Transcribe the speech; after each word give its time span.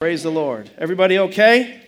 Praise 0.00 0.22
the 0.22 0.30
Lord. 0.30 0.70
Everybody 0.78 1.18
okay? 1.18 1.78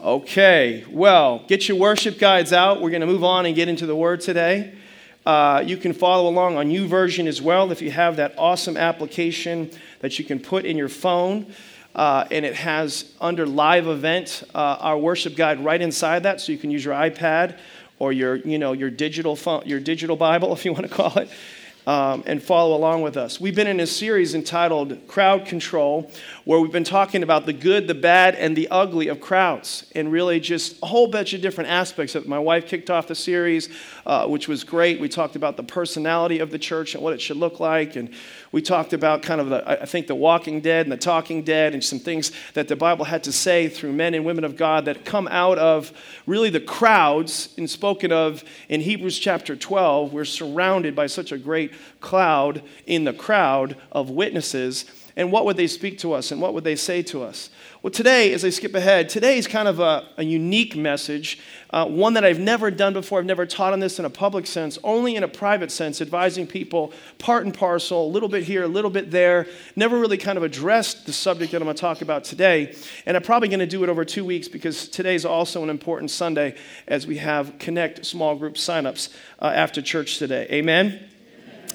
Okay. 0.00 0.84
Well, 0.90 1.44
get 1.46 1.68
your 1.68 1.76
worship 1.76 2.18
guides 2.18 2.52
out. 2.52 2.80
We're 2.80 2.90
going 2.90 3.02
to 3.02 3.06
move 3.06 3.22
on 3.22 3.46
and 3.46 3.54
get 3.54 3.68
into 3.68 3.86
the 3.86 3.94
Word 3.94 4.20
today. 4.20 4.74
Uh, 5.24 5.62
you 5.64 5.76
can 5.76 5.92
follow 5.92 6.28
along 6.28 6.56
on 6.56 6.68
U 6.72 6.88
YouVersion 6.88 7.28
as 7.28 7.40
well 7.40 7.70
if 7.70 7.80
you 7.80 7.92
have 7.92 8.16
that 8.16 8.34
awesome 8.36 8.76
application 8.76 9.70
that 10.00 10.18
you 10.18 10.24
can 10.24 10.40
put 10.40 10.64
in 10.64 10.76
your 10.76 10.88
phone. 10.88 11.46
Uh, 11.94 12.26
and 12.32 12.44
it 12.44 12.56
has 12.56 13.12
under 13.20 13.46
live 13.46 13.86
event 13.86 14.42
uh, 14.52 14.78
our 14.80 14.98
worship 14.98 15.36
guide 15.36 15.64
right 15.64 15.80
inside 15.80 16.24
that, 16.24 16.40
so 16.40 16.50
you 16.50 16.58
can 16.58 16.72
use 16.72 16.84
your 16.84 16.94
iPad 16.94 17.56
or 18.00 18.12
your, 18.12 18.34
you 18.34 18.58
know, 18.58 18.72
your 18.72 18.90
digital 18.90 19.36
phone, 19.36 19.62
your 19.64 19.78
digital 19.78 20.16
Bible, 20.16 20.52
if 20.54 20.64
you 20.64 20.72
want 20.72 20.88
to 20.88 20.92
call 20.92 21.16
it, 21.18 21.30
um, 21.86 22.22
and 22.26 22.42
follow 22.42 22.76
along 22.76 23.02
with 23.02 23.16
us. 23.16 23.40
We've 23.40 23.54
been 23.54 23.66
in 23.66 23.80
a 23.80 23.86
series 23.86 24.34
entitled 24.34 25.06
Crowd 25.08 25.46
Control, 25.46 26.10
where 26.44 26.60
we've 26.60 26.72
been 26.72 26.84
talking 26.84 27.22
about 27.22 27.46
the 27.46 27.52
good, 27.52 27.88
the 27.88 27.94
bad, 27.94 28.34
and 28.36 28.56
the 28.56 28.68
ugly 28.70 29.08
of 29.08 29.20
crowds, 29.20 29.90
and 29.94 30.12
really 30.12 30.40
just 30.40 30.80
a 30.82 30.86
whole 30.86 31.08
bunch 31.08 31.32
of 31.32 31.40
different 31.40 31.70
aspects 31.70 32.14
of. 32.14 32.26
My 32.28 32.38
wife 32.38 32.66
kicked 32.66 32.90
off 32.90 33.08
the 33.08 33.14
series, 33.14 33.68
uh, 34.06 34.26
which 34.26 34.48
was 34.48 34.64
great. 34.64 35.00
We 35.00 35.08
talked 35.08 35.36
about 35.36 35.56
the 35.56 35.62
personality 35.62 36.38
of 36.38 36.50
the 36.50 36.58
church 36.58 36.94
and 36.94 37.02
what 37.02 37.12
it 37.14 37.20
should 37.20 37.36
look 37.36 37.60
like, 37.60 37.96
and 37.96 38.10
we 38.50 38.62
talked 38.62 38.92
about 38.92 39.22
kind 39.22 39.40
of 39.40 39.48
the, 39.48 39.82
I 39.82 39.86
think, 39.86 40.06
the 40.06 40.14
walking 40.14 40.60
dead 40.60 40.86
and 40.86 40.92
the 40.92 40.96
talking 40.96 41.42
dead, 41.42 41.74
and 41.74 41.82
some 41.82 41.98
things 41.98 42.32
that 42.54 42.68
the 42.68 42.76
Bible 42.76 43.04
had 43.04 43.24
to 43.24 43.32
say 43.32 43.68
through 43.68 43.92
men 43.92 44.14
and 44.14 44.24
women 44.24 44.44
of 44.44 44.56
God 44.56 44.84
that 44.84 45.04
come 45.04 45.28
out 45.28 45.58
of 45.58 45.92
really 46.26 46.50
the 46.50 46.60
crowds, 46.60 47.54
and 47.56 47.68
spoken 47.68 48.12
of 48.12 48.44
in 48.68 48.80
Hebrews 48.80 49.18
chapter 49.18 49.56
12. 49.56 50.12
We're 50.12 50.24
surrounded 50.24 50.94
by 50.94 51.06
such 51.06 51.32
a 51.32 51.38
great 51.38 51.72
cloud 52.00 52.62
in 52.86 53.04
the 53.04 53.12
crowd 53.12 53.76
of 53.90 54.10
witnesses. 54.10 54.84
And 55.16 55.30
what 55.30 55.44
would 55.44 55.56
they 55.56 55.66
speak 55.66 55.98
to 55.98 56.12
us 56.12 56.30
and 56.30 56.40
what 56.40 56.54
would 56.54 56.64
they 56.64 56.76
say 56.76 57.02
to 57.04 57.22
us? 57.22 57.50
Well, 57.82 57.90
today, 57.90 58.32
as 58.32 58.44
I 58.44 58.50
skip 58.50 58.76
ahead, 58.76 59.08
today 59.08 59.38
is 59.38 59.48
kind 59.48 59.66
of 59.66 59.80
a, 59.80 60.06
a 60.16 60.22
unique 60.22 60.76
message, 60.76 61.40
uh, 61.70 61.84
one 61.84 62.14
that 62.14 62.24
I've 62.24 62.38
never 62.38 62.70
done 62.70 62.92
before. 62.92 63.18
I've 63.18 63.24
never 63.24 63.44
taught 63.44 63.72
on 63.72 63.80
this 63.80 63.98
in 63.98 64.04
a 64.04 64.10
public 64.10 64.46
sense, 64.46 64.78
only 64.84 65.16
in 65.16 65.24
a 65.24 65.28
private 65.28 65.72
sense, 65.72 66.00
advising 66.00 66.46
people 66.46 66.92
part 67.18 67.44
and 67.44 67.52
parcel, 67.52 68.06
a 68.06 68.10
little 68.12 68.28
bit 68.28 68.44
here, 68.44 68.62
a 68.62 68.68
little 68.68 68.88
bit 68.88 69.10
there. 69.10 69.48
Never 69.74 69.98
really 69.98 70.16
kind 70.16 70.38
of 70.38 70.44
addressed 70.44 71.06
the 71.06 71.12
subject 71.12 71.50
that 71.50 71.56
I'm 71.60 71.64
going 71.64 71.74
to 71.74 71.80
talk 71.80 72.02
about 72.02 72.22
today. 72.22 72.76
And 73.04 73.16
I'm 73.16 73.22
probably 73.24 73.48
going 73.48 73.58
to 73.58 73.66
do 73.66 73.82
it 73.82 73.88
over 73.88 74.04
two 74.04 74.24
weeks 74.24 74.46
because 74.46 74.86
today 74.86 75.16
is 75.16 75.24
also 75.24 75.64
an 75.64 75.68
important 75.68 76.12
Sunday 76.12 76.54
as 76.86 77.08
we 77.08 77.16
have 77.16 77.58
Connect 77.58 78.06
small 78.06 78.36
group 78.36 78.54
signups 78.54 79.12
uh, 79.40 79.46
after 79.46 79.82
church 79.82 80.18
today. 80.18 80.46
Amen. 80.52 81.08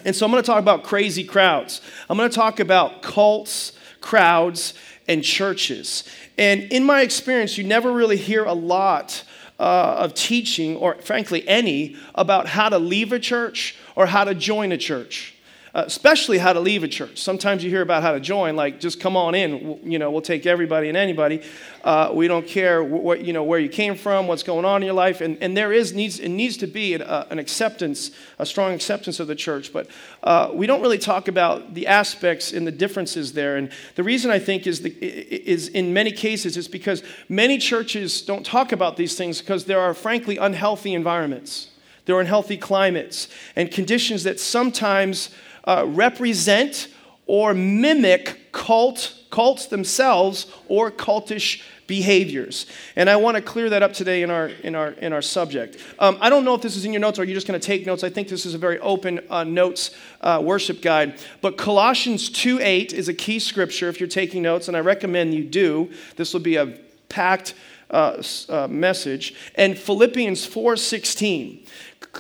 And 0.06 0.16
so 0.16 0.26
I'm 0.26 0.32
going 0.32 0.42
to 0.42 0.48
talk 0.48 0.60
about 0.60 0.86
crazy 0.86 1.26
crowds. 1.26 1.82
I'm 2.10 2.16
going 2.16 2.30
to 2.30 2.36
talk 2.36 2.62
about 2.62 3.02
cults, 3.02 3.74
crowds, 4.00 4.74
and 5.08 5.24
churches. 5.24 6.04
And 6.38 6.64
in 6.64 6.84
my 6.84 7.02
experience, 7.02 7.58
you 7.58 7.64
never 7.64 7.92
really 7.92 8.18
hear 8.18 8.44
a 8.44 8.54
lot 8.54 9.24
uh, 9.60 9.96
of 10.00 10.14
teaching, 10.14 10.76
or 10.76 10.96
frankly, 10.96 11.48
any, 11.48 11.96
about 12.16 12.48
how 12.48 12.70
to 12.70 12.78
leave 12.78 13.12
a 13.12 13.20
church 13.20 13.76
or 13.96 14.06
how 14.06 14.24
to 14.24 14.36
join 14.36 14.72
a 14.72 14.78
church. 14.78 15.34
Uh, 15.78 15.84
especially 15.86 16.40
how 16.40 16.54
to 16.54 16.60
leave 16.60 16.84
a 16.84 16.88
church. 16.88 17.20
Sometimes 17.20 17.64
you 17.64 17.70
hear 17.70 17.84
about 17.84 18.02
how 18.02 18.12
to 18.12 18.20
join, 18.20 18.56
like 18.56 18.80
just 18.80 19.00
come 19.00 19.16
on 19.16 19.36
in. 19.36 19.80
You 19.84 20.00
know, 20.00 20.10
we'll 20.10 20.22
take 20.22 20.48
everybody 20.48 20.88
and 20.88 20.98
anybody. 20.98 21.44
Uh, 21.84 22.10
we 22.12 22.28
don't 22.28 22.48
care 22.48 22.84
what 22.84 23.24
you 23.24 23.32
know 23.32 23.44
where 23.44 23.60
you 23.60 23.70
came 23.70 23.96
from, 23.96 24.26
what's 24.26 24.42
going 24.42 24.66
on 24.66 24.82
in 24.82 24.88
your 24.88 24.96
life, 24.96 25.22
and, 25.22 25.38
and 25.40 25.56
there 25.56 25.72
is 25.72 25.94
needs 25.94 26.20
it 26.20 26.30
needs 26.30 26.58
to 26.58 26.66
be 26.66 26.96
an, 26.96 27.04
uh, 27.04 27.28
an 27.30 27.38
acceptance, 27.38 28.10
a 28.40 28.46
strong 28.48 28.74
acceptance 28.74 29.20
of 29.20 29.28
the 29.28 29.36
church. 29.36 29.72
But 29.72 29.88
uh, 30.24 30.50
we 30.52 30.66
don't 30.66 30.82
really 30.82 30.98
talk 30.98 31.28
about 31.28 31.76
the 31.76 31.86
aspects 31.86 32.54
and 32.54 32.66
the 32.66 32.72
differences 32.72 33.34
there. 33.34 33.56
And 33.56 33.72
the 33.94 34.04
reason 34.04 34.32
I 34.32 34.40
think 34.40 34.66
is 34.66 34.82
the, 34.82 34.90
is 34.90 35.68
in 35.68 35.94
many 35.94 36.12
cases 36.12 36.58
is 36.58 36.68
because 36.68 37.04
many 37.30 37.60
churches 37.60 38.24
don't 38.24 38.44
talk 38.44 38.72
about 38.72 38.98
these 38.98 39.14
things 39.14 39.42
because 39.42 39.66
there 39.66 39.80
are 39.80 39.94
frankly 39.94 40.38
unhealthy 40.38 40.96
environments. 40.96 41.70
There 42.06 42.16
are 42.16 42.22
unhealthy 42.22 42.58
climates 42.58 43.28
and 43.56 43.70
conditions 43.70 44.24
that 44.24 44.40
sometimes 44.40 45.30
uh, 45.68 45.86
represent 45.88 46.88
or 47.28 47.54
mimic 47.54 48.52
cult, 48.52 49.14
cults 49.30 49.68
themselves 49.68 50.48
or 50.68 50.90
cultish 50.90 51.62
behaviors. 51.88 52.66
And 52.96 53.10
I 53.10 53.16
want 53.16 53.36
to 53.36 53.42
clear 53.42 53.70
that 53.70 53.82
up 53.82 53.94
today 53.94 54.22
in 54.22 54.30
our, 54.30 54.48
in 54.48 54.76
our, 54.76 54.90
in 54.92 55.14
our 55.14 55.22
subject. 55.22 55.78
Um, 56.00 56.18
I 56.22 56.30
don't 56.30 56.44
know 56.44 56.54
if 56.54 56.62
this 56.62 56.76
is 56.76 56.86
in 56.86 56.94
your 56.94 57.00
notes 57.00 57.18
or 57.18 57.24
you're 57.24 57.34
just 57.34 57.48
going 57.48 57.60
to 57.60 57.66
take 57.66 57.86
notes. 57.86 58.04
I 58.04 58.10
think 58.10 58.28
this 58.28 58.46
is 58.46 58.54
a 58.54 58.58
very 58.58 58.78
open 58.80 59.22
uh, 59.30 59.44
notes 59.44 59.92
uh, 60.22 60.42
worship 60.44 60.82
guide. 60.82 61.20
But 61.42 61.58
Colossians 61.58 62.30
2 62.30 62.60
8 62.62 62.94
is 62.94 63.08
a 63.08 63.14
key 63.14 63.40
scripture 63.40 63.90
if 63.90 64.00
you're 64.00 64.10
taking 64.10 64.42
notes, 64.42 64.68
and 64.68 64.76
I 64.76 64.82
recommend 64.82 65.34
you 65.34 65.44
do. 65.44 65.92
This 66.18 66.34
will 66.34 66.42
be 66.42 66.58
a 66.58 66.78
packed 67.10 67.54
uh, 67.90 68.22
uh 68.50 68.68
message. 68.68 69.34
And 69.56 69.78
Philippians 69.78 70.46
4 70.46 70.76
16. 70.76 71.66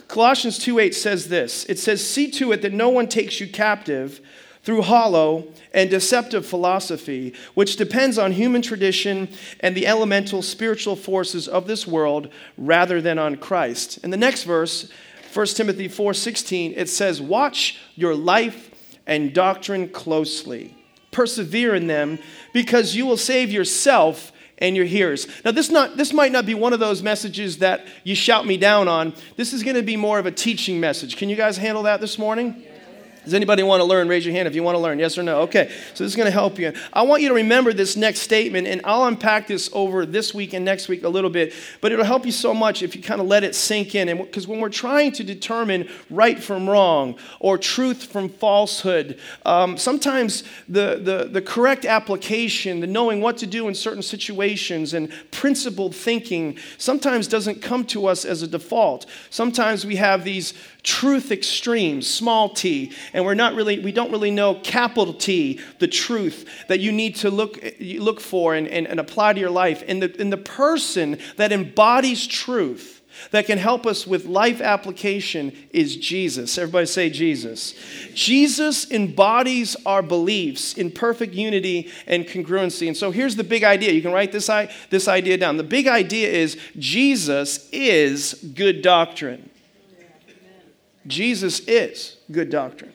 Colossians 0.07 0.59
2:8 0.59 0.95
says 0.95 1.29
this. 1.29 1.65
It 1.69 1.79
says, 1.79 2.05
"See 2.05 2.29
to 2.31 2.51
it 2.51 2.61
that 2.61 2.73
no 2.73 2.89
one 2.89 3.07
takes 3.07 3.39
you 3.39 3.47
captive 3.47 4.21
through 4.63 4.81
hollow 4.81 5.47
and 5.73 5.89
deceptive 5.89 6.45
philosophy, 6.45 7.33
which 7.53 7.77
depends 7.77 8.17
on 8.17 8.33
human 8.33 8.61
tradition 8.61 9.29
and 9.59 9.75
the 9.75 9.87
elemental 9.87 10.41
spiritual 10.41 10.95
forces 10.95 11.47
of 11.47 11.67
this 11.67 11.87
world 11.87 12.29
rather 12.57 13.01
than 13.01 13.17
on 13.17 13.35
Christ." 13.37 13.99
In 14.03 14.09
the 14.09 14.17
next 14.17 14.43
verse, 14.43 14.87
1 15.31 15.55
Timothy 15.55 15.87
4:16, 15.87 16.73
it 16.75 16.89
says, 16.89 17.21
"Watch 17.21 17.77
your 17.95 18.15
life 18.15 18.69
and 19.05 19.33
doctrine 19.33 19.87
closely. 19.87 20.75
Persevere 21.11 21.73
in 21.73 21.87
them, 21.87 22.19
because 22.53 22.95
you 22.95 23.05
will 23.05 23.17
save 23.17 23.51
yourself 23.51 24.31
and 24.59 24.75
your 24.75 24.85
hearers. 24.85 25.27
Now, 25.45 25.51
this, 25.51 25.69
not, 25.69 25.97
this 25.97 26.13
might 26.13 26.31
not 26.31 26.45
be 26.45 26.53
one 26.53 26.73
of 26.73 26.79
those 26.79 27.03
messages 27.03 27.59
that 27.59 27.87
you 28.03 28.15
shout 28.15 28.45
me 28.45 28.57
down 28.57 28.87
on. 28.87 29.13
This 29.35 29.53
is 29.53 29.63
going 29.63 29.75
to 29.75 29.83
be 29.83 29.95
more 29.95 30.19
of 30.19 30.25
a 30.25 30.31
teaching 30.31 30.79
message. 30.79 31.17
Can 31.17 31.29
you 31.29 31.35
guys 31.35 31.57
handle 31.57 31.83
that 31.83 32.01
this 32.01 32.17
morning? 32.17 32.63
Does 33.27 33.33
anybody 33.33 33.61
want 33.61 33.81
to 33.81 33.83
learn? 33.83 34.07
Raise 34.07 34.25
your 34.25 34.33
hand 34.33 34.47
if 34.47 34.55
you 34.55 34.63
want 34.63 34.75
to 34.75 34.79
learn. 34.79 34.99
Yes 34.99 35.17
or 35.17 35.23
no? 35.23 35.41
Okay. 35.41 35.67
So 35.93 36.05
this 36.05 36.13
is 36.13 36.15
going 36.15 36.27
to 36.27 36.31
help 36.31 36.57
you. 36.57 36.71
I 36.93 37.01
want 37.01 37.21
you 37.21 37.27
to 37.27 37.35
remember 37.35 37.73
this 37.73 37.97
next 37.97 38.21
statement, 38.21 38.67
and 38.67 38.79
I'll 38.85 39.03
unpack 39.03 39.47
this 39.47 39.69
over 39.73 40.05
this 40.05 40.33
week 40.33 40.53
and 40.53 40.63
next 40.63 40.87
week 40.87 41.03
a 41.03 41.09
little 41.09 41.29
bit, 41.29 41.53
but 41.81 41.91
it'll 41.91 42.05
help 42.05 42.25
you 42.25 42.31
so 42.31 42.53
much 42.53 42.81
if 42.81 42.95
you 42.95 43.03
kind 43.03 43.19
of 43.19 43.27
let 43.27 43.43
it 43.43 43.53
sink 43.53 43.95
in. 43.95 44.07
And 44.07 44.21
because 44.21 44.47
when 44.47 44.61
we're 44.61 44.69
trying 44.69 45.11
to 45.11 45.25
determine 45.25 45.89
right 46.09 46.41
from 46.41 46.69
wrong 46.69 47.19
or 47.41 47.57
truth 47.57 48.05
from 48.05 48.29
falsehood, 48.29 49.19
um, 49.45 49.77
sometimes 49.77 50.45
the, 50.69 51.01
the, 51.03 51.27
the 51.29 51.41
correct 51.41 51.83
application, 51.83 52.79
the 52.79 52.87
knowing 52.87 53.19
what 53.19 53.37
to 53.39 53.45
do 53.45 53.67
in 53.67 53.75
certain 53.75 54.03
situations, 54.03 54.93
and 54.93 55.11
principled 55.31 55.93
thinking 55.93 56.57
sometimes 56.77 57.27
doesn't 57.27 57.61
come 57.61 57.83
to 57.87 58.07
us 58.07 58.23
as 58.23 58.41
a 58.41 58.47
default. 58.47 59.05
Sometimes 59.29 59.85
we 59.85 59.97
have 59.97 60.23
these 60.23 60.53
truth 60.87 61.33
extremes, 61.33 62.07
small 62.07 62.47
t, 62.47 62.93
and 63.11 63.25
we're 63.25 63.33
not 63.33 63.53
really, 63.55 63.77
we 63.79 63.91
don't 63.91 64.09
really 64.09 64.31
know 64.31 64.55
capital 64.55 65.13
T, 65.13 65.59
the 65.79 65.87
truth 65.87 66.47
that 66.69 66.79
you 66.79 66.93
need 66.93 67.17
to 67.17 67.29
look, 67.29 67.59
look 67.81 68.21
for 68.21 68.55
and, 68.55 68.69
and, 68.69 68.87
and 68.87 68.97
apply 68.97 69.33
to 69.33 69.39
your 69.39 69.49
life. 69.49 69.83
And 69.85 70.01
the, 70.01 70.15
and 70.17 70.31
the 70.31 70.37
person 70.37 71.19
that 71.35 71.51
embodies 71.51 72.25
truth, 72.25 73.01
that 73.31 73.47
can 73.47 73.57
help 73.57 73.85
us 73.85 74.07
with 74.07 74.27
life 74.27 74.61
application 74.61 75.51
is 75.71 75.97
Jesus. 75.97 76.57
Everybody 76.57 76.85
say 76.85 77.09
Jesus. 77.09 77.73
Jesus 78.13 78.89
embodies 78.89 79.75
our 79.85 80.01
beliefs 80.01 80.73
in 80.73 80.89
perfect 80.89 81.33
unity 81.33 81.91
and 82.05 82.25
congruency. 82.25 82.87
And 82.87 82.95
so 82.95 83.11
here's 83.11 83.35
the 83.35 83.43
big 83.43 83.65
idea. 83.65 83.91
You 83.91 84.01
can 84.01 84.13
write 84.13 84.31
this, 84.31 84.49
I 84.49 84.73
this 84.89 85.09
idea 85.09 85.37
down. 85.37 85.57
The 85.57 85.63
big 85.63 85.87
idea 85.87 86.29
is 86.29 86.57
Jesus 86.77 87.67
is 87.73 88.35
good 88.55 88.81
doctrine. 88.81 89.49
Jesus 91.07 91.59
is 91.61 92.17
good 92.31 92.49
doctrine. 92.49 92.93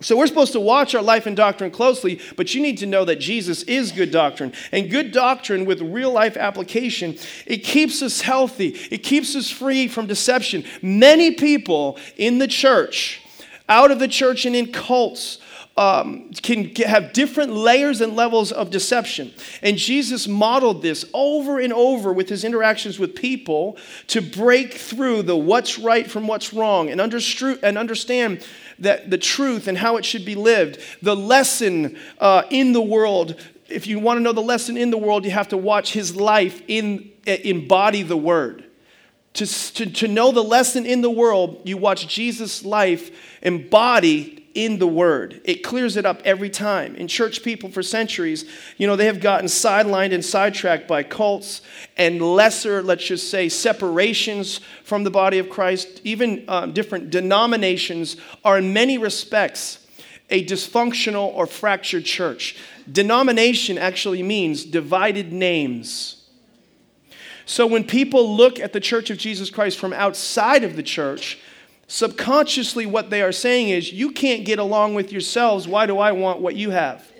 So 0.00 0.16
we're 0.16 0.26
supposed 0.26 0.52
to 0.52 0.60
watch 0.60 0.94
our 0.94 1.02
life 1.02 1.26
and 1.26 1.36
doctrine 1.36 1.70
closely, 1.70 2.20
but 2.36 2.54
you 2.54 2.62
need 2.62 2.78
to 2.78 2.86
know 2.86 3.04
that 3.04 3.16
Jesus 3.16 3.62
is 3.64 3.92
good 3.92 4.10
doctrine. 4.10 4.52
And 4.72 4.90
good 4.90 5.12
doctrine 5.12 5.64
with 5.64 5.80
real 5.80 6.12
life 6.12 6.36
application, 6.36 7.16
it 7.46 7.58
keeps 7.58 8.02
us 8.02 8.20
healthy. 8.20 8.68
It 8.90 8.98
keeps 8.98 9.34
us 9.36 9.50
free 9.50 9.88
from 9.88 10.06
deception. 10.06 10.64
Many 10.82 11.32
people 11.32 11.98
in 12.16 12.38
the 12.38 12.48
church, 12.48 13.22
out 13.68 13.90
of 13.90 13.98
the 13.98 14.08
church 14.08 14.46
and 14.46 14.56
in 14.56 14.72
cults, 14.72 15.38
um, 15.78 16.30
can 16.42 16.74
have 16.74 17.12
different 17.12 17.52
layers 17.52 18.00
and 18.00 18.16
levels 18.16 18.50
of 18.50 18.68
deception. 18.70 19.32
And 19.62 19.76
Jesus 19.76 20.26
modeled 20.26 20.82
this 20.82 21.04
over 21.14 21.60
and 21.60 21.72
over 21.72 22.12
with 22.12 22.28
his 22.28 22.42
interactions 22.42 22.98
with 22.98 23.14
people 23.14 23.78
to 24.08 24.20
break 24.20 24.74
through 24.74 25.22
the 25.22 25.36
what's 25.36 25.78
right 25.78 26.10
from 26.10 26.26
what's 26.26 26.52
wrong 26.52 26.90
and, 26.90 27.00
understru- 27.00 27.62
and 27.62 27.78
understand 27.78 28.44
that 28.80 29.08
the 29.08 29.18
truth 29.18 29.68
and 29.68 29.78
how 29.78 29.96
it 29.98 30.04
should 30.04 30.24
be 30.24 30.34
lived. 30.34 30.80
The 31.00 31.14
lesson 31.14 31.96
uh, 32.18 32.42
in 32.50 32.72
the 32.72 32.82
world, 32.82 33.40
if 33.68 33.86
you 33.86 34.00
want 34.00 34.18
to 34.18 34.20
know 34.20 34.32
the 34.32 34.40
lesson 34.40 34.76
in 34.76 34.90
the 34.90 34.98
world, 34.98 35.24
you 35.24 35.30
have 35.30 35.48
to 35.50 35.56
watch 35.56 35.92
his 35.92 36.16
life 36.16 36.60
in, 36.66 37.12
embody 37.24 38.02
the 38.02 38.16
word. 38.16 38.64
To, 39.34 39.46
to, 39.74 39.86
to 39.86 40.08
know 40.08 40.32
the 40.32 40.42
lesson 40.42 40.86
in 40.86 41.02
the 41.02 41.10
world, 41.10 41.60
you 41.62 41.76
watch 41.76 42.08
Jesus' 42.08 42.64
life 42.64 43.12
embody 43.42 44.37
in 44.54 44.78
the 44.78 44.86
word. 44.86 45.40
It 45.44 45.62
clears 45.62 45.96
it 45.96 46.06
up 46.06 46.20
every 46.24 46.50
time. 46.50 46.96
In 46.96 47.06
church 47.08 47.42
people 47.42 47.70
for 47.70 47.82
centuries, 47.82 48.44
you 48.76 48.86
know, 48.86 48.96
they 48.96 49.06
have 49.06 49.20
gotten 49.20 49.46
sidelined 49.46 50.12
and 50.12 50.24
sidetracked 50.24 50.88
by 50.88 51.02
cults 51.02 51.62
and 51.96 52.20
lesser, 52.20 52.82
let's 52.82 53.04
just 53.04 53.30
say, 53.30 53.48
separations 53.48 54.60
from 54.84 55.04
the 55.04 55.10
body 55.10 55.38
of 55.38 55.48
Christ. 55.48 56.00
Even 56.04 56.44
um, 56.48 56.72
different 56.72 57.10
denominations 57.10 58.16
are, 58.44 58.58
in 58.58 58.72
many 58.72 58.98
respects, 58.98 59.86
a 60.30 60.44
dysfunctional 60.44 61.32
or 61.34 61.46
fractured 61.46 62.04
church. 62.04 62.56
Denomination 62.90 63.78
actually 63.78 64.22
means 64.22 64.64
divided 64.64 65.32
names. 65.32 66.14
So 67.46 67.66
when 67.66 67.84
people 67.84 68.36
look 68.36 68.60
at 68.60 68.74
the 68.74 68.80
Church 68.80 69.08
of 69.08 69.16
Jesus 69.16 69.48
Christ 69.48 69.78
from 69.78 69.94
outside 69.94 70.64
of 70.64 70.76
the 70.76 70.82
church, 70.82 71.38
subconsciously 71.88 72.86
what 72.86 73.10
they 73.10 73.22
are 73.22 73.32
saying 73.32 73.70
is, 73.70 73.92
You 73.92 74.12
can't 74.12 74.44
get 74.44 74.60
along 74.60 74.94
with 74.94 75.10
yourselves. 75.10 75.66
Why 75.66 75.86
do 75.86 75.98
I 75.98 76.12
want 76.12 76.40
what 76.40 76.54
you 76.54 76.70
have? 76.70 77.10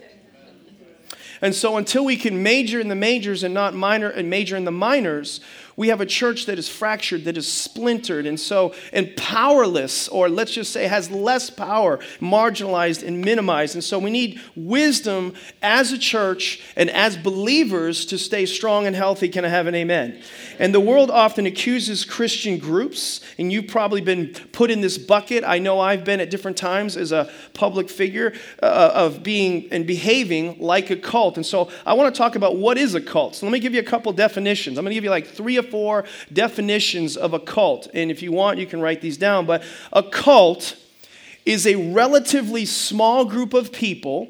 And 1.41 1.55
so 1.55 1.77
until 1.77 2.05
we 2.05 2.17
can 2.17 2.43
major 2.43 2.81
in 2.81 2.89
the 2.89 2.95
majors 2.95 3.43
and 3.43 3.55
not 3.55 3.75
minor 3.75 4.09
and 4.09 4.29
major 4.29 4.57
in 4.57 4.65
the 4.65 4.73
minors, 4.73 5.41
we 5.79 5.89
have 5.89 6.01
a 6.01 6.07
church 6.07 6.47
that 6.47 6.59
is 6.59 6.69
fractured, 6.69 7.23
that 7.23 7.37
is 7.37 7.51
splintered, 7.51 8.27
and 8.27 8.39
so, 8.39 8.75
and 8.93 9.15
powerless, 9.17 10.09
or 10.09 10.29
let's 10.29 10.51
just 10.51 10.73
say 10.73 10.89
has 10.89 11.09
less 11.09 11.51
power, 11.51 11.99
marginalized 12.21 13.07
and 13.07 13.21
minimized. 13.25 13.77
And 13.77 13.85
so 13.85 14.01
we 14.01 14.11
need 14.11 14.41
wisdom 14.57 15.35
as 15.63 15.93
a 15.93 15.99
church 15.99 16.61
and 16.75 16.91
as 16.91 17.17
believers 17.17 18.07
to 18.07 18.19
stay 18.19 18.45
strong 18.45 18.89
and 18.89 18.97
healthy. 18.97 19.29
Can 19.29 19.45
I 19.45 19.49
have 19.51 19.69
an 19.69 19.77
amen? 19.77 20.21
And 20.59 20.75
the 20.75 20.81
world 20.81 21.13
often 21.13 21.47
accuses 21.47 22.05
Christian 22.05 22.59
groups, 22.59 23.21
and 23.39 23.53
you've 23.53 23.69
probably 23.69 24.01
been 24.01 24.35
put 24.51 24.73
in 24.73 24.81
this 24.81 24.99
bucket. 24.99 25.45
I 25.45 25.61
know 25.61 25.79
I've 25.79 26.05
been 26.05 26.19
at 26.19 26.29
different 26.29 26.57
times 26.57 26.97
as 26.97 27.13
a 27.13 27.31
public 27.55 27.89
figure 27.89 28.33
uh, 28.61 28.91
of 28.95 29.23
being 29.23 29.69
and 29.71 29.87
behaving 29.87 30.59
like 30.59 30.91
a 30.91 30.97
cult. 30.97 31.37
And 31.37 31.47
so 31.47 31.71
I 31.87 31.95
want 31.95 32.13
to 32.13 32.19
talk 32.19 32.35
about 32.35 32.57
what 32.57 32.79
is 32.79 32.97
a 32.97 33.01
cult. 33.01 33.37
So 33.37 33.47
let 33.47 33.53
me 33.53 33.61
give 33.61 33.75
you 33.75 33.81
a 33.81 33.85
couple 33.85 34.13
definitions. 34.13 34.77
I'm 34.77 34.85
going 34.85 34.91
to 34.91 34.97
give 34.97 35.05
you 35.05 35.11
like 35.11 35.29
three 35.29 35.57
or 35.57 35.68
four 35.71 36.05
definitions 36.33 37.17
of 37.17 37.35
a 37.35 37.41
cult. 37.41 37.89
And 37.95 38.11
if 38.11 38.23
you 38.23 38.33
want, 38.33 38.59
you 38.59 38.67
can 38.67 38.81
write 38.81 39.01
these 39.01 39.17
down. 39.17 39.47
But 39.47 39.63
a 39.93 40.03
cult 40.03 40.77
is 41.45 41.67
a 41.67 41.77
relatively 41.77 42.65
small 42.65 43.25
group 43.25 43.55
of 43.55 43.73
people 43.73 44.29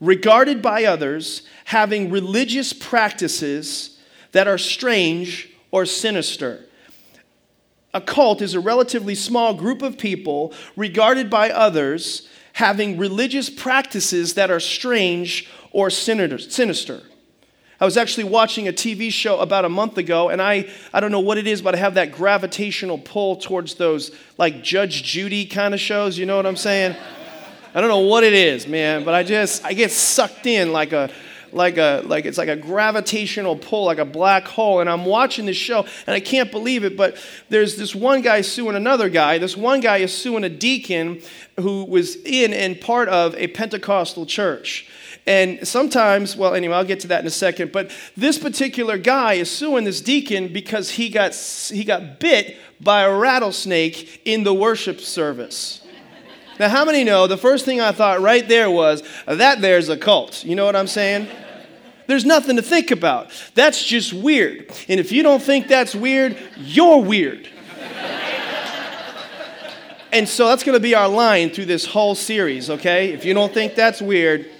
regarded 0.00 0.62
by 0.62 0.84
others 0.84 1.42
having 1.66 2.10
religious 2.10 2.72
practices 2.72 3.98
that 4.32 4.48
are 4.48 4.58
strange 4.58 5.50
or 5.70 5.84
sinister. 5.84 6.64
A 7.92 8.00
cult 8.00 8.40
is 8.40 8.54
a 8.54 8.60
relatively 8.60 9.14
small 9.14 9.54
group 9.54 9.82
of 9.82 9.98
people 9.98 10.54
regarded 10.76 11.28
by 11.28 11.50
others 11.50 12.28
having 12.54 12.98
religious 12.98 13.50
practices 13.50 14.34
that 14.34 14.50
are 14.50 14.60
strange 14.60 15.48
or 15.72 15.90
sinister. 15.90 17.02
I 17.80 17.86
was 17.86 17.96
actually 17.96 18.24
watching 18.24 18.68
a 18.68 18.72
TV 18.74 19.10
show 19.10 19.38
about 19.40 19.64
a 19.64 19.70
month 19.70 19.96
ago, 19.96 20.28
and 20.28 20.42
I, 20.42 20.68
I 20.92 21.00
don't 21.00 21.10
know 21.10 21.20
what 21.20 21.38
it 21.38 21.46
is, 21.46 21.62
but 21.62 21.74
I 21.74 21.78
have 21.78 21.94
that 21.94 22.12
gravitational 22.12 22.98
pull 22.98 23.36
towards 23.36 23.76
those 23.76 24.10
like 24.36 24.62
Judge 24.62 25.02
Judy 25.02 25.46
kind 25.46 25.72
of 25.72 25.80
shows. 25.80 26.18
You 26.18 26.26
know 26.26 26.36
what 26.36 26.44
I'm 26.44 26.56
saying? 26.56 26.94
I 27.74 27.80
don't 27.80 27.88
know 27.88 28.00
what 28.00 28.22
it 28.22 28.34
is, 28.34 28.66
man, 28.66 29.02
but 29.04 29.14
I 29.14 29.22
just 29.22 29.64
I 29.64 29.72
get 29.72 29.92
sucked 29.92 30.46
in 30.46 30.72
like 30.72 30.92
a 30.92 31.10
like 31.52 31.78
a 31.78 32.02
like 32.04 32.26
it's 32.26 32.36
like 32.36 32.48
a 32.48 32.56
gravitational 32.56 33.56
pull 33.56 33.84
like 33.86 33.98
a 33.98 34.04
black 34.04 34.46
hole 34.46 34.78
and 34.78 34.88
i'm 34.88 35.04
watching 35.04 35.46
this 35.46 35.56
show 35.56 35.84
and 36.06 36.14
i 36.14 36.20
can't 36.20 36.52
believe 36.52 36.84
it 36.84 36.96
but 36.96 37.16
there's 37.48 37.76
this 37.76 37.92
one 37.92 38.22
guy 38.22 38.40
suing 38.40 38.76
another 38.76 39.08
guy 39.08 39.36
this 39.36 39.56
one 39.56 39.80
guy 39.80 39.96
is 39.96 40.16
suing 40.16 40.44
a 40.44 40.48
deacon 40.48 41.20
who 41.58 41.82
was 41.86 42.14
in 42.24 42.52
and 42.52 42.80
part 42.80 43.08
of 43.08 43.34
a 43.34 43.48
pentecostal 43.48 44.24
church 44.24 44.88
and 45.26 45.66
sometimes, 45.66 46.36
well, 46.36 46.54
anyway, 46.54 46.74
I'll 46.74 46.84
get 46.84 47.00
to 47.00 47.08
that 47.08 47.20
in 47.20 47.26
a 47.26 47.30
second. 47.30 47.72
But 47.72 47.90
this 48.16 48.38
particular 48.38 48.98
guy 48.98 49.34
is 49.34 49.50
suing 49.50 49.84
this 49.84 50.00
deacon 50.00 50.52
because 50.52 50.90
he 50.90 51.08
got, 51.08 51.34
he 51.34 51.84
got 51.84 52.20
bit 52.20 52.56
by 52.80 53.02
a 53.02 53.14
rattlesnake 53.14 54.22
in 54.24 54.42
the 54.42 54.54
worship 54.54 55.00
service. 55.00 55.86
Now, 56.58 56.68
how 56.68 56.84
many 56.84 57.04
know 57.04 57.26
the 57.26 57.36
first 57.36 57.64
thing 57.64 57.80
I 57.80 57.92
thought 57.92 58.20
right 58.20 58.46
there 58.46 58.70
was 58.70 59.02
that 59.26 59.60
there's 59.60 59.88
a 59.88 59.96
cult? 59.96 60.44
You 60.44 60.54
know 60.56 60.66
what 60.66 60.76
I'm 60.76 60.86
saying? 60.86 61.28
There's 62.06 62.24
nothing 62.24 62.56
to 62.56 62.62
think 62.62 62.90
about. 62.90 63.30
That's 63.54 63.84
just 63.84 64.12
weird. 64.12 64.70
And 64.88 64.98
if 64.98 65.12
you 65.12 65.22
don't 65.22 65.42
think 65.42 65.68
that's 65.68 65.94
weird, 65.94 66.36
you're 66.56 67.02
weird. 67.02 67.48
and 70.12 70.28
so 70.28 70.48
that's 70.48 70.64
going 70.64 70.76
to 70.76 70.82
be 70.82 70.94
our 70.94 71.08
line 71.08 71.50
through 71.50 71.66
this 71.66 71.86
whole 71.86 72.14
series, 72.14 72.68
okay? 72.68 73.12
If 73.12 73.24
you 73.24 73.32
don't 73.32 73.54
think 73.54 73.74
that's 73.74 74.02
weird, 74.02 74.50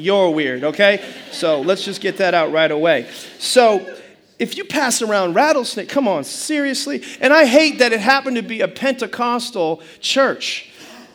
you're 0.00 0.30
weird, 0.30 0.64
okay? 0.64 1.04
So 1.30 1.60
let's 1.60 1.84
just 1.84 2.00
get 2.00 2.16
that 2.18 2.34
out 2.34 2.52
right 2.52 2.70
away. 2.70 3.08
So 3.38 3.98
if 4.38 4.56
you 4.56 4.64
pass 4.64 5.02
around 5.02 5.34
rattlesnake, 5.34 5.88
come 5.88 6.08
on, 6.08 6.24
seriously? 6.24 7.02
And 7.20 7.32
I 7.32 7.44
hate 7.44 7.78
that 7.80 7.92
it 7.92 8.00
happened 8.00 8.36
to 8.36 8.42
be 8.42 8.62
a 8.62 8.68
Pentecostal 8.68 9.82
church 10.00 10.69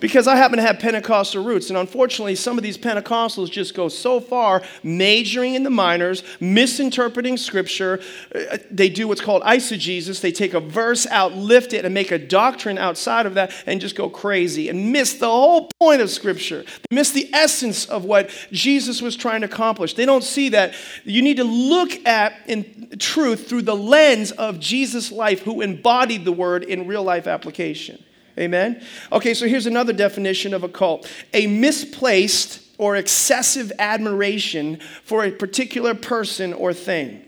because 0.05 0.27
I 0.27 0.35
happen 0.35 0.57
to 0.57 0.61
have 0.61 0.77
Pentecostal 0.77 1.43
roots. 1.43 1.69
And 1.71 1.77
unfortunately, 1.79 2.35
some 2.35 2.59
of 2.59 2.63
these 2.63 2.77
Pentecostals 2.77 3.49
just 3.49 3.73
go 3.73 3.87
so 3.87 4.19
far 4.19 4.61
majoring 4.83 5.55
in 5.55 5.63
the 5.63 5.71
minors, 5.71 6.21
misinterpreting 6.39 7.37
scripture. 7.37 7.99
Uh, 8.35 8.59
they 8.69 8.87
do 8.87 9.07
what's 9.07 9.19
called 9.19 9.41
eisegesis. 9.41 10.21
They 10.21 10.31
take 10.31 10.53
a 10.53 10.59
verse 10.59 11.07
out, 11.07 11.33
lift 11.33 11.73
it, 11.73 11.85
and 11.85 11.93
make 11.95 12.11
a 12.11 12.19
doctrine 12.19 12.77
outside 12.77 13.25
of 13.25 13.33
that 13.33 13.51
and 13.65 13.81
just 13.81 13.95
go 13.95 14.07
crazy 14.07 14.69
and 14.69 14.91
miss 14.91 15.15
the 15.15 15.25
whole 15.25 15.71
point 15.79 16.03
of 16.03 16.11
scripture. 16.11 16.63
They 16.87 16.95
miss 16.95 17.09
the 17.09 17.27
essence 17.33 17.87
of 17.87 18.05
what 18.05 18.29
Jesus 18.51 19.01
was 19.01 19.15
trying 19.15 19.41
to 19.41 19.47
accomplish. 19.47 19.95
They 19.95 20.05
don't 20.05 20.23
see 20.23 20.49
that. 20.49 20.75
You 21.03 21.23
need 21.23 21.37
to 21.37 21.43
look 21.43 22.05
at 22.05 22.33
in 22.45 22.95
truth 22.99 23.49
through 23.49 23.63
the 23.63 23.75
lens 23.75 24.31
of 24.33 24.59
Jesus' 24.59 25.11
life, 25.11 25.41
who 25.41 25.61
embodied 25.61 26.25
the 26.25 26.31
word 26.31 26.63
in 26.63 26.85
real 26.85 27.01
life 27.01 27.25
application. 27.25 28.03
Amen? 28.37 28.81
Okay, 29.11 29.33
so 29.33 29.47
here's 29.47 29.65
another 29.65 29.93
definition 29.93 30.53
of 30.53 30.63
a 30.63 30.69
cult 30.69 31.09
a 31.33 31.47
misplaced 31.47 32.61
or 32.77 32.95
excessive 32.95 33.71
admiration 33.79 34.79
for 35.03 35.23
a 35.23 35.31
particular 35.31 35.93
person 35.93 36.53
or 36.53 36.73
thing. 36.73 37.23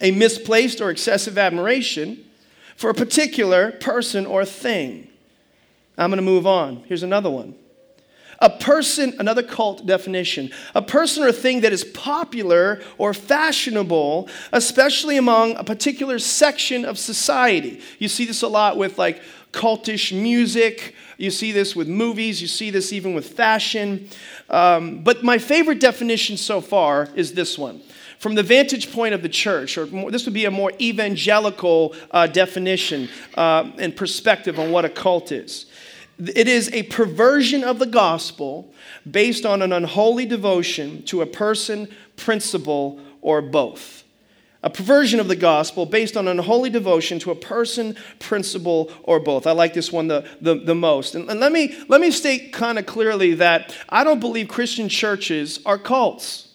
A 0.00 0.12
misplaced 0.12 0.80
or 0.80 0.90
excessive 0.90 1.36
admiration 1.36 2.24
for 2.76 2.90
a 2.90 2.94
particular 2.94 3.72
person 3.72 4.24
or 4.24 4.44
thing. 4.44 5.08
I'm 5.96 6.10
going 6.10 6.18
to 6.18 6.22
move 6.22 6.46
on. 6.46 6.84
Here's 6.86 7.02
another 7.02 7.28
one. 7.28 7.56
A 8.40 8.48
person, 8.48 9.16
another 9.18 9.42
cult 9.42 9.84
definition, 9.84 10.52
a 10.72 10.80
person 10.80 11.24
or 11.24 11.32
thing 11.32 11.62
that 11.62 11.72
is 11.72 11.82
popular 11.82 12.80
or 12.96 13.12
fashionable, 13.12 14.28
especially 14.52 15.16
among 15.16 15.56
a 15.56 15.64
particular 15.64 16.20
section 16.20 16.84
of 16.84 17.00
society. 17.00 17.80
You 17.98 18.06
see 18.06 18.26
this 18.26 18.42
a 18.42 18.48
lot 18.48 18.76
with 18.76 18.96
like 18.96 19.20
cultish 19.52 20.12
music. 20.12 20.94
You 21.16 21.30
see 21.30 21.52
this 21.52 21.74
with 21.74 21.88
movies. 21.88 22.40
You 22.40 22.48
see 22.48 22.70
this 22.70 22.92
even 22.92 23.14
with 23.14 23.28
fashion. 23.28 24.08
Um, 24.50 25.02
but 25.02 25.24
my 25.24 25.38
favorite 25.38 25.80
definition 25.80 26.36
so 26.36 26.60
far 26.60 27.08
is 27.14 27.32
this 27.32 27.58
one. 27.58 27.80
From 28.18 28.34
the 28.34 28.42
vantage 28.42 28.92
point 28.92 29.14
of 29.14 29.22
the 29.22 29.28
church, 29.28 29.78
or 29.78 29.86
more, 29.86 30.10
this 30.10 30.24
would 30.24 30.34
be 30.34 30.44
a 30.44 30.50
more 30.50 30.72
evangelical 30.80 31.94
uh, 32.10 32.26
definition 32.26 33.08
uh, 33.36 33.70
and 33.78 33.94
perspective 33.94 34.58
on 34.58 34.72
what 34.72 34.84
a 34.84 34.88
cult 34.88 35.30
is. 35.30 35.66
It 36.18 36.48
is 36.48 36.68
a 36.72 36.82
perversion 36.84 37.62
of 37.62 37.78
the 37.78 37.86
gospel 37.86 38.72
based 39.08 39.46
on 39.46 39.62
an 39.62 39.72
unholy 39.72 40.26
devotion 40.26 41.04
to 41.04 41.22
a 41.22 41.26
person, 41.26 41.88
principle, 42.16 42.98
or 43.20 43.40
both 43.40 43.98
a 44.62 44.70
perversion 44.70 45.20
of 45.20 45.28
the 45.28 45.36
gospel 45.36 45.86
based 45.86 46.16
on 46.16 46.26
unholy 46.26 46.70
devotion 46.70 47.18
to 47.20 47.30
a 47.30 47.34
person, 47.34 47.96
principle, 48.18 48.90
or 49.04 49.20
both. 49.20 49.46
I 49.46 49.52
like 49.52 49.72
this 49.72 49.92
one 49.92 50.08
the, 50.08 50.26
the, 50.40 50.56
the 50.56 50.74
most. 50.74 51.14
And, 51.14 51.30
and 51.30 51.38
let, 51.38 51.52
me, 51.52 51.76
let 51.88 52.00
me 52.00 52.10
state 52.10 52.52
kind 52.52 52.78
of 52.78 52.86
clearly 52.86 53.34
that 53.34 53.74
I 53.88 54.02
don't 54.02 54.20
believe 54.20 54.48
Christian 54.48 54.88
churches 54.88 55.60
are 55.64 55.78
cults. 55.78 56.47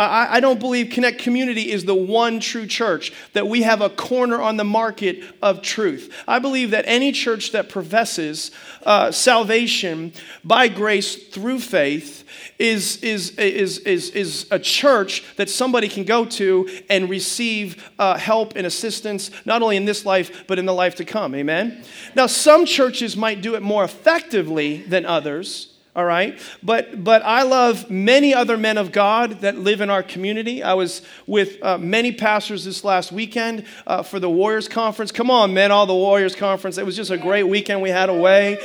I, 0.00 0.36
I 0.36 0.40
don't 0.40 0.58
believe 0.58 0.90
Connect 0.90 1.18
Community 1.18 1.70
is 1.70 1.84
the 1.84 1.94
one 1.94 2.40
true 2.40 2.66
church, 2.66 3.12
that 3.34 3.46
we 3.46 3.62
have 3.62 3.82
a 3.82 3.90
corner 3.90 4.40
on 4.40 4.56
the 4.56 4.64
market 4.64 5.22
of 5.42 5.60
truth. 5.60 6.14
I 6.26 6.38
believe 6.38 6.70
that 6.70 6.84
any 6.86 7.12
church 7.12 7.52
that 7.52 7.68
professes 7.68 8.50
uh, 8.84 9.12
salvation 9.12 10.12
by 10.42 10.68
grace 10.68 11.28
through 11.28 11.60
faith 11.60 12.24
is, 12.58 12.96
is, 13.02 13.36
is, 13.38 13.78
is, 13.80 14.10
is 14.10 14.46
a 14.50 14.58
church 14.58 15.24
that 15.36 15.50
somebody 15.50 15.88
can 15.88 16.04
go 16.04 16.24
to 16.24 16.68
and 16.88 17.10
receive 17.10 17.90
uh, 17.98 18.16
help 18.16 18.54
and 18.56 18.66
assistance, 18.66 19.30
not 19.44 19.60
only 19.60 19.76
in 19.76 19.84
this 19.84 20.06
life, 20.06 20.44
but 20.46 20.58
in 20.58 20.64
the 20.64 20.74
life 20.74 20.94
to 20.94 21.04
come. 21.04 21.34
Amen? 21.34 21.84
Now, 22.14 22.26
some 22.26 22.64
churches 22.64 23.16
might 23.16 23.42
do 23.42 23.54
it 23.54 23.62
more 23.62 23.84
effectively 23.84 24.78
than 24.78 25.04
others 25.04 25.69
all 25.94 26.04
right? 26.04 26.38
But 26.62 27.02
but 27.02 27.22
i 27.22 27.42
love 27.42 27.90
many 27.90 28.32
other 28.32 28.56
men 28.56 28.78
of 28.78 28.92
god 28.92 29.40
that 29.40 29.58
live 29.58 29.80
in 29.80 29.90
our 29.90 30.02
community. 30.02 30.62
I 30.62 30.74
was 30.74 31.02
with 31.26 31.62
uh, 31.62 31.78
many 31.78 32.12
pastors 32.12 32.64
this 32.64 32.84
last 32.84 33.12
weekend 33.12 33.64
uh, 33.86 34.02
for 34.02 34.20
the 34.20 34.30
warriors 34.30 34.68
conference. 34.68 35.10
Come 35.12 35.30
on 35.30 35.52
men 35.52 35.70
all 35.70 35.86
the 35.86 35.94
warriors 35.94 36.36
conference. 36.36 36.78
It 36.78 36.86
was 36.86 36.96
just 36.96 37.10
a 37.10 37.18
great 37.18 37.44
weekend 37.44 37.82
we 37.82 37.90
had 37.90 38.08
away 38.08 38.58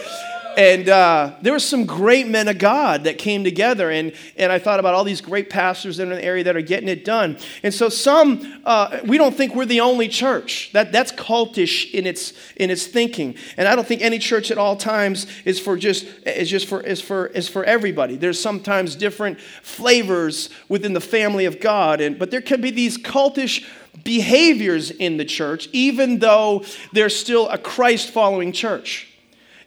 And 0.57 0.87
uh, 0.87 1.35
there 1.41 1.53
were 1.53 1.59
some 1.59 1.85
great 1.85 2.27
men 2.27 2.47
of 2.47 2.57
God 2.57 3.03
that 3.03 3.17
came 3.17 3.43
together. 3.43 3.89
And, 3.91 4.13
and 4.37 4.51
I 4.51 4.59
thought 4.59 4.79
about 4.79 4.93
all 4.93 5.03
these 5.03 5.21
great 5.21 5.49
pastors 5.49 5.99
in 5.99 6.11
an 6.11 6.19
area 6.19 6.43
that 6.45 6.55
are 6.55 6.61
getting 6.61 6.87
it 6.87 7.03
done. 7.03 7.37
And 7.63 7.73
so 7.73 7.89
some, 7.89 8.61
uh, 8.65 8.99
we 9.05 9.17
don't 9.17 9.35
think 9.35 9.55
we're 9.55 9.65
the 9.65 9.81
only 9.81 10.07
church. 10.07 10.71
That, 10.73 10.91
that's 10.91 11.11
cultish 11.11 11.91
in 11.91 12.05
its, 12.05 12.33
in 12.55 12.69
its 12.69 12.87
thinking. 12.87 13.35
And 13.57 13.67
I 13.67 13.75
don't 13.75 13.87
think 13.87 14.01
any 14.01 14.19
church 14.19 14.51
at 14.51 14.57
all 14.57 14.75
times 14.75 15.27
is 15.43 15.59
for 15.59 15.77
just, 15.77 16.05
is 16.25 16.49
just 16.49 16.67
for, 16.67 16.81
is 16.81 17.01
for, 17.01 17.27
is 17.27 17.49
for 17.49 17.63
everybody. 17.63 18.15
There's 18.15 18.39
sometimes 18.39 18.95
different 18.95 19.39
flavors 19.39 20.49
within 20.69 20.93
the 20.93 21.01
family 21.01 21.45
of 21.45 21.59
God. 21.59 22.01
And, 22.01 22.17
but 22.17 22.31
there 22.31 22.41
can 22.41 22.61
be 22.61 22.71
these 22.71 22.97
cultish 22.97 23.65
behaviors 24.03 24.91
in 24.91 25.17
the 25.17 25.25
church, 25.25 25.67
even 25.71 26.19
though 26.19 26.63
there's 26.93 27.15
still 27.15 27.49
a 27.49 27.57
Christ 27.57 28.11
following 28.11 28.51
church. 28.51 29.09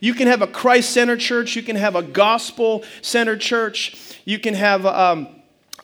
You 0.00 0.14
can 0.14 0.28
have 0.28 0.43
a 0.43 0.47
Christ 0.47 0.90
centered 0.90 1.21
church, 1.21 1.57
you 1.57 1.62
can 1.62 1.76
have 1.76 1.97
a 1.97 2.02
gospel 2.02 2.85
centered 3.02 3.40
church, 3.40 4.17
you 4.25 4.38
can 4.38 4.55
have 4.55 4.87
um, 4.87 5.28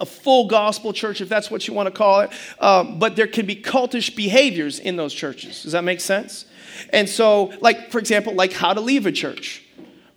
a 0.00 0.06
full 0.06 0.46
gospel 0.46 0.92
church, 0.92 1.20
if 1.20 1.28
that's 1.28 1.50
what 1.50 1.66
you 1.66 1.74
want 1.74 1.86
to 1.86 1.90
call 1.90 2.20
it. 2.20 2.30
Um, 2.60 2.98
but 2.98 3.16
there 3.16 3.26
can 3.26 3.46
be 3.46 3.56
cultish 3.56 4.14
behaviors 4.14 4.78
in 4.78 4.96
those 4.96 5.12
churches. 5.12 5.62
Does 5.62 5.72
that 5.72 5.84
make 5.84 6.00
sense? 6.00 6.46
And 6.92 7.08
so, 7.08 7.52
like, 7.60 7.90
for 7.90 7.98
example, 7.98 8.34
like 8.34 8.52
how 8.52 8.72
to 8.72 8.80
leave 8.80 9.06
a 9.06 9.12
church 9.12 9.63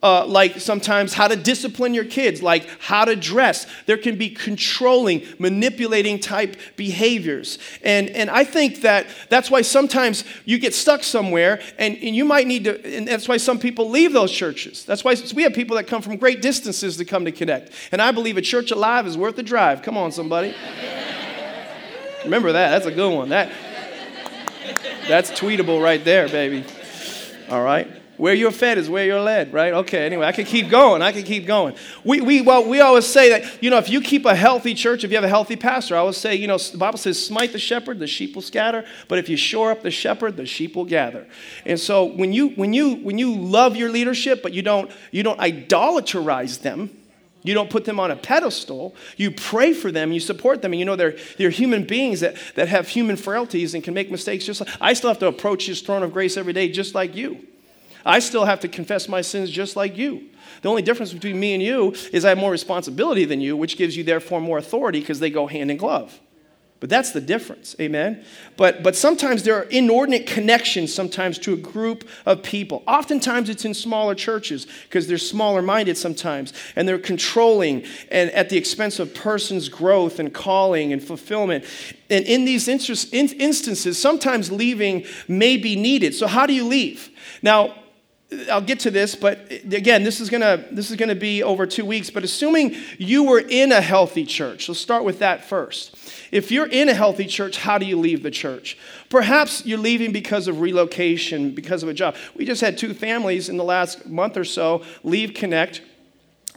uh, 0.03 0.25
like 0.27 0.59
sometimes 0.59 1.13
how 1.13 1.27
to 1.27 1.35
discipline 1.35 1.93
your 1.93 2.05
kids, 2.05 2.43
like 2.43 2.67
how 2.79 3.03
to 3.03 3.15
dress. 3.15 3.65
There 3.87 3.97
can 3.97 4.15
be 4.15 4.29
controlling, 4.29 5.23
manipulating 5.39 6.19
type 6.19 6.55
behaviors. 6.75 7.57
And, 7.83 8.09
and 8.09 8.29
I 8.29 8.43
think 8.43 8.81
that 8.81 9.07
that's 9.29 9.49
why 9.49 9.63
sometimes 9.63 10.23
you 10.45 10.59
get 10.59 10.75
stuck 10.75 11.03
somewhere 11.03 11.59
and, 11.79 11.97
and 11.97 12.15
you 12.15 12.25
might 12.25 12.45
need 12.45 12.65
to, 12.65 12.95
and 12.95 13.07
that's 13.07 13.27
why 13.27 13.37
some 13.37 13.57
people 13.57 13.89
leave 13.89 14.13
those 14.13 14.31
churches. 14.31 14.85
That's 14.85 15.03
why 15.03 15.15
we 15.33 15.41
have 15.43 15.53
people 15.53 15.75
that 15.77 15.87
come 15.87 16.03
from 16.03 16.17
great 16.17 16.43
distances 16.43 16.97
to 16.97 17.05
come 17.05 17.25
to 17.25 17.31
connect. 17.31 17.71
And 17.91 17.99
I 17.99 18.11
believe 18.11 18.37
a 18.37 18.41
church 18.41 18.69
alive 18.69 19.07
is 19.07 19.17
worth 19.17 19.35
the 19.35 19.43
drive. 19.43 19.81
Come 19.81 19.97
on, 19.97 20.11
somebody. 20.11 20.53
Remember 22.23 22.51
that. 22.51 22.69
That's 22.69 22.85
a 22.85 22.91
good 22.91 23.15
one. 23.15 23.29
That, 23.29 23.51
that's 25.07 25.31
tweetable 25.31 25.81
right 25.81 26.03
there, 26.03 26.27
baby. 26.27 26.65
All 27.49 27.63
right. 27.63 27.96
Where 28.17 28.33
you're 28.33 28.51
fed 28.51 28.79
is 28.79 28.89
where 28.89 29.05
you're 29.05 29.21
led, 29.21 29.53
right? 29.53 29.71
Okay, 29.73 30.03
anyway, 30.03 30.25
I 30.25 30.31
can 30.31 30.45
keep 30.45 30.69
going. 30.69 31.03
I 31.03 31.11
can 31.11 31.21
keep 31.23 31.45
going. 31.45 31.75
We, 32.03 32.19
we, 32.19 32.41
well, 32.41 32.67
we 32.67 32.81
always 32.81 33.05
say 33.05 33.29
that, 33.29 33.61
you 33.61 33.69
know, 33.69 33.77
if 33.77 33.89
you 33.89 34.01
keep 34.01 34.25
a 34.25 34.35
healthy 34.35 34.73
church, 34.73 35.03
if 35.03 35.11
you 35.11 35.17
have 35.17 35.23
a 35.23 35.29
healthy 35.29 35.55
pastor, 35.55 35.95
I 35.95 35.99
always 35.99 36.17
say, 36.17 36.33
you 36.33 36.47
know, 36.47 36.57
the 36.57 36.79
Bible 36.79 36.97
says, 36.97 37.23
smite 37.23 37.53
the 37.53 37.59
shepherd, 37.59 37.99
the 37.99 38.07
sheep 38.07 38.33
will 38.33 38.41
scatter. 38.41 38.85
But 39.07 39.19
if 39.19 39.29
you 39.29 39.37
shore 39.37 39.69
up 39.69 39.83
the 39.83 39.91
shepherd, 39.91 40.35
the 40.35 40.47
sheep 40.47 40.75
will 40.75 40.85
gather. 40.85 41.27
And 41.63 41.79
so 41.79 42.05
when 42.05 42.33
you, 42.33 42.49
when 42.49 42.73
you, 42.73 42.95
when 42.95 43.19
you 43.19 43.35
love 43.35 43.75
your 43.75 43.91
leadership, 43.91 44.41
but 44.41 44.51
you 44.51 44.63
don't, 44.63 44.91
you 45.11 45.21
don't 45.21 45.39
idolaterize 45.39 46.61
them, 46.61 46.89
you 47.43 47.53
don't 47.53 47.69
put 47.69 47.85
them 47.85 47.99
on 47.99 48.09
a 48.09 48.15
pedestal. 48.15 48.95
You 49.15 49.29
pray 49.29 49.73
for 49.73 49.91
them, 49.91 50.11
you 50.11 50.19
support 50.19 50.63
them, 50.63 50.73
and 50.73 50.79
you 50.79 50.85
know 50.85 50.95
they're, 50.95 51.17
they're 51.37 51.51
human 51.51 51.85
beings 51.85 52.21
that, 52.21 52.35
that 52.55 52.67
have 52.67 52.89
human 52.89 53.15
frailties 53.15 53.75
and 53.75 53.83
can 53.83 53.93
make 53.93 54.09
mistakes 54.09 54.43
just 54.43 54.61
like 54.61 54.69
I 54.81 54.93
still 54.93 55.09
have 55.09 55.19
to 55.19 55.27
approach 55.27 55.67
his 55.67 55.81
throne 55.81 56.01
of 56.01 56.11
grace 56.11 56.35
every 56.35 56.51
day 56.51 56.67
just 56.69 56.95
like 56.95 57.15
you. 57.15 57.45
I 58.07 58.19
still 58.19 58.45
have 58.45 58.61
to 58.61 58.67
confess 58.67 59.07
my 59.07 59.21
sins 59.21 59.51
just 59.51 59.75
like 59.75 59.97
you. 59.97 60.29
The 60.61 60.69
only 60.69 60.81
difference 60.81 61.13
between 61.13 61.39
me 61.39 61.53
and 61.53 61.61
you 61.61 61.93
is 62.13 62.25
I 62.25 62.29
have 62.29 62.37
more 62.37 62.51
responsibility 62.51 63.25
than 63.25 63.41
you, 63.41 63.55
which 63.57 63.77
gives 63.77 63.95
you 63.97 64.03
therefore 64.03 64.41
more 64.41 64.57
authority 64.57 65.01
because 65.01 65.19
they 65.19 65.29
go 65.29 65.45
hand 65.47 65.69
in 65.69 65.77
glove. 65.77 66.19
But 66.79 66.91
that's 66.91 67.11
the 67.11 67.21
difference, 67.21 67.75
amen? 67.81 68.23
But, 68.55 68.83
but 68.83 68.95
sometimes 68.95 69.41
there 69.41 69.55
are 69.55 69.63
inordinate 69.63 70.27
connections 70.27 70.93
sometimes 70.93 71.39
to 71.39 71.53
a 71.53 71.57
group 71.57 72.07
of 72.23 72.43
people. 72.43 72.83
Oftentimes 72.87 73.49
it's 73.49 73.65
in 73.65 73.73
smaller 73.73 74.13
churches 74.13 74.67
because 74.83 75.07
they're 75.07 75.17
smaller 75.17 75.63
minded 75.63 75.97
sometimes 75.97 76.53
and 76.75 76.87
they're 76.87 76.99
controlling 76.99 77.83
and 78.11 78.29
at 78.31 78.49
the 78.49 78.57
expense 78.57 78.99
of 78.99 79.15
person's 79.15 79.69
growth 79.69 80.19
and 80.19 80.31
calling 80.35 80.93
and 80.93 81.03
fulfillment. 81.03 81.65
And 82.11 82.25
in 82.25 82.45
these 82.45 82.67
instances, 82.67 83.99
sometimes 83.99 84.51
leaving 84.51 85.03
may 85.27 85.57
be 85.57 85.75
needed. 85.75 86.13
So, 86.13 86.27
how 86.27 86.45
do 86.45 86.53
you 86.53 86.67
leave? 86.67 87.09
Now, 87.41 87.73
I'll 88.51 88.61
get 88.61 88.81
to 88.81 88.91
this, 88.91 89.15
but 89.15 89.49
again, 89.71 90.03
this 90.03 90.19
is 90.19 90.29
gonna 90.29 90.65
this 90.69 90.91
is 90.91 90.97
gonna 90.97 91.15
be 91.15 91.43
over 91.43 91.65
two 91.65 91.85
weeks. 91.85 92.09
But 92.09 92.25
assuming 92.25 92.75
you 92.97 93.23
were 93.23 93.39
in 93.39 93.71
a 93.71 93.79
healthy 93.79 94.25
church, 94.25 94.67
let's 94.67 94.81
start 94.81 95.05
with 95.05 95.19
that 95.19 95.45
first. 95.45 95.95
If 96.29 96.51
you're 96.51 96.67
in 96.67 96.89
a 96.89 96.93
healthy 96.93 97.25
church, 97.25 97.57
how 97.57 97.77
do 97.77 97.85
you 97.85 97.97
leave 97.97 98.23
the 98.23 98.31
church? 98.31 98.77
Perhaps 99.09 99.65
you're 99.65 99.79
leaving 99.79 100.11
because 100.11 100.49
of 100.49 100.59
relocation, 100.59 101.51
because 101.51 101.83
of 101.83 101.89
a 101.89 101.93
job. 101.93 102.15
We 102.35 102.43
just 102.43 102.59
had 102.59 102.77
two 102.77 102.93
families 102.93 103.47
in 103.47 103.55
the 103.55 103.63
last 103.63 104.05
month 104.07 104.35
or 104.35 104.43
so 104.43 104.83
leave 105.03 105.33
Connect 105.33 105.81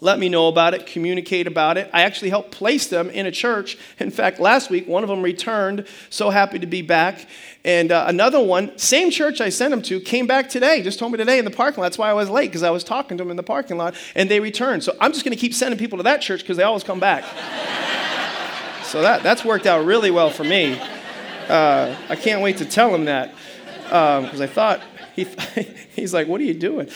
let 0.00 0.18
me 0.18 0.28
know 0.28 0.48
about 0.48 0.74
it, 0.74 0.86
communicate 0.86 1.46
about 1.46 1.76
it. 1.76 1.90
I 1.92 2.02
actually 2.02 2.30
helped 2.30 2.52
place 2.52 2.86
them 2.86 3.10
in 3.10 3.26
a 3.26 3.30
church. 3.30 3.76
In 3.98 4.10
fact, 4.10 4.40
last 4.40 4.70
week, 4.70 4.88
one 4.88 5.02
of 5.02 5.08
them 5.08 5.22
returned, 5.22 5.86
so 6.08 6.30
happy 6.30 6.58
to 6.58 6.66
be 6.66 6.80
back. 6.82 7.28
And 7.64 7.92
uh, 7.92 8.06
another 8.08 8.42
one, 8.42 8.76
same 8.78 9.10
church 9.10 9.40
I 9.40 9.50
sent 9.50 9.72
them 9.72 9.82
to, 9.82 10.00
came 10.00 10.26
back 10.26 10.48
today, 10.48 10.82
just 10.82 10.98
told 10.98 11.12
me 11.12 11.18
today 11.18 11.38
in 11.38 11.44
the 11.44 11.50
parking 11.50 11.82
lot. 11.82 11.86
That's 11.86 11.98
why 11.98 12.08
I 12.08 12.14
was 12.14 12.30
late, 12.30 12.46
because 12.46 12.62
I 12.62 12.70
was 12.70 12.82
talking 12.82 13.18
to 13.18 13.24
them 13.24 13.30
in 13.30 13.36
the 13.36 13.42
parking 13.42 13.76
lot, 13.76 13.94
and 14.14 14.30
they 14.30 14.40
returned. 14.40 14.82
So 14.82 14.96
I'm 15.00 15.12
just 15.12 15.24
going 15.24 15.36
to 15.36 15.40
keep 15.40 15.54
sending 15.54 15.78
people 15.78 15.98
to 15.98 16.04
that 16.04 16.22
church 16.22 16.40
because 16.40 16.56
they 16.56 16.62
always 16.62 16.84
come 16.84 17.00
back. 17.00 17.24
so 18.84 19.02
that, 19.02 19.22
that's 19.22 19.44
worked 19.44 19.66
out 19.66 19.84
really 19.84 20.10
well 20.10 20.30
for 20.30 20.44
me. 20.44 20.80
Uh, 21.48 21.94
I 22.08 22.16
can't 22.16 22.42
wait 22.42 22.58
to 22.58 22.64
tell 22.64 22.90
them 22.90 23.04
that 23.06 23.34
because 23.82 24.40
um, 24.40 24.42
I 24.42 24.46
thought 24.46 24.80
he, 25.14 25.24
he's 25.94 26.14
like, 26.14 26.28
What 26.28 26.40
are 26.40 26.44
you 26.44 26.54
doing? 26.54 26.88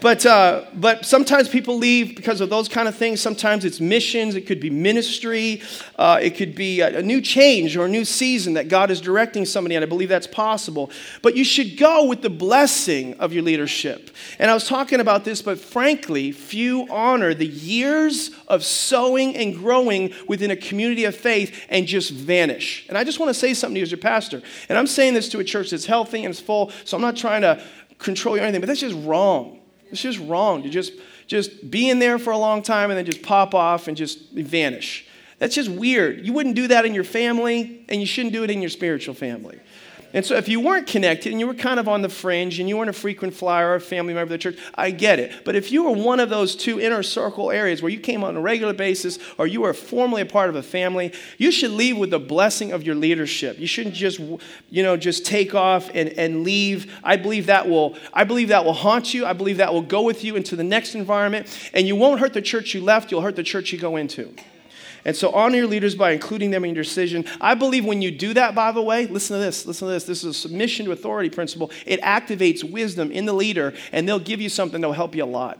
But, 0.00 0.24
uh, 0.24 0.64
but 0.74 1.04
sometimes 1.04 1.48
people 1.48 1.76
leave 1.76 2.14
because 2.14 2.40
of 2.40 2.50
those 2.50 2.68
kind 2.68 2.86
of 2.86 2.96
things. 2.96 3.20
Sometimes 3.20 3.64
it's 3.64 3.80
missions, 3.80 4.36
it 4.36 4.46
could 4.46 4.60
be 4.60 4.70
ministry, 4.70 5.62
uh, 5.96 6.20
it 6.22 6.36
could 6.36 6.54
be 6.54 6.80
a, 6.80 6.98
a, 6.98 7.02
new 7.02 7.20
change 7.20 7.76
or 7.76 7.86
a 7.86 7.88
new 7.88 8.04
season 8.04 8.54
that 8.54 8.68
God 8.68 8.90
is 8.90 9.00
directing 9.00 9.44
somebody, 9.44 9.74
and 9.74 9.82
I 9.82 9.88
believe 9.88 10.08
that's 10.08 10.26
possible. 10.26 10.90
But 11.20 11.36
you 11.36 11.42
should 11.42 11.76
go 11.76 12.04
with 12.04 12.22
the 12.22 12.30
blessing 12.30 13.14
of 13.14 13.32
your 13.32 13.42
leadership. 13.42 14.10
And 14.38 14.50
I 14.50 14.54
was 14.54 14.68
talking 14.68 15.00
about 15.00 15.24
this, 15.24 15.42
but 15.42 15.58
frankly, 15.58 16.30
few 16.30 16.86
honor 16.90 17.34
the 17.34 17.46
years 17.46 18.30
of 18.46 18.64
sowing 18.64 19.36
and 19.36 19.56
growing 19.56 20.12
within 20.28 20.52
a 20.52 20.56
community 20.56 21.04
of 21.04 21.16
faith 21.16 21.66
and 21.68 21.86
just 21.86 22.12
vanish. 22.12 22.86
And 22.88 22.96
I 22.96 23.02
just 23.02 23.18
want 23.18 23.30
to 23.30 23.34
say 23.34 23.52
something 23.52 23.74
to 23.74 23.80
you 23.80 23.84
as 23.84 23.90
your 23.90 23.98
pastor. 23.98 24.42
And 24.68 24.78
I'm 24.78 24.86
saying 24.86 25.14
this 25.14 25.28
to 25.30 25.40
a 25.40 25.44
church 25.44 25.70
that's 25.70 25.86
healthy 25.86 26.24
and 26.24 26.30
it's 26.30 26.40
full, 26.40 26.70
so 26.84 26.96
I'm 26.96 27.02
not 27.02 27.16
trying 27.16 27.42
to 27.42 27.62
control 27.98 28.36
you 28.36 28.42
or 28.42 28.44
anything, 28.44 28.60
but 28.60 28.68
that's 28.68 28.80
just 28.80 28.96
wrong. 29.04 29.58
It's 29.90 30.00
just 30.00 30.18
wrong 30.18 30.62
to 30.62 30.68
just, 30.68 30.92
just 31.26 31.70
be 31.70 31.88
in 31.90 31.98
there 31.98 32.18
for 32.18 32.32
a 32.32 32.38
long 32.38 32.62
time 32.62 32.90
and 32.90 32.98
then 32.98 33.04
just 33.04 33.22
pop 33.22 33.54
off 33.54 33.88
and 33.88 33.96
just 33.96 34.30
vanish. 34.32 35.06
That's 35.38 35.54
just 35.54 35.70
weird. 35.70 36.26
You 36.26 36.32
wouldn't 36.32 36.56
do 36.56 36.68
that 36.68 36.84
in 36.84 36.94
your 36.94 37.04
family, 37.04 37.84
and 37.88 38.00
you 38.00 38.06
shouldn't 38.06 38.32
do 38.32 38.42
it 38.42 38.50
in 38.50 38.60
your 38.60 38.70
spiritual 38.70 39.14
family. 39.14 39.60
And 40.14 40.24
so 40.24 40.36
if 40.36 40.48
you 40.48 40.60
weren't 40.60 40.86
connected 40.86 41.32
and 41.32 41.40
you 41.40 41.46
were 41.46 41.54
kind 41.54 41.78
of 41.78 41.86
on 41.86 42.00
the 42.00 42.08
fringe 42.08 42.58
and 42.58 42.68
you 42.68 42.78
weren't 42.78 42.88
a 42.88 42.94
frequent 42.94 43.34
flyer 43.34 43.70
or 43.70 43.74
a 43.74 43.80
family 43.80 44.14
member 44.14 44.22
of 44.22 44.28
the 44.30 44.38
church, 44.38 44.58
I 44.74 44.90
get 44.90 45.18
it. 45.18 45.44
But 45.44 45.54
if 45.54 45.70
you 45.70 45.84
were 45.84 45.90
one 45.92 46.18
of 46.18 46.30
those 46.30 46.56
two 46.56 46.80
inner 46.80 47.02
circle 47.02 47.50
areas 47.50 47.82
where 47.82 47.90
you 47.90 48.00
came 48.00 48.24
on 48.24 48.34
a 48.34 48.40
regular 48.40 48.72
basis 48.72 49.18
or 49.36 49.46
you 49.46 49.60
were 49.62 49.74
formally 49.74 50.22
a 50.22 50.26
part 50.26 50.48
of 50.48 50.56
a 50.56 50.62
family, 50.62 51.12
you 51.36 51.52
should 51.52 51.72
leave 51.72 51.98
with 51.98 52.10
the 52.10 52.18
blessing 52.18 52.72
of 52.72 52.84
your 52.84 52.94
leadership. 52.94 53.58
You 53.58 53.66
shouldn't 53.66 53.94
just, 53.94 54.18
you 54.18 54.82
know, 54.82 54.96
just 54.96 55.26
take 55.26 55.54
off 55.54 55.90
and, 55.92 56.08
and 56.10 56.42
leave. 56.42 56.98
I 57.04 57.16
believe 57.16 57.46
that 57.46 57.68
will, 57.68 57.96
I 58.14 58.24
believe 58.24 58.48
that 58.48 58.64
will 58.64 58.72
haunt 58.72 59.12
you. 59.12 59.26
I 59.26 59.34
believe 59.34 59.58
that 59.58 59.72
will 59.72 59.82
go 59.82 60.02
with 60.02 60.24
you 60.24 60.36
into 60.36 60.56
the 60.56 60.64
next 60.64 60.94
environment. 60.94 61.70
And 61.74 61.86
you 61.86 61.96
won't 61.96 62.20
hurt 62.20 62.32
the 62.32 62.42
church 62.42 62.72
you 62.74 62.80
left, 62.80 63.10
you'll 63.10 63.20
hurt 63.20 63.36
the 63.36 63.42
church 63.42 63.72
you 63.72 63.78
go 63.78 63.96
into. 63.96 64.34
And 65.04 65.16
so 65.16 65.30
honor 65.30 65.56
your 65.56 65.66
leaders 65.66 65.94
by 65.94 66.12
including 66.12 66.50
them 66.50 66.64
in 66.64 66.74
your 66.74 66.84
decision. 66.84 67.24
I 67.40 67.54
believe 67.54 67.84
when 67.84 68.02
you 68.02 68.10
do 68.10 68.34
that, 68.34 68.54
by 68.54 68.72
the 68.72 68.82
way, 68.82 69.06
listen 69.06 69.36
to 69.36 69.42
this, 69.42 69.66
listen 69.66 69.88
to 69.88 69.92
this. 69.92 70.04
This 70.04 70.24
is 70.24 70.36
a 70.36 70.38
submission 70.38 70.86
to 70.86 70.92
authority 70.92 71.30
principle. 71.30 71.70
It 71.86 72.00
activates 72.02 72.68
wisdom 72.68 73.10
in 73.10 73.26
the 73.26 73.32
leader, 73.32 73.74
and 73.92 74.08
they'll 74.08 74.18
give 74.18 74.40
you 74.40 74.48
something 74.48 74.80
that'll 74.80 74.94
help 74.94 75.14
you 75.14 75.24
a 75.24 75.26
lot. 75.26 75.58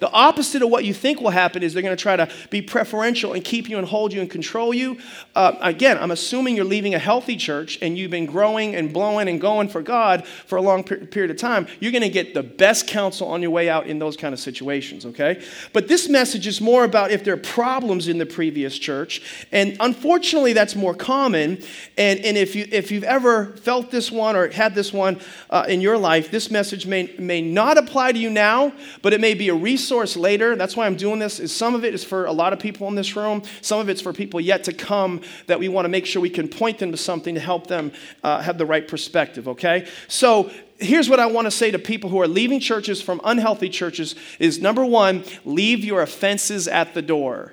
The 0.00 0.10
opposite 0.10 0.62
of 0.62 0.70
what 0.70 0.84
you 0.84 0.94
think 0.94 1.20
will 1.20 1.30
happen 1.30 1.62
is 1.62 1.72
they're 1.72 1.82
going 1.82 1.96
to 1.96 2.02
try 2.02 2.16
to 2.16 2.28
be 2.50 2.62
preferential 2.62 3.32
and 3.32 3.44
keep 3.44 3.68
you 3.68 3.78
and 3.78 3.86
hold 3.86 4.12
you 4.12 4.20
and 4.20 4.30
control 4.30 4.74
you. 4.74 4.98
Uh, 5.34 5.54
again, 5.60 5.98
I'm 5.98 6.10
assuming 6.10 6.56
you're 6.56 6.64
leaving 6.64 6.94
a 6.94 6.98
healthy 6.98 7.36
church 7.36 7.78
and 7.80 7.96
you've 7.96 8.10
been 8.10 8.26
growing 8.26 8.74
and 8.74 8.92
blowing 8.92 9.28
and 9.28 9.40
going 9.40 9.68
for 9.68 9.82
God 9.82 10.26
for 10.26 10.56
a 10.56 10.62
long 10.62 10.84
period 10.84 11.30
of 11.30 11.36
time. 11.36 11.66
You're 11.80 11.92
going 11.92 12.02
to 12.02 12.08
get 12.08 12.34
the 12.34 12.42
best 12.42 12.86
counsel 12.86 13.28
on 13.28 13.42
your 13.42 13.50
way 13.50 13.68
out 13.68 13.86
in 13.86 13.98
those 13.98 14.16
kind 14.16 14.32
of 14.32 14.40
situations, 14.40 15.06
okay? 15.06 15.42
But 15.72 15.88
this 15.88 16.08
message 16.08 16.46
is 16.46 16.60
more 16.60 16.84
about 16.84 17.10
if 17.10 17.24
there 17.24 17.34
are 17.34 17.38
problems 17.38 18.08
in 18.08 18.18
the 18.18 18.26
previous 18.26 18.78
church. 18.78 19.46
And 19.52 19.76
unfortunately, 19.80 20.52
that's 20.52 20.76
more 20.76 20.94
common. 20.94 21.62
And, 21.96 22.20
and 22.20 22.36
if, 22.36 22.54
you, 22.54 22.66
if 22.70 22.90
you've 22.90 23.04
ever 23.04 23.56
felt 23.56 23.90
this 23.90 24.12
one 24.12 24.36
or 24.36 24.48
had 24.48 24.74
this 24.74 24.92
one 24.92 25.20
uh, 25.50 25.64
in 25.68 25.80
your 25.80 25.96
life, 25.96 26.30
this 26.30 26.50
message 26.50 26.86
may, 26.86 27.14
may 27.18 27.40
not 27.40 27.78
apply 27.78 28.12
to 28.12 28.18
you 28.18 28.30
now, 28.30 28.72
but 29.02 29.12
it 29.12 29.20
may 29.20 29.34
be 29.34 29.48
a 29.48 29.54
resource 29.54 29.85
resource 29.86 30.16
later. 30.16 30.56
That's 30.56 30.76
why 30.76 30.84
I'm 30.84 30.96
doing 30.96 31.20
this. 31.20 31.38
Is 31.38 31.54
some 31.54 31.76
of 31.76 31.84
it 31.84 31.94
is 31.94 32.02
for 32.02 32.24
a 32.24 32.32
lot 32.32 32.52
of 32.52 32.58
people 32.58 32.88
in 32.88 32.96
this 32.96 33.14
room. 33.14 33.44
Some 33.60 33.78
of 33.78 33.88
it's 33.88 34.00
for 34.00 34.12
people 34.12 34.40
yet 34.40 34.64
to 34.64 34.72
come 34.72 35.20
that 35.46 35.60
we 35.60 35.68
want 35.68 35.84
to 35.84 35.88
make 35.88 36.06
sure 36.06 36.20
we 36.20 36.28
can 36.28 36.48
point 36.48 36.80
them 36.80 36.90
to 36.90 36.96
something 36.96 37.36
to 37.36 37.40
help 37.40 37.68
them 37.68 37.92
uh, 38.24 38.40
have 38.40 38.58
the 38.58 38.66
right 38.66 38.88
perspective. 38.88 39.46
Okay. 39.46 39.86
So 40.08 40.50
here's 40.78 41.08
what 41.08 41.20
I 41.20 41.26
want 41.26 41.46
to 41.46 41.52
say 41.52 41.70
to 41.70 41.78
people 41.78 42.10
who 42.10 42.20
are 42.20 42.26
leaving 42.26 42.58
churches 42.58 43.00
from 43.00 43.20
unhealthy 43.22 43.68
churches: 43.68 44.16
is 44.40 44.58
number 44.60 44.84
one, 44.84 45.22
leave 45.44 45.84
your 45.84 46.02
offenses 46.02 46.66
at 46.66 46.92
the 46.92 47.02
door 47.02 47.52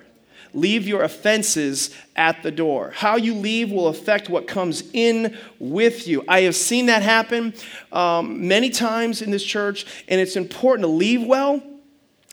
leave 0.55 0.87
your 0.87 1.01
offenses 1.01 1.89
at 2.15 2.43
the 2.43 2.51
door. 2.51 2.91
How 2.95 3.15
you 3.15 3.33
leave 3.33 3.71
will 3.71 3.87
affect 3.87 4.29
what 4.29 4.45
comes 4.45 4.83
in 4.93 5.35
with 5.57 6.07
you. 6.07 6.23
I 6.27 6.41
have 6.41 6.55
seen 6.55 6.85
that 6.85 7.01
happen 7.01 7.55
um, 7.91 8.47
many 8.47 8.69
times 8.69 9.23
in 9.23 9.31
this 9.31 9.43
church, 9.43 9.87
and 10.07 10.21
it's 10.21 10.35
important 10.35 10.83
to 10.83 10.91
leave 10.91 11.23
well 11.23 11.59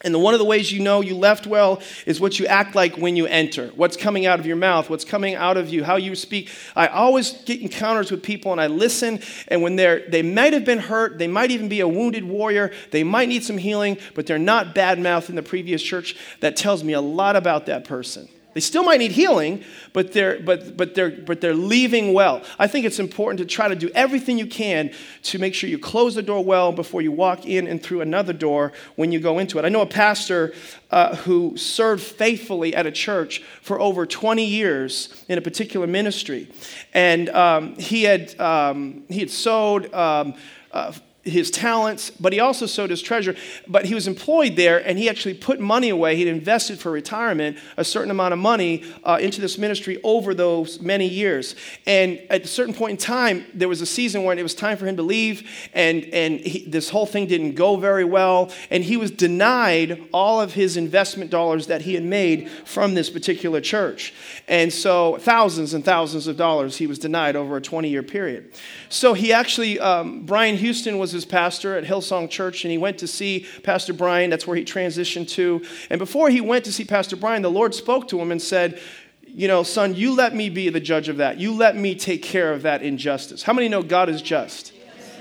and 0.03 0.15
the, 0.15 0.19
one 0.19 0.35
of 0.35 0.41
the 0.41 0.47
ways 0.47 0.73
you 0.73 0.81
know 0.81 1.01
you 1.01 1.17
left 1.17 1.47
well 1.47 1.83
is 2.07 2.21
what 2.21 2.39
you 2.39 2.47
act 2.47 2.75
like 2.75 2.97
when 2.97 3.17
you 3.17 3.27
enter. 3.27 3.69
What's 3.77 3.97
coming 3.97 4.27
out 4.27 4.41
of 4.41 4.47
your 4.47 4.57
mouth, 4.57 4.89
what's 4.89 5.05
coming 5.05 5.35
out 5.35 5.57
of 5.57 5.69
you, 5.69 5.85
how 5.85 5.97
you 5.97 6.15
speak. 6.15 6.49
I 6.75 6.87
always 6.87 7.33
get 7.43 7.61
encounters 7.61 8.11
with 8.11 8.23
people 8.23 8.53
and 8.53 8.61
I 8.61 8.67
listen, 8.67 9.21
and 9.49 9.63
when 9.63 9.77
they're, 9.77 10.09
they 10.09 10.23
might 10.23 10.53
have 10.53 10.65
been 10.65 10.79
hurt, 10.79 11.19
they 11.19 11.29
might 11.29 11.51
even 11.51 11.69
be 11.69 11.81
a 11.81 11.89
wounded 11.89 12.25
warrior, 12.25 12.73
they 12.91 13.05
might 13.05 13.29
need 13.29 13.45
some 13.45 13.59
healing, 13.59 13.99
but 14.15 14.27
they're 14.27 14.39
not 14.39 14.75
bad 14.75 14.99
mouth 14.99 15.29
in 15.29 15.37
the 15.37 15.43
previous 15.43 15.83
church. 15.83 16.17
That 16.41 16.57
tells 16.57 16.83
me 16.83 16.95
a 16.95 17.01
lot 17.01 17.37
about 17.37 17.67
that 17.67 17.85
person. 17.85 18.29
They 18.53 18.61
still 18.61 18.83
might 18.83 18.99
need 18.99 19.13
healing, 19.13 19.65
but 19.93 20.13
they're, 20.13 20.41
but, 20.41 20.77
but, 20.77 20.95
they're, 20.95 21.11
but 21.11 21.41
they're 21.41 21.55
leaving 21.55 22.13
well. 22.13 22.43
I 22.59 22.67
think 22.67 22.85
it's 22.85 22.99
important 22.99 23.39
to 23.39 23.45
try 23.45 23.69
to 23.69 23.77
do 23.77 23.91
everything 23.95 24.39
you 24.39 24.47
can 24.47 24.93
to 25.25 25.39
make 25.39 25.55
sure 25.55 25.71
you 25.71 25.79
close 25.79 26.17
the 26.17 26.23
door 26.23 26.45
well 26.45 26.73
before 26.73 27.01
you 27.01 27.13
walk 27.13 27.47
in 27.47 27.69
and 27.69 27.81
through 27.81 28.01
another 28.01 28.33
door 28.33 28.73
when 28.97 29.13
you 29.13 29.21
go 29.21 29.39
into 29.39 29.59
it. 29.59 29.65
I 29.65 29.69
know 29.69 29.83
a 29.83 29.87
pastor 29.87 30.53
uh, 30.91 31.15
who 31.17 31.57
served 31.57 32.03
faithfully 32.03 32.75
at 32.75 32.87
a 32.87 32.93
church 32.93 33.43
for 33.63 33.81
over 33.81 34.05
20 34.05 34.45
years 34.45 35.25
in 35.29 35.39
a 35.39 35.41
particular 35.41 35.87
ministry. 35.87 36.49
And 36.93 37.29
um, 37.29 37.77
he, 37.77 38.03
had, 38.03 38.39
um, 38.41 39.05
he 39.09 39.21
had 39.21 39.31
sowed. 39.31 39.93
Um, 39.95 40.35
uh, 40.73 40.93
his 41.23 41.51
talents, 41.51 42.11
but 42.11 42.33
he 42.33 42.41
also 42.41 42.65
sowed 42.65 42.89
his 42.89 43.03
treasure. 43.03 43.37
But 43.69 43.85
he 43.85 43.95
was 43.95 44.07
employed 44.07 44.57
there, 44.57 44.79
and 44.79 44.99
he 44.99 45.09
actually 45.09 45.35
put 45.35 45.61
money 45.61 45.91
away. 45.91 46.17
He'd 46.17 46.29
invested 46.29 46.79
for 46.79 46.91
retirement 46.91 47.59
a 47.77 47.85
certain 47.85 48.11
amount 48.11 48.33
of 48.33 48.39
money 48.39 48.85
uh, 49.05 49.19
into 49.21 49.41
this 49.41 49.59
ministry 49.59 50.01
over 50.03 50.33
those 50.35 50.81
many 50.81 51.07
years. 51.07 51.55
And 51.87 52.21
at 52.31 52.45
a 52.45 52.47
certain 52.47 52.73
point 52.73 52.93
in 52.93 52.97
time, 52.97 53.45
there 53.53 53.69
was 53.69 53.83
a 53.83 53.87
season 53.87 54.25
when 54.25 54.39
it 54.39 54.43
was 54.43 54.55
time 54.55 54.79
for 54.79 54.87
him 54.87 54.97
to 54.97 55.03
leave, 55.03 55.49
and, 55.75 56.05
and 56.07 56.41
he, 56.41 56.65
this 56.65 56.89
whole 56.89 57.07
thing 57.07 57.27
didn't 57.27 57.55
go 57.55 57.77
very 57.77 58.05
well. 58.05 58.51
And 58.71 58.83
he 58.83 58.97
was 58.97 59.11
denied 59.11 60.03
all 60.13 60.41
of 60.41 60.55
his 60.55 60.77
investment 60.77 61.31
dollars 61.31 61.67
that 61.67 61.83
he 61.83 61.95
had 61.95 62.05
made 62.05 62.49
from 62.65 62.95
this 62.95 63.11
particular 63.11 63.61
church. 63.61 64.15
And 64.49 64.73
so, 64.73 65.19
thousands 65.19 65.75
and 65.75 65.85
thousands 65.85 66.27
of 66.27 66.37
dollars 66.37 66.79
he 66.79 66.87
was 66.87 66.99
denied 66.99 67.37
over 67.37 67.57
a 67.57 67.61
20 67.61 67.89
year 67.89 68.03
period. 68.03 68.53
So, 68.89 69.13
he 69.13 69.33
actually, 69.33 69.79
um, 69.79 70.23
Brian 70.25 70.57
Houston 70.57 70.99
was 70.99 71.10
his 71.13 71.25
pastor 71.25 71.77
at 71.77 71.85
Hillsong 71.85 72.31
Church, 72.31 72.65
and 72.65 72.73
he 72.73 72.79
went 72.79 72.99
to 72.99 73.07
see 73.07 73.47
Pastor 73.63 73.93
Brian. 73.93 74.31
That's 74.31 74.47
where 74.47 74.57
he 74.57 74.65
transitioned 74.65 75.29
to. 75.31 75.65
And 75.91 75.99
before 75.99 76.31
he 76.31 76.41
went 76.41 76.65
to 76.65 76.73
see 76.73 76.85
Pastor 76.85 77.17
Brian, 77.17 77.43
the 77.43 77.51
Lord 77.51 77.75
spoke 77.75 78.09
to 78.09 78.21
him 78.21 78.31
and 78.31 78.41
said, 78.41 78.81
you 79.27 79.47
know, 79.47 79.63
son, 79.63 79.95
you 79.95 80.15
let 80.15 80.35
me 80.35 80.51
be 80.51 80.69
the 80.71 80.81
judge 80.81 81.09
of 81.09 81.19
that. 81.19 81.39
You 81.39 81.55
let 81.55 81.77
me 81.77 81.95
take 81.95 82.23
care 82.23 82.53
of 82.53 82.63
that 82.63 82.83
injustice. 82.83 83.43
How 83.43 83.53
many 83.53 83.69
know 83.69 83.83
God 83.83 84.09
is 84.09 84.23
just? 84.23 84.73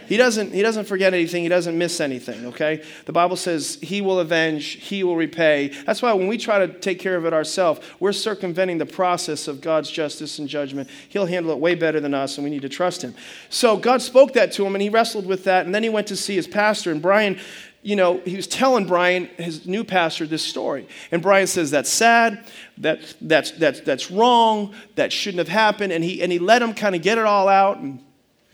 He 0.09 0.17
doesn't, 0.17 0.53
he 0.53 0.63
doesn't 0.63 0.85
forget 0.85 1.13
anything, 1.13 1.43
he 1.43 1.49
doesn't 1.49 1.77
miss 1.77 2.01
anything, 2.01 2.47
okay? 2.47 2.83
The 3.05 3.11
Bible 3.11 3.35
says 3.35 3.77
he 3.79 4.01
will 4.01 4.19
avenge, 4.19 4.65
he 4.65 5.03
will 5.03 5.15
repay. 5.15 5.67
That's 5.85 6.01
why 6.01 6.11
when 6.13 6.27
we 6.27 6.39
try 6.39 6.65
to 6.65 6.79
take 6.79 6.97
care 6.97 7.15
of 7.15 7.25
it 7.25 7.33
ourselves, 7.33 7.79
we're 7.99 8.11
circumventing 8.11 8.79
the 8.79 8.87
process 8.87 9.47
of 9.47 9.61
God's 9.61 9.91
justice 9.91 10.39
and 10.39 10.49
judgment. 10.49 10.89
He'll 11.09 11.27
handle 11.27 11.51
it 11.51 11.59
way 11.59 11.75
better 11.75 11.99
than 11.99 12.15
us, 12.15 12.37
and 12.37 12.43
we 12.43 12.49
need 12.49 12.63
to 12.63 12.69
trust 12.69 13.03
him. 13.03 13.13
So 13.49 13.77
God 13.77 14.01
spoke 14.01 14.33
that 14.33 14.51
to 14.53 14.65
him, 14.65 14.73
and 14.73 14.81
he 14.81 14.89
wrestled 14.89 15.27
with 15.27 15.43
that, 15.43 15.67
and 15.67 15.75
then 15.75 15.83
he 15.83 15.89
went 15.89 16.07
to 16.07 16.15
see 16.15 16.35
his 16.35 16.47
pastor, 16.47 16.91
and 16.91 17.03
Brian 17.03 17.39
you 17.81 17.95
know, 17.95 18.17
he 18.25 18.35
was 18.35 18.47
telling 18.47 18.85
Brian, 18.85 19.27
his 19.37 19.65
new 19.65 19.85
pastor, 19.85 20.27
this 20.27 20.43
story. 20.43 20.85
And 21.11 21.21
Brian 21.21 21.47
says, 21.47 21.71
That's 21.71 21.89
sad, 21.89 22.43
that, 22.79 23.15
that's, 23.21 23.51
that's, 23.51 23.79
that's 23.79 24.11
wrong, 24.11 24.73
that 24.95 25.13
shouldn't 25.13 25.39
have 25.39 25.47
happened. 25.47 25.93
And 25.93 26.03
he, 26.03 26.21
and 26.21 26.29
he 26.29 26.39
let 26.39 26.61
him 26.61 26.73
kind 26.73 26.93
of 26.93 27.01
get 27.01 27.17
it 27.17 27.23
all 27.23 27.47
out. 27.47 27.77
And 27.77 28.03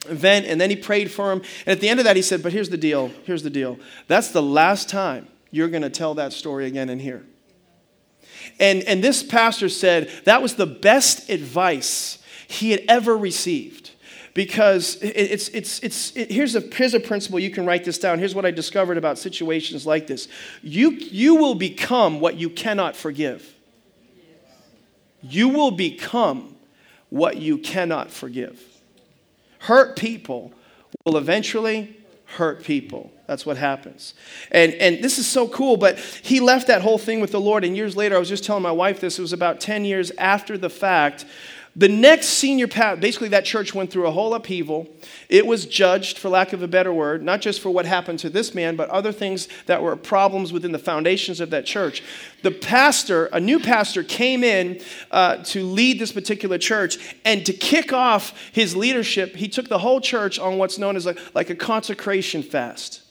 event, 0.10 0.46
and 0.46 0.60
then 0.60 0.70
he 0.70 0.76
prayed 0.76 1.12
for 1.12 1.32
him. 1.32 1.42
And 1.66 1.74
at 1.76 1.82
the 1.82 1.90
end 1.90 2.00
of 2.00 2.06
that, 2.06 2.16
he 2.16 2.22
said, 2.22 2.44
But 2.44 2.54
here's 2.54 2.70
the 2.70 2.78
deal. 2.78 3.12
Here's 3.24 3.44
the 3.44 3.50
deal. 3.50 3.80
That's 4.08 4.30
the 4.30 4.42
last 4.42 4.90
time 4.90 5.28
you're 5.52 5.70
going 5.70 5.84
to 5.84 5.90
tell 5.90 6.16
that 6.16 6.34
story 6.34 6.66
again 6.66 6.90
in 6.90 7.00
here. 7.00 7.24
And, 8.60 8.84
and 8.84 9.04
this 9.04 9.24
pastor 9.24 9.70
said 9.70 10.10
that 10.26 10.42
was 10.42 10.56
the 10.56 10.66
best 10.66 11.30
advice 11.30 12.20
he 12.48 12.72
had 12.72 12.84
ever 12.88 13.18
received. 13.18 13.92
Because 14.34 14.98
it's, 15.02 15.48
it's, 15.48 15.80
it's, 15.80 16.16
it, 16.18 16.30
here's, 16.30 16.58
a, 16.58 16.60
here's 16.60 16.94
a 16.94 17.00
principle, 17.00 17.40
you 17.40 17.50
can 17.50 17.66
write 17.66 17.86
this 17.86 17.98
down. 17.98 18.20
Here's 18.20 18.36
what 18.36 18.46
I 18.46 18.52
discovered 18.52 18.98
about 18.98 19.18
situations 19.18 19.88
like 19.88 20.08
this 20.08 20.28
you, 20.62 20.92
you 20.92 21.36
will 21.36 21.56
become 21.56 22.20
what 22.20 22.36
you 22.36 22.50
cannot 22.50 22.98
forgive. 22.98 23.54
You 25.22 25.48
will 25.48 25.72
become 25.72 26.56
what 27.10 27.38
you 27.38 27.58
cannot 27.58 28.12
forgive. 28.12 28.62
Hurt 29.66 29.96
people 29.96 30.54
will 31.06 31.18
eventually 31.18 31.98
hurt 32.26 32.64
people. 32.64 33.12
That's 33.26 33.46
what 33.48 33.58
happens. 33.58 34.14
And, 34.52 34.74
and 34.74 35.04
this 35.04 35.18
is 35.18 35.26
so 35.28 35.48
cool, 35.48 35.76
but 35.78 35.98
he 35.98 36.40
left 36.40 36.68
that 36.68 36.84
whole 36.84 37.00
thing 37.00 37.20
with 37.20 37.32
the 37.32 37.40
Lord. 37.40 37.64
And 37.64 37.76
years 37.76 37.96
later, 37.96 38.16
I 38.16 38.20
was 38.20 38.30
just 38.30 38.44
telling 38.44 38.62
my 38.62 38.72
wife 38.72 39.00
this, 39.00 39.18
it 39.18 39.22
was 39.24 39.34
about 39.34 39.60
10 39.60 39.84
years 39.84 40.12
after 40.20 40.56
the 40.56 40.70
fact 40.70 41.26
the 41.78 41.90
next 41.90 42.28
senior 42.28 42.68
pastor, 42.68 43.02
basically, 43.02 43.28
that 43.30 43.44
church 43.44 43.74
went 43.74 43.92
through 43.92 44.08
a 44.08 44.12
whole 44.12 44.34
upheaval. 44.34 44.88
It 45.28 45.46
was 45.46 45.66
judged, 45.66 46.18
for 46.18 46.30
lack 46.30 46.54
of 46.54 46.64
a 46.64 46.70
better 46.70 46.94
word, 46.94 47.22
not 47.22 47.42
just 47.42 47.60
for 47.60 47.70
what 47.70 47.86
happened 47.86 48.20
to 48.20 48.30
this 48.30 48.56
man, 48.56 48.78
but 48.78 48.90
other 48.90 49.12
things 49.12 49.50
that 49.66 49.84
were 49.84 49.98
problems 49.98 50.54
within 50.54 50.72
the 50.72 50.80
foundations 50.80 51.42
of 51.42 51.50
that 51.50 51.66
church. 51.66 52.02
The 52.44 52.52
pastor, 52.52 53.26
a 53.28 53.42
new 53.42 53.60
pastor, 53.60 54.04
came 54.04 54.44
in 54.44 54.80
uh, 55.12 55.38
to 55.46 55.64
lead 55.64 56.00
this 56.00 56.14
particular 56.14 56.58
church, 56.58 57.18
and 57.26 57.46
to 57.46 57.52
kick 57.52 57.92
off 57.92 58.34
his 58.54 58.74
leadership, 58.76 59.36
he 59.36 59.50
took 59.50 59.68
the 59.68 59.80
whole 59.80 60.00
church 60.00 60.40
on 60.40 60.58
what's 60.58 60.78
known 60.78 60.96
as 60.96 61.06
a, 61.06 61.16
like 61.34 61.50
a 61.50 61.56
consecration 61.56 62.42
fast. 62.42 63.02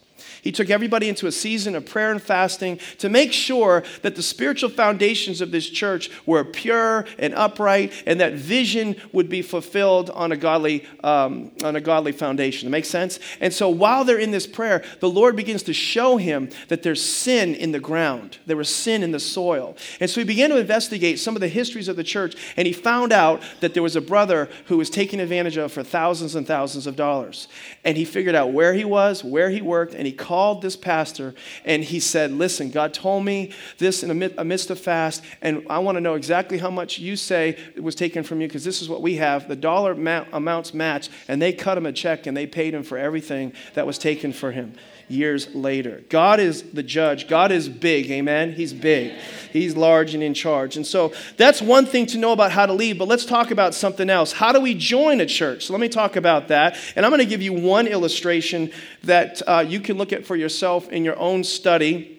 He 0.45 0.53
took 0.53 0.69
everybody 0.69 1.09
into 1.09 1.27
a 1.27 1.33
season 1.33 1.75
of 1.75 1.87
prayer 1.87 2.13
and 2.13 2.23
fasting 2.23 2.79
to 2.99 3.09
make 3.09 3.33
sure 3.33 3.83
that 4.03 4.15
the 4.15 4.23
spiritual 4.23 4.69
foundations 4.69 5.41
of 5.41 5.51
this 5.51 5.71
church 5.71 6.11
were 6.27 6.45
pure 6.45 7.07
and 7.19 7.35
upright 7.35 7.95
and 8.07 8.21
that 8.21 8.35
vision 8.35 8.97
would 9.15 9.31
be 9.31 9.41
fulfilled 9.41 10.11
on 10.11 10.33
a 10.33 10.37
godly, 10.37 10.85
um, 11.03 11.51
on 11.65 11.77
a 11.77 11.81
godly 11.81 12.13
foundation. 12.13 12.67
That 12.67 12.73
makes 12.73 12.91
sense? 12.91 13.19
And 13.41 13.55
so 13.55 13.71
while 13.71 14.05
they're 14.05 14.19
in 14.19 14.33
this 14.33 14.47
prayer, 14.47 14.85
the 15.01 15.09
Lord 15.09 15.35
begins 15.35 15.63
to 15.63 15.73
show 15.73 16.19
him 16.19 16.51
that 16.69 16.83
there's 16.83 17.03
sin 17.03 17.55
in 17.55 17.73
the 17.73 17.81
ground, 17.81 18.37
there 18.45 18.59
was 18.59 18.69
sin 18.69 19.03
in 19.03 19.13
the 19.13 19.21
soil. 19.21 19.79
And 19.99 20.11
so 20.11 20.21
he 20.21 20.27
began 20.27 20.51
to 20.51 20.59
investigate 20.59 21.21
some 21.21 21.35
of 21.37 21.41
the 21.41 21.49
histories 21.49 21.89
of 21.89 21.97
the 21.97 22.05
church, 22.05 22.37
and 22.59 22.67
he 22.67 22.75
found 22.75 23.13
out 23.13 23.41
that 23.61 23.73
there 23.73 23.83
was 23.83 23.97
a 23.97 24.03
brother 24.03 24.51
who 24.67 24.77
was 24.77 24.91
taken 24.91 25.21
advantage 25.21 25.57
of 25.57 25.73
for 25.73 25.83
thousands 25.83 26.35
and 26.35 26.47
thousands 26.47 26.87
of 26.87 26.97
dollars. 26.97 27.49
And 27.83 27.97
he 27.97 28.05
figured 28.05 28.35
out 28.35 28.53
where 28.53 28.75
he 28.75 28.85
was, 28.85 29.25
where 29.25 29.49
he 29.49 29.63
worked, 29.63 29.95
and 29.95 30.07
he 30.07 30.13
called 30.13 30.34
called 30.35 30.63
this 30.63 30.75
pastor 30.75 31.33
and 31.65 31.85
he 31.85 32.01
said, 32.01 32.33
Listen, 32.33 32.69
God 32.69 32.93
told 32.93 33.25
me 33.25 33.53
this 33.79 34.03
in 34.03 34.11
amidst 34.37 34.69
a 34.69 34.75
fast, 34.75 35.23
and 35.41 35.65
I 35.71 35.79
want 35.79 35.95
to 35.95 36.01
know 36.01 36.15
exactly 36.15 36.59
how 36.59 36.71
much 36.71 36.99
you 36.99 37.15
say 37.15 37.57
was 37.81 37.95
taken 37.95 38.25
from 38.25 38.41
you 38.41 38.49
because 38.49 38.65
this 38.65 38.83
is 38.83 38.89
what 38.89 39.01
we 39.01 39.15
have. 39.15 39.47
The 39.47 39.55
dollar 39.55 39.93
amounts 39.93 40.75
match, 40.75 41.09
and 41.29 41.41
they 41.41 41.53
cut 41.53 41.79
him 41.79 41.87
a 41.87 41.93
check 41.93 42.27
and 42.27 42.37
they 42.37 42.49
paid 42.49 42.75
him 42.75 42.83
for 42.83 42.99
everything 42.99 43.53
that 43.75 43.87
was 43.87 43.97
taken 43.97 44.33
for 44.33 44.51
him 44.51 44.75
years 45.09 45.55
later. 45.55 46.03
God 46.09 46.41
is 46.41 46.63
the 46.63 46.83
judge. 46.83 47.29
God 47.29 47.53
is 47.53 47.69
big, 47.69 48.11
amen? 48.11 48.53
He's 48.53 48.73
big. 48.73 49.13
He's 49.53 49.77
large 49.77 50.15
and 50.15 50.23
in 50.23 50.35
charge. 50.35 50.77
And 50.77 50.87
so 50.87 51.13
that's 51.37 51.61
one 51.61 51.87
thing 51.87 52.07
to 52.07 52.19
know 52.19 52.33
about 52.33 52.53
how 52.53 52.67
to 52.67 52.73
lead, 52.73 52.99
but 52.99 53.09
let's 53.09 53.25
talk 53.25 53.51
about 53.51 53.75
something 53.75 54.11
else. 54.11 54.33
How 54.33 54.53
do 54.53 54.61
we 54.61 54.75
join 54.75 55.21
a 55.21 55.27
church? 55.27 55.67
So 55.67 55.73
let 55.73 55.81
me 55.81 55.89
talk 55.89 56.17
about 56.17 56.49
that. 56.49 56.77
And 56.97 57.05
I'm 57.05 57.11
going 57.11 57.21
to 57.21 57.27
give 57.27 57.43
you 57.43 57.53
one 57.53 57.87
illustration 57.87 58.71
that 59.05 59.43
uh, 59.47 59.65
you 59.67 59.81
can 59.81 59.99
look 59.99 60.13
at 60.13 60.24
for 60.25 60.37
yourself 60.37 60.89
in 60.89 61.05
your 61.05 61.19
own 61.19 61.45
study 61.45 62.14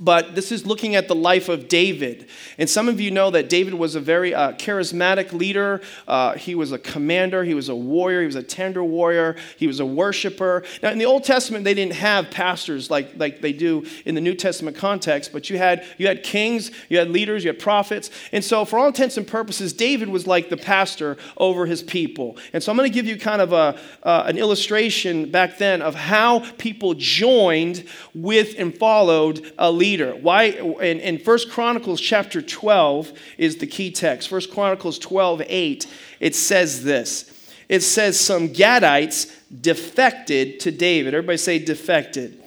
but 0.00 0.34
this 0.34 0.50
is 0.50 0.64
looking 0.64 0.96
at 0.96 1.08
the 1.08 1.14
life 1.14 1.50
of 1.50 1.68
David. 1.68 2.26
And 2.56 2.68
some 2.68 2.88
of 2.88 3.00
you 3.00 3.10
know 3.10 3.30
that 3.30 3.50
David 3.50 3.74
was 3.74 3.94
a 3.94 4.00
very 4.00 4.34
uh, 4.34 4.52
charismatic 4.52 5.32
leader. 5.32 5.82
Uh, 6.08 6.34
he 6.34 6.54
was 6.54 6.72
a 6.72 6.78
commander, 6.78 7.44
he 7.44 7.52
was 7.52 7.68
a 7.68 7.76
warrior, 7.76 8.20
he 8.20 8.26
was 8.26 8.34
a 8.34 8.42
tender 8.42 8.82
warrior, 8.82 9.36
he 9.58 9.66
was 9.66 9.78
a 9.78 9.84
worshiper. 9.84 10.64
Now, 10.82 10.90
in 10.90 10.98
the 10.98 11.04
Old 11.04 11.24
Testament, 11.24 11.64
they 11.64 11.74
didn't 11.74 11.94
have 11.94 12.30
pastors 12.30 12.90
like, 12.90 13.10
like 13.16 13.42
they 13.42 13.52
do 13.52 13.84
in 14.06 14.14
the 14.14 14.20
New 14.22 14.34
Testament 14.34 14.76
context, 14.76 15.32
but 15.32 15.50
you 15.50 15.58
had, 15.58 15.84
you 15.98 16.06
had 16.06 16.22
kings, 16.22 16.70
you 16.88 16.98
had 16.98 17.10
leaders, 17.10 17.44
you 17.44 17.50
had 17.50 17.58
prophets. 17.58 18.10
And 18.32 18.42
so, 18.42 18.64
for 18.64 18.78
all 18.78 18.86
intents 18.86 19.18
and 19.18 19.26
purposes, 19.26 19.74
David 19.74 20.08
was 20.08 20.26
like 20.26 20.48
the 20.48 20.56
pastor 20.56 21.18
over 21.36 21.66
his 21.66 21.82
people. 21.82 22.38
And 22.54 22.62
so, 22.62 22.72
I'm 22.72 22.78
going 22.78 22.90
to 22.90 22.94
give 22.94 23.06
you 23.06 23.18
kind 23.18 23.42
of 23.42 23.52
a, 23.52 23.78
uh, 24.02 24.24
an 24.26 24.38
illustration 24.38 25.30
back 25.30 25.58
then 25.58 25.82
of 25.82 25.94
how 25.94 26.40
people 26.56 26.94
joined 26.94 27.84
with 28.14 28.54
and 28.58 28.76
followed 28.76 29.52
a 29.58 29.70
leader 29.70 29.89
leader. 29.90 30.14
Why? 30.14 30.44
In, 30.44 31.00
in 31.00 31.18
1 31.18 31.38
Chronicles 31.50 32.00
chapter 32.00 32.40
12 32.40 33.12
is 33.38 33.56
the 33.56 33.66
key 33.66 33.90
text. 33.90 34.30
1 34.30 34.42
Chronicles 34.52 34.98
12, 34.98 35.42
8, 35.46 35.86
it 36.20 36.34
says 36.36 36.84
this. 36.84 37.26
It 37.68 37.80
says, 37.80 38.18
Some 38.18 38.48
Gadites 38.50 39.34
defected 39.60 40.60
to 40.60 40.70
David. 40.70 41.14
Everybody 41.14 41.38
say 41.38 41.58
defected. 41.58 42.40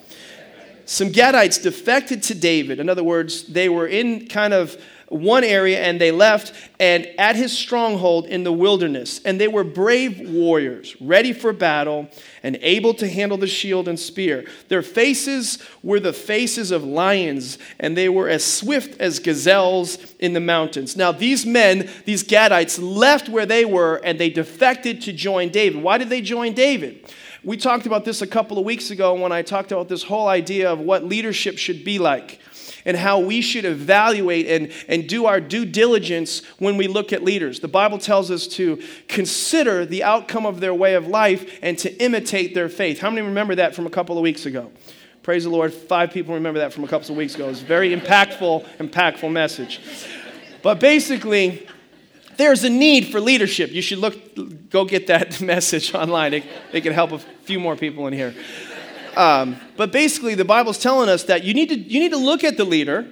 Some 0.86 1.08
Gadites 1.08 1.62
defected 1.62 2.22
to 2.24 2.34
David. 2.34 2.80
In 2.80 2.88
other 2.88 3.04
words, 3.04 3.44
they 3.44 3.68
were 3.68 3.86
in 3.86 4.26
kind 4.28 4.54
of 4.54 4.76
one 5.14 5.44
area 5.44 5.80
and 5.80 6.00
they 6.00 6.10
left 6.10 6.52
and 6.80 7.06
at 7.18 7.36
his 7.36 7.56
stronghold 7.56 8.26
in 8.26 8.42
the 8.44 8.52
wilderness. 8.52 9.20
And 9.24 9.40
they 9.40 9.48
were 9.48 9.64
brave 9.64 10.28
warriors 10.28 10.96
ready 11.00 11.32
for 11.32 11.52
battle 11.52 12.08
and 12.42 12.56
able 12.60 12.94
to 12.94 13.08
handle 13.08 13.38
the 13.38 13.46
shield 13.46 13.86
and 13.86 13.98
spear. 13.98 14.44
Their 14.68 14.82
faces 14.82 15.58
were 15.82 16.00
the 16.00 16.12
faces 16.12 16.70
of 16.70 16.84
lions 16.84 17.58
and 17.78 17.96
they 17.96 18.08
were 18.08 18.28
as 18.28 18.44
swift 18.44 19.00
as 19.00 19.20
gazelles 19.20 19.98
in 20.18 20.32
the 20.32 20.40
mountains. 20.40 20.96
Now 20.96 21.12
these 21.12 21.46
men 21.46 21.88
these 22.04 22.24
gadites 22.24 22.78
left 22.80 23.28
where 23.28 23.46
they 23.46 23.64
were 23.64 24.00
and 24.04 24.18
they 24.18 24.30
defected 24.30 25.00
to 25.02 25.12
join 25.12 25.50
david. 25.50 25.82
Why 25.82 25.98
did 25.98 26.10
they 26.10 26.20
join 26.20 26.54
david 26.54 27.12
we 27.44 27.56
talked 27.56 27.86
about 27.86 28.04
this 28.04 28.22
a 28.22 28.26
couple 28.26 28.58
of 28.58 28.64
weeks 28.64 28.90
ago 28.90 29.14
when 29.14 29.32
i 29.32 29.42
talked 29.42 29.72
about 29.72 29.88
this 29.88 30.02
whole 30.02 30.28
idea 30.28 30.70
of 30.70 30.80
what 30.80 31.04
leadership 31.04 31.58
should 31.58 31.84
be 31.84 31.98
like 31.98 32.40
and 32.84 32.96
how 32.96 33.18
we 33.18 33.40
should 33.40 33.64
evaluate 33.64 34.46
and, 34.46 34.72
and 34.88 35.08
do 35.08 35.26
our 35.26 35.40
due 35.40 35.64
diligence 35.64 36.42
when 36.58 36.76
we 36.76 36.86
look 36.86 37.12
at 37.12 37.22
leaders. 37.22 37.60
The 37.60 37.68
Bible 37.68 37.98
tells 37.98 38.30
us 38.30 38.46
to 38.48 38.82
consider 39.08 39.86
the 39.86 40.02
outcome 40.02 40.46
of 40.46 40.60
their 40.60 40.74
way 40.74 40.94
of 40.94 41.06
life 41.06 41.58
and 41.62 41.78
to 41.78 41.94
imitate 42.02 42.54
their 42.54 42.68
faith. 42.68 42.98
How 42.98 43.10
many 43.10 43.26
remember 43.26 43.54
that 43.56 43.74
from 43.74 43.86
a 43.86 43.90
couple 43.90 44.18
of 44.18 44.22
weeks 44.22 44.46
ago? 44.46 44.70
Praise 45.22 45.44
the 45.44 45.50
Lord. 45.50 45.72
Five 45.72 46.10
people 46.10 46.34
remember 46.34 46.60
that 46.60 46.72
from 46.72 46.84
a 46.84 46.88
couple 46.88 47.10
of 47.10 47.16
weeks 47.16 47.34
ago. 47.34 47.48
It's 47.48 47.62
a 47.62 47.64
very 47.64 47.96
impactful, 47.96 48.66
impactful 48.76 49.32
message. 49.32 49.80
But 50.62 50.80
basically, 50.80 51.66
there's 52.36 52.64
a 52.64 52.70
need 52.70 53.08
for 53.08 53.20
leadership. 53.20 53.70
You 53.70 53.82
should 53.82 53.98
look, 53.98 54.70
go 54.70 54.84
get 54.84 55.06
that 55.08 55.40
message 55.52 55.94
online. 55.94 56.34
It, 56.34 56.44
it 56.72 56.80
can 56.82 56.92
help 56.92 57.12
a 57.12 57.18
few 57.18 57.60
more 57.60 57.76
people 57.76 58.06
in 58.06 58.12
here. 58.12 58.34
Um, 59.16 59.56
but 59.76 59.92
basically, 59.92 60.34
the 60.34 60.44
Bible's 60.44 60.78
telling 60.78 61.08
us 61.08 61.24
that 61.24 61.44
you 61.44 61.54
need, 61.54 61.68
to, 61.68 61.78
you 61.78 62.00
need 62.00 62.10
to 62.10 62.18
look 62.18 62.42
at 62.44 62.56
the 62.56 62.64
leader. 62.64 63.06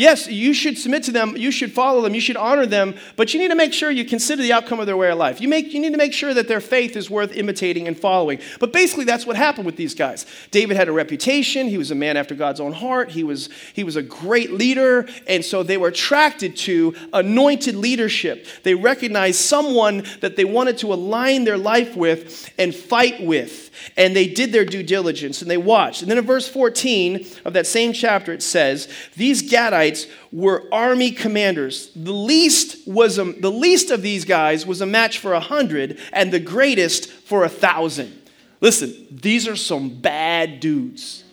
Yes, 0.00 0.26
you 0.28 0.54
should 0.54 0.78
submit 0.78 1.02
to 1.02 1.12
them, 1.12 1.36
you 1.36 1.50
should 1.50 1.72
follow 1.72 2.00
them, 2.00 2.14
you 2.14 2.22
should 2.22 2.38
honor 2.38 2.64
them, 2.64 2.94
but 3.16 3.34
you 3.34 3.38
need 3.38 3.48
to 3.48 3.54
make 3.54 3.74
sure 3.74 3.90
you 3.90 4.06
consider 4.06 4.40
the 4.40 4.50
outcome 4.50 4.80
of 4.80 4.86
their 4.86 4.96
way 4.96 5.10
of 5.10 5.18
life. 5.18 5.42
You, 5.42 5.48
make, 5.48 5.74
you 5.74 5.78
need 5.78 5.92
to 5.92 5.98
make 5.98 6.14
sure 6.14 6.32
that 6.32 6.48
their 6.48 6.62
faith 6.62 6.96
is 6.96 7.10
worth 7.10 7.36
imitating 7.36 7.86
and 7.86 7.94
following. 7.94 8.40
But 8.60 8.72
basically, 8.72 9.04
that's 9.04 9.26
what 9.26 9.36
happened 9.36 9.66
with 9.66 9.76
these 9.76 9.94
guys. 9.94 10.24
David 10.52 10.78
had 10.78 10.88
a 10.88 10.92
reputation, 10.92 11.68
he 11.68 11.76
was 11.76 11.90
a 11.90 11.94
man 11.94 12.16
after 12.16 12.34
God's 12.34 12.60
own 12.60 12.72
heart, 12.72 13.10
he 13.10 13.24
was, 13.24 13.50
he 13.74 13.84
was 13.84 13.96
a 13.96 14.02
great 14.02 14.52
leader, 14.52 15.06
and 15.26 15.44
so 15.44 15.62
they 15.62 15.76
were 15.76 15.88
attracted 15.88 16.56
to 16.56 16.94
anointed 17.12 17.74
leadership. 17.74 18.46
They 18.62 18.74
recognized 18.74 19.40
someone 19.40 20.06
that 20.20 20.34
they 20.34 20.46
wanted 20.46 20.78
to 20.78 20.94
align 20.94 21.44
their 21.44 21.58
life 21.58 21.94
with 21.94 22.50
and 22.56 22.74
fight 22.74 23.22
with 23.22 23.69
and 23.96 24.14
they 24.14 24.26
did 24.26 24.52
their 24.52 24.64
due 24.64 24.82
diligence 24.82 25.42
and 25.42 25.50
they 25.50 25.56
watched. 25.56 26.02
And 26.02 26.10
then 26.10 26.18
in 26.18 26.24
verse 26.24 26.48
14 26.48 27.26
of 27.44 27.52
that 27.52 27.66
same 27.66 27.92
chapter, 27.92 28.32
it 28.32 28.42
says, 28.42 28.88
These 29.16 29.50
Gadites 29.50 30.08
were 30.32 30.68
army 30.72 31.10
commanders. 31.10 31.90
The 31.94 32.12
least, 32.12 32.86
was 32.86 33.18
a, 33.18 33.24
the 33.24 33.50
least 33.50 33.90
of 33.90 34.02
these 34.02 34.24
guys 34.24 34.66
was 34.66 34.80
a 34.80 34.86
match 34.86 35.18
for 35.18 35.32
a 35.32 35.40
hundred, 35.40 35.98
and 36.12 36.32
the 36.32 36.40
greatest 36.40 37.10
for 37.10 37.44
a 37.44 37.48
thousand. 37.48 38.16
Listen, 38.60 39.06
these 39.10 39.48
are 39.48 39.56
some 39.56 40.00
bad 40.00 40.60
dudes. 40.60 41.24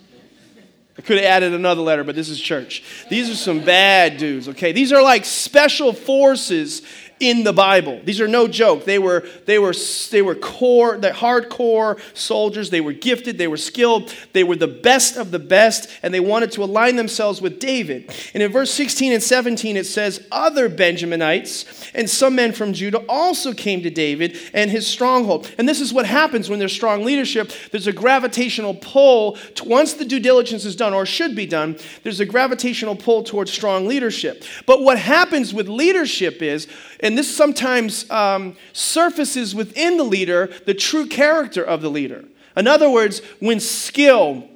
I 0.98 1.02
could 1.04 1.18
have 1.18 1.26
added 1.26 1.54
another 1.54 1.82
letter, 1.82 2.04
but 2.04 2.16
this 2.16 2.30
is 2.30 2.40
church. 2.40 2.84
These 3.10 3.30
are 3.30 3.36
some 3.36 3.64
bad 3.64 4.18
dudes, 4.18 4.50
okay? 4.50 4.72
These 4.72 4.92
are 4.92 5.04
like 5.04 5.26
special 5.26 5.94
forces 5.94 6.82
in 7.20 7.44
the 7.44 7.54
Bible. 7.54 8.00
These 8.04 8.22
are 8.22 8.28
no 8.28 8.48
joke. 8.48 8.86
They 8.86 9.00
were, 9.00 9.28
they 9.46 9.60
were, 9.60 9.74
they 10.12 10.22
were 10.22 10.36
core, 10.36 10.98
the 10.98 11.10
hardcore 11.10 12.00
soldiers. 12.16 12.70
They 12.70 12.82
were 12.82 12.94
gifted, 12.94 13.38
they 13.38 13.48
were 13.48 13.58
skilled, 13.58 14.14
they 14.34 14.44
were 14.44 14.56
the 14.56 14.68
best 14.68 15.18
of 15.18 15.32
the 15.32 15.40
best, 15.40 15.90
and 16.04 16.14
they 16.14 16.20
wanted 16.20 16.52
to 16.54 16.64
align 16.64 16.96
themselves 16.96 17.42
with 17.42 17.60
David. 17.60 18.14
And 18.34 18.44
in 18.44 18.52
verse 18.52 18.74
16 18.74 19.14
and 19.14 19.24
17, 19.24 19.78
it 19.78 19.86
says, 19.86 20.26
Other 20.32 20.70
Benjaminites 20.70 21.92
and 21.94 22.10
some 22.10 22.36
men 22.36 22.52
from 22.52 22.74
Judah 22.74 23.04
also 23.10 23.54
came 23.54 23.82
to 23.84 23.90
David 23.90 24.38
and 24.54 24.70
his 24.70 24.88
stronghold. 24.88 25.52
And 25.58 25.68
this 25.68 25.82
is 25.82 25.94
what 25.94 26.06
happens 26.06 26.50
when 26.50 26.60
there's 26.60 26.74
strong 26.74 27.04
leadership. 27.04 27.52
There's 27.72 27.88
a 27.88 27.94
gravitational 27.94 28.76
pull. 28.76 29.34
To, 29.56 29.66
once 29.66 29.94
the 29.94 30.06
due 30.06 30.20
diligence 30.20 30.66
is 30.66 30.76
done, 30.76 30.94
or 30.94 31.06
should 31.06 31.36
be 31.36 31.46
done, 31.46 31.78
there's 32.04 32.20
a 32.20 32.26
gravitational 32.26 32.96
pull 32.96 33.24
towards 33.24 33.52
strong 33.52 33.88
leadership. 33.88 34.44
But 34.66 34.82
what 34.82 35.00
happens 35.00 35.54
with 35.54 35.68
leadership 35.68 36.42
is, 36.42 36.68
and 37.00 37.18
this 37.18 37.36
sometimes 37.36 38.10
um, 38.10 38.56
surfaces 38.74 39.54
within 39.54 39.98
the 39.98 40.04
leader 40.04 40.50
the 40.66 40.74
true 40.74 41.08
character 41.08 41.64
of 41.64 41.82
the 41.82 41.90
leader. 41.90 42.26
In 42.56 42.68
other 42.68 42.90
words, 42.90 43.22
when 43.40 43.60
skill 43.60 44.48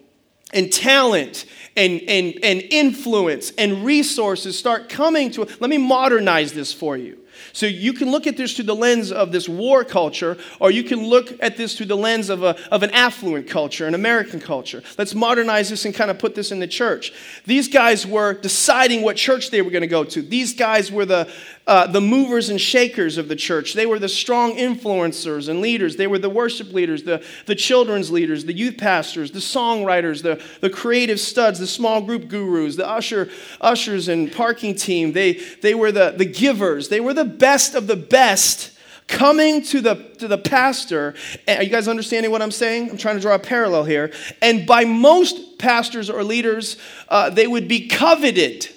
and 0.53 0.71
talent 0.71 1.45
and, 1.75 2.01
and, 2.07 2.37
and 2.43 2.61
influence 2.69 3.51
and 3.57 3.85
resources 3.85 4.57
start 4.57 4.89
coming 4.89 5.31
to, 5.31 5.47
let 5.59 5.69
me 5.69 5.77
modernize 5.77 6.53
this 6.53 6.73
for 6.73 6.97
you. 6.97 7.17
So 7.53 7.65
you 7.65 7.93
can 7.93 8.11
look 8.11 8.27
at 8.27 8.37
this 8.37 8.55
through 8.55 8.65
the 8.65 8.75
lens 8.75 9.11
of 9.11 9.31
this 9.31 9.49
war 9.49 9.83
culture, 9.83 10.37
or 10.59 10.71
you 10.71 10.83
can 10.83 11.05
look 11.05 11.31
at 11.41 11.57
this 11.57 11.75
through 11.75 11.87
the 11.87 11.97
lens 11.97 12.29
of, 12.29 12.43
a, 12.43 12.55
of 12.71 12.83
an 12.83 12.91
affluent 12.91 13.47
culture, 13.47 13.87
an 13.87 13.95
American 13.95 14.39
culture. 14.39 14.83
Let's 14.97 15.15
modernize 15.15 15.69
this 15.69 15.85
and 15.85 15.93
kind 15.93 16.11
of 16.11 16.19
put 16.19 16.35
this 16.35 16.51
in 16.51 16.59
the 16.59 16.67
church. 16.67 17.13
These 17.45 17.67
guys 17.67 18.05
were 18.05 18.33
deciding 18.33 19.01
what 19.01 19.17
church 19.17 19.49
they 19.49 19.61
were 19.61 19.71
going 19.71 19.81
to 19.81 19.87
go 19.87 20.03
to. 20.03 20.21
These 20.21 20.53
guys 20.53 20.91
were 20.91 21.05
the, 21.05 21.31
uh, 21.67 21.87
the 21.87 22.01
movers 22.01 22.49
and 22.49 22.59
shakers 22.59 23.17
of 23.17 23.27
the 23.27 23.35
church. 23.35 23.73
They 23.73 23.85
were 23.85 23.99
the 23.99 24.09
strong 24.09 24.53
influencers 24.53 25.47
and 25.47 25.61
leaders. 25.61 25.95
They 25.95 26.07
were 26.07 26.17
the 26.17 26.29
worship 26.29 26.73
leaders, 26.73 27.03
the, 27.03 27.23
the 27.45 27.55
children's 27.55 28.09
leaders, 28.09 28.45
the 28.45 28.53
youth 28.53 28.77
pastors, 28.77 29.31
the 29.31 29.39
songwriters, 29.39 30.23
the, 30.23 30.43
the 30.61 30.69
creative 30.69 31.19
studs, 31.19 31.59
the 31.59 31.67
small 31.67 32.01
group 32.01 32.27
gurus, 32.27 32.75
the 32.75 32.87
usher, 32.87 33.29
ushers 33.59 34.07
and 34.07 34.31
parking 34.31 34.75
team. 34.75 35.11
They, 35.11 35.33
they 35.61 35.75
were 35.75 35.91
the, 35.91 36.11
the 36.17 36.25
givers. 36.25 36.89
They 36.89 36.99
were 36.99 37.13
the 37.13 37.25
best 37.25 37.75
of 37.75 37.87
the 37.87 37.95
best 37.95 38.77
coming 39.07 39.61
to 39.61 39.81
the, 39.81 39.95
to 40.17 40.27
the 40.27 40.37
pastor. 40.37 41.13
Are 41.47 41.61
you 41.61 41.69
guys 41.69 41.87
understanding 41.87 42.31
what 42.31 42.41
I'm 42.41 42.51
saying? 42.51 42.89
I'm 42.89 42.97
trying 42.97 43.15
to 43.15 43.21
draw 43.21 43.35
a 43.35 43.39
parallel 43.39 43.83
here. 43.83 44.11
And 44.41 44.65
by 44.65 44.85
most 44.85 45.59
pastors 45.59 46.09
or 46.09 46.23
leaders, 46.23 46.77
uh, 47.09 47.29
they 47.29 47.45
would 47.45 47.67
be 47.67 47.87
coveted, 47.87 48.67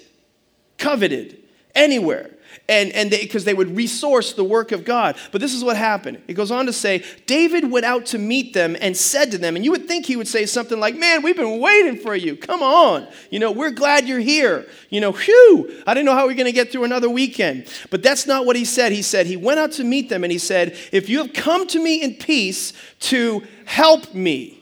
coveted 0.77 1.41
anywhere 1.73 2.34
and 2.67 2.91
and 2.93 3.09
because 3.09 3.43
they, 3.43 3.53
would 3.53 3.75
resource 3.75 4.33
the 4.33 4.43
work 4.43 4.71
of 4.71 4.83
God. 4.83 5.15
But 5.31 5.41
this 5.41 5.53
is 5.53 5.63
what 5.63 5.77
happened. 5.77 6.21
It 6.27 6.33
goes 6.33 6.51
on 6.51 6.65
to 6.65 6.73
say, 6.73 7.03
David 7.25 7.69
went 7.71 7.85
out 7.85 8.05
to 8.07 8.17
meet 8.17 8.53
them 8.53 8.75
and 8.81 8.97
said 8.97 9.31
to 9.31 9.37
them, 9.37 9.55
and 9.55 9.63
you 9.63 9.71
would 9.71 9.87
think 9.87 10.05
he 10.05 10.15
would 10.15 10.27
say 10.27 10.45
something 10.45 10.79
like, 10.79 10.95
"Man, 10.95 11.21
we've 11.21 11.35
been 11.35 11.59
waiting 11.59 11.97
for 11.97 12.15
you. 12.15 12.35
Come 12.35 12.63
on, 12.63 13.07
you 13.29 13.39
know, 13.39 13.51
we're 13.51 13.71
glad 13.71 14.07
you're 14.07 14.19
here. 14.19 14.65
You 14.89 15.01
know, 15.01 15.11
whew, 15.11 15.83
I 15.87 15.93
didn't 15.93 16.05
know 16.05 16.13
how 16.13 16.27
we 16.27 16.33
are 16.33 16.37
going 16.37 16.45
to 16.45 16.51
get 16.51 16.71
through 16.71 16.83
another 16.83 17.09
weekend." 17.09 17.67
But 17.89 18.03
that's 18.03 18.25
not 18.25 18.45
what 18.45 18.55
he 18.55 18.65
said. 18.65 18.91
He 18.91 19.01
said 19.01 19.27
he 19.27 19.37
went 19.37 19.59
out 19.59 19.71
to 19.73 19.83
meet 19.83 20.09
them 20.09 20.23
and 20.23 20.31
he 20.31 20.39
said, 20.39 20.77
"If 20.91 21.09
you 21.09 21.19
have 21.19 21.33
come 21.33 21.67
to 21.67 21.81
me 21.81 22.01
in 22.01 22.15
peace 22.15 22.73
to 23.01 23.43
help 23.65 24.13
me, 24.13 24.59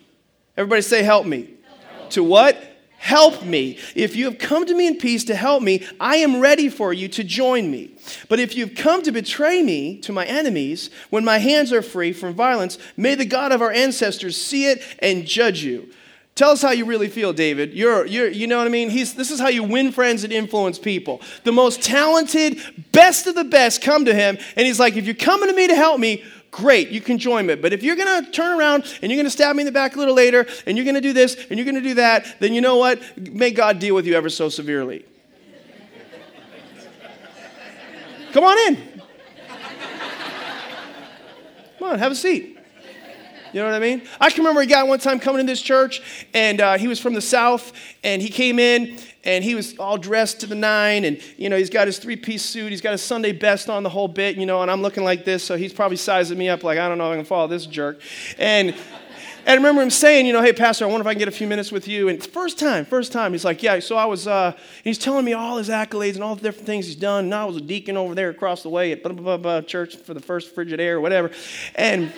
everybody 0.57 0.81
say, 0.81 1.03
help 1.03 1.25
me." 1.25 1.49
Help. 1.97 2.09
To 2.11 2.23
what? 2.23 2.72
Help 3.03 3.43
me. 3.43 3.77
If 3.95 4.15
you 4.15 4.23
have 4.23 4.37
come 4.37 4.65
to 4.65 4.73
me 4.73 4.87
in 4.87 4.97
peace 4.97 5.25
to 5.25 5.35
help 5.35 5.61
me, 5.61 5.85
I 5.99 6.15
am 6.15 6.39
ready 6.39 6.69
for 6.69 6.93
you 6.93 7.09
to 7.09 7.23
join 7.25 7.69
me. 7.69 7.91
But 8.29 8.39
if 8.39 8.55
you've 8.55 8.75
come 8.75 9.01
to 9.01 9.11
betray 9.11 9.61
me 9.61 9.97
to 9.97 10.13
my 10.13 10.25
enemies, 10.25 10.89
when 11.09 11.25
my 11.25 11.37
hands 11.39 11.73
are 11.73 11.81
free 11.81 12.13
from 12.13 12.33
violence, 12.33 12.77
may 12.95 13.15
the 13.15 13.25
God 13.25 13.51
of 13.51 13.61
our 13.61 13.73
ancestors 13.73 14.41
see 14.41 14.67
it 14.67 14.81
and 14.99 15.25
judge 15.25 15.65
you. 15.65 15.89
Tell 16.35 16.51
us 16.51 16.61
how 16.61 16.71
you 16.71 16.85
really 16.85 17.09
feel, 17.09 17.33
David. 17.33 17.73
You're, 17.73 18.05
you're, 18.05 18.29
you 18.29 18.47
know 18.47 18.57
what 18.57 18.67
I 18.67 18.69
mean? 18.69 18.89
He's, 18.89 19.13
this 19.13 19.31
is 19.31 19.39
how 19.39 19.49
you 19.49 19.63
win 19.63 19.91
friends 19.91 20.23
and 20.23 20.31
influence 20.31 20.79
people. 20.79 21.21
The 21.43 21.51
most 21.51 21.83
talented, 21.83 22.57
best 22.93 23.27
of 23.27 23.35
the 23.35 23.43
best 23.43 23.81
come 23.81 24.05
to 24.05 24.15
him, 24.15 24.37
and 24.55 24.65
he's 24.65 24.79
like, 24.79 24.95
if 24.95 25.05
you're 25.05 25.13
coming 25.13 25.49
to 25.49 25.55
me 25.55 25.67
to 25.67 25.75
help 25.75 25.99
me, 25.99 26.23
great, 26.53 26.89
you 26.89 27.01
can 27.01 27.17
join 27.17 27.45
me. 27.47 27.55
But 27.55 27.73
if 27.73 27.83
you're 27.83 27.97
going 27.97 28.23
to 28.23 28.31
turn 28.31 28.57
around 28.57 28.85
and 29.01 29.11
you're 29.11 29.17
going 29.17 29.25
to 29.25 29.31
stab 29.31 29.55
me 29.55 29.63
in 29.63 29.65
the 29.65 29.71
back 29.71 29.95
a 29.97 29.99
little 29.99 30.13
later, 30.13 30.45
and 30.65 30.77
you're 30.77 30.85
going 30.85 30.95
to 30.95 31.01
do 31.01 31.11
this 31.11 31.35
and 31.49 31.57
you're 31.57 31.65
going 31.65 31.75
to 31.75 31.81
do 31.81 31.95
that, 31.95 32.39
then 32.39 32.53
you 32.53 32.61
know 32.61 32.77
what? 32.77 33.01
May 33.17 33.51
God 33.51 33.79
deal 33.79 33.95
with 33.95 34.05
you 34.05 34.13
ever 34.13 34.29
so 34.29 34.47
severely. 34.47 35.03
Come 38.31 38.45
on 38.45 38.57
in. 38.67 39.01
Come 41.79 41.89
on, 41.89 41.99
have 41.99 42.13
a 42.13 42.15
seat. 42.15 42.52
You 43.53 43.59
know 43.59 43.65
what 43.65 43.75
I 43.75 43.79
mean? 43.79 44.01
I 44.19 44.31
can 44.31 44.39
remember 44.39 44.61
a 44.61 44.65
guy 44.65 44.81
one 44.81 44.97
time 44.97 45.19
coming 45.19 45.39
in 45.39 45.45
this 45.45 45.61
church, 45.61 46.01
and 46.33 46.59
uh, 46.59 46.77
he 46.77 46.87
was 46.87 46.99
from 46.99 47.13
the 47.13 47.21
South, 47.21 47.71
and 48.03 48.19
he 48.19 48.29
came 48.29 48.57
in, 48.57 48.97
and 49.23 49.43
he 49.43 49.53
was 49.53 49.77
all 49.77 49.97
dressed 49.97 50.39
to 50.39 50.47
the 50.47 50.55
nine, 50.55 51.05
and 51.05 51.21
you 51.37 51.49
know 51.49 51.57
he's 51.57 51.69
got 51.69 51.85
his 51.85 51.99
three-piece 51.99 52.43
suit, 52.43 52.71
he's 52.71 52.81
got 52.81 52.91
his 52.93 53.03
Sunday 53.03 53.31
best 53.31 53.69
on 53.69 53.83
the 53.83 53.89
whole 53.89 54.07
bit, 54.07 54.37
you 54.37 54.47
know, 54.47 54.63
and 54.63 54.71
I'm 54.71 54.81
looking 54.81 55.03
like 55.03 55.23
this, 55.23 55.43
so 55.43 55.55
he's 55.55 55.71
probably 55.71 55.97
sizing 55.97 56.37
me 56.37 56.49
up 56.49 56.63
like 56.63 56.79
I 56.79 56.89
don't 56.89 56.97
know 56.97 57.11
if 57.11 57.13
I 57.13 57.17
can 57.17 57.25
follow 57.25 57.47
this 57.47 57.67
jerk, 57.67 58.01
and 58.39 58.75
And 59.45 59.51
I 59.51 59.55
remember 59.55 59.81
him 59.81 59.89
saying, 59.89 60.25
you 60.25 60.31
know, 60.31 60.41
hey, 60.41 60.53
Pastor, 60.53 60.85
I 60.85 60.87
wonder 60.87 61.01
if 61.01 61.07
I 61.07 61.13
can 61.13 61.19
get 61.19 61.27
a 61.27 61.31
few 61.31 61.47
minutes 61.47 61.69
with 61.69 61.85
you. 61.85 62.07
And 62.07 62.17
it's 62.17 62.25
first 62.25 62.57
time, 62.57 62.85
first 62.85 63.11
time. 63.11 63.33
He's 63.33 63.43
like, 63.43 63.61
yeah, 63.61 63.77
so 63.81 63.97
I 63.97 64.05
was, 64.05 64.25
uh, 64.25 64.53
he's 64.85 64.97
telling 64.97 65.25
me 65.25 65.33
all 65.33 65.57
his 65.57 65.67
accolades 65.67 66.15
and 66.15 66.23
all 66.23 66.35
the 66.35 66.41
different 66.41 66.65
things 66.65 66.85
he's 66.85 66.95
done. 66.95 67.25
And 67.25 67.35
I 67.35 67.43
was 67.43 67.57
a 67.57 67.61
deacon 67.61 67.97
over 67.97 68.15
there 68.15 68.29
across 68.29 68.63
the 68.63 68.69
way 68.69 68.93
at 68.93 69.03
blah, 69.03 69.11
blah, 69.11 69.21
blah, 69.21 69.37
blah 69.37 69.59
church 69.59 69.97
for 69.97 70.13
the 70.13 70.21
first 70.21 70.55
frigid 70.55 70.79
air 70.79 70.95
or 70.95 71.01
whatever. 71.01 71.29
And 71.75 72.13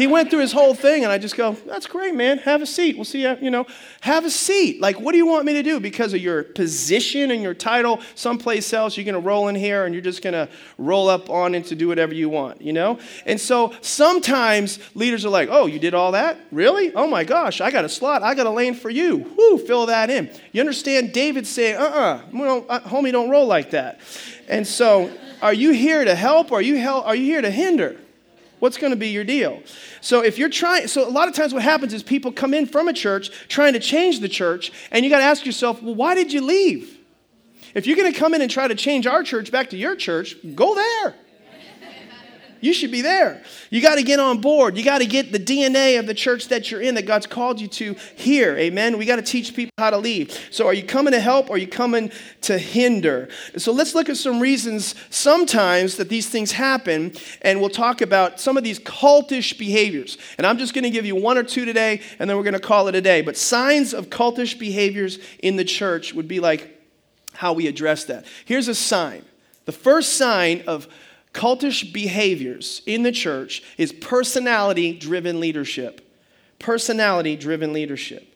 he 0.00 0.06
went 0.06 0.30
through 0.30 0.40
his 0.40 0.52
whole 0.52 0.72
thing, 0.72 1.04
and 1.04 1.12
I 1.12 1.18
just 1.18 1.36
go, 1.36 1.52
That's 1.66 1.86
great, 1.86 2.14
man. 2.14 2.38
Have 2.38 2.62
a 2.62 2.66
seat. 2.66 2.96
We'll 2.96 3.04
see 3.04 3.20
you, 3.20 3.36
you 3.38 3.50
know, 3.50 3.66
have 4.00 4.24
a 4.24 4.30
seat. 4.30 4.80
Like, 4.80 4.98
what 4.98 5.12
do 5.12 5.18
you 5.18 5.26
want 5.26 5.44
me 5.44 5.52
to 5.52 5.62
do? 5.62 5.78
Because 5.78 6.14
of 6.14 6.22
your 6.22 6.42
position 6.42 7.30
and 7.30 7.42
your 7.42 7.52
title, 7.52 8.00
someplace 8.14 8.72
else, 8.72 8.96
you're 8.96 9.04
going 9.04 9.12
to 9.12 9.20
roll 9.20 9.48
in 9.48 9.54
here 9.54 9.84
and 9.84 9.94
you're 9.94 10.00
just 10.00 10.22
going 10.22 10.32
to 10.32 10.48
roll 10.78 11.10
up 11.10 11.28
on 11.28 11.54
into 11.54 11.74
do 11.74 11.86
whatever 11.86 12.14
you 12.14 12.30
want, 12.30 12.62
you 12.62 12.72
know? 12.72 12.98
And 13.26 13.38
so 13.38 13.74
sometimes 13.82 14.78
leaders 14.94 15.26
are 15.26 15.28
like, 15.28 15.50
Oh, 15.50 15.66
you 15.66 15.78
did 15.78 15.92
all 15.92 16.12
that? 16.12 16.38
Really? 16.50 16.94
Oh 16.94 17.06
my 17.06 17.22
gosh, 17.22 17.60
I 17.60 17.70
got 17.70 17.84
a 17.84 17.88
slot. 17.90 18.22
I 18.22 18.34
got 18.34 18.46
a 18.46 18.50
lane 18.50 18.72
for 18.72 18.88
you. 18.88 19.18
Whoo, 19.36 19.58
fill 19.58 19.84
that 19.84 20.08
in. 20.08 20.30
You 20.52 20.62
understand 20.62 21.12
David 21.12 21.46
saying, 21.46 21.76
Uh 21.76 22.22
uh-uh, 22.32 22.62
uh, 22.70 22.80
homie, 22.88 23.12
don't 23.12 23.28
roll 23.28 23.46
like 23.46 23.72
that. 23.72 24.00
And 24.48 24.66
so, 24.66 25.10
are 25.42 25.52
you 25.52 25.72
here 25.72 26.06
to 26.06 26.14
help 26.14 26.52
or 26.52 26.60
are 26.60 26.62
you, 26.62 26.78
hel- 26.78 27.02
are 27.02 27.14
you 27.14 27.26
here 27.26 27.42
to 27.42 27.50
hinder? 27.50 27.98
What's 28.60 28.76
going 28.76 28.92
to 28.92 28.96
be 28.96 29.08
your 29.08 29.24
deal? 29.24 29.62
So 30.00 30.22
if 30.22 30.38
you're 30.38 30.48
trying, 30.48 30.86
so 30.86 31.06
a 31.06 31.10
lot 31.10 31.28
of 31.28 31.34
times 31.34 31.52
what 31.52 31.62
happens 31.62 31.92
is 31.92 32.02
people 32.02 32.30
come 32.30 32.54
in 32.54 32.66
from 32.66 32.88
a 32.88 32.92
church 32.92 33.30
trying 33.48 33.72
to 33.72 33.80
change 33.80 34.20
the 34.20 34.28
church, 34.28 34.70
and 34.90 35.04
you 35.04 35.10
got 35.10 35.18
to 35.18 35.24
ask 35.24 35.44
yourself, 35.44 35.82
well, 35.82 35.94
why 35.94 36.14
did 36.14 36.32
you 36.32 36.42
leave? 36.42 36.98
If 37.74 37.86
you're 37.86 37.96
going 37.96 38.12
to 38.12 38.18
come 38.18 38.34
in 38.34 38.42
and 38.42 38.50
try 38.50 38.68
to 38.68 38.74
change 38.74 39.06
our 39.06 39.22
church 39.22 39.50
back 39.50 39.70
to 39.70 39.76
your 39.76 39.96
church, 39.96 40.36
go 40.54 40.74
there. 40.74 41.14
You 42.60 42.72
should 42.72 42.90
be 42.90 43.00
there. 43.00 43.42
You 43.70 43.80
got 43.80 43.94
to 43.96 44.02
get 44.02 44.20
on 44.20 44.40
board. 44.40 44.76
You 44.76 44.84
got 44.84 44.98
to 44.98 45.06
get 45.06 45.32
the 45.32 45.38
DNA 45.38 45.98
of 45.98 46.06
the 46.06 46.14
church 46.14 46.48
that 46.48 46.70
you're 46.70 46.82
in 46.82 46.94
that 46.96 47.06
God's 47.06 47.26
called 47.26 47.60
you 47.60 47.68
to 47.68 47.94
here. 48.16 48.56
Amen. 48.56 48.98
We 48.98 49.06
got 49.06 49.16
to 49.16 49.22
teach 49.22 49.54
people 49.54 49.72
how 49.78 49.90
to 49.90 49.96
lead. 49.96 50.36
So, 50.50 50.66
are 50.66 50.74
you 50.74 50.82
coming 50.82 51.12
to 51.12 51.20
help 51.20 51.48
or 51.48 51.54
are 51.54 51.58
you 51.58 51.66
coming 51.66 52.10
to 52.42 52.58
hinder? 52.58 53.28
So, 53.56 53.72
let's 53.72 53.94
look 53.94 54.08
at 54.08 54.16
some 54.16 54.40
reasons 54.40 54.94
sometimes 55.08 55.96
that 55.96 56.08
these 56.08 56.28
things 56.28 56.52
happen, 56.52 57.12
and 57.42 57.60
we'll 57.60 57.70
talk 57.70 58.00
about 58.00 58.40
some 58.40 58.56
of 58.56 58.64
these 58.64 58.78
cultish 58.78 59.58
behaviors. 59.58 60.18
And 60.36 60.46
I'm 60.46 60.58
just 60.58 60.74
going 60.74 60.84
to 60.84 60.90
give 60.90 61.06
you 61.06 61.16
one 61.16 61.38
or 61.38 61.42
two 61.42 61.64
today, 61.64 62.02
and 62.18 62.28
then 62.28 62.36
we're 62.36 62.42
going 62.42 62.54
to 62.54 62.60
call 62.60 62.88
it 62.88 62.94
a 62.94 63.00
day. 63.00 63.22
But 63.22 63.36
signs 63.36 63.94
of 63.94 64.10
cultish 64.10 64.58
behaviors 64.58 65.18
in 65.42 65.56
the 65.56 65.64
church 65.64 66.12
would 66.12 66.28
be 66.28 66.40
like 66.40 66.78
how 67.32 67.54
we 67.54 67.66
address 67.66 68.04
that. 68.04 68.26
Here's 68.44 68.68
a 68.68 68.74
sign. 68.74 69.24
The 69.64 69.72
first 69.72 70.14
sign 70.14 70.64
of 70.66 70.88
cultish 71.32 71.92
behaviors 71.92 72.82
in 72.86 73.02
the 73.02 73.12
church 73.12 73.62
is 73.78 73.92
personality 73.92 74.92
driven 74.92 75.40
leadership. 75.40 76.00
Personality 76.58 77.36
driven 77.36 77.72
leadership. 77.72 78.26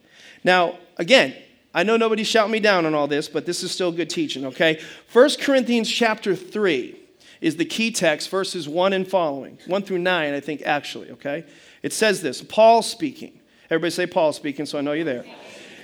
Now, 0.43 0.77
again, 0.97 1.35
I 1.73 1.83
know 1.83 1.97
nobody's 1.97 2.27
shouting 2.27 2.53
me 2.53 2.61
down 2.61 2.85
on 2.85 2.95
all 2.95 3.07
this, 3.07 3.27
but 3.27 3.45
this 3.45 3.61
is 3.61 3.71
still 3.71 3.91
good 3.91 4.09
teaching, 4.09 4.45
okay? 4.45 4.81
1 5.11 5.29
Corinthians 5.41 5.91
chapter 5.91 6.35
3 6.35 6.97
is 7.41 7.57
the 7.57 7.65
key 7.65 7.91
text, 7.91 8.29
verses 8.29 8.67
1 8.69 8.93
and 8.93 9.07
following. 9.07 9.57
1 9.67 9.81
through 9.83 9.99
9, 9.99 10.33
I 10.33 10.39
think, 10.39 10.61
actually, 10.65 11.11
okay? 11.11 11.43
It 11.83 11.91
says 11.91 12.21
this 12.21 12.41
Paul 12.41 12.81
speaking. 12.81 13.39
Everybody 13.69 13.91
say 13.91 14.07
Paul 14.07 14.31
speaking, 14.31 14.65
so 14.65 14.77
I 14.77 14.81
know 14.81 14.93
you're 14.93 15.05
there. 15.05 15.25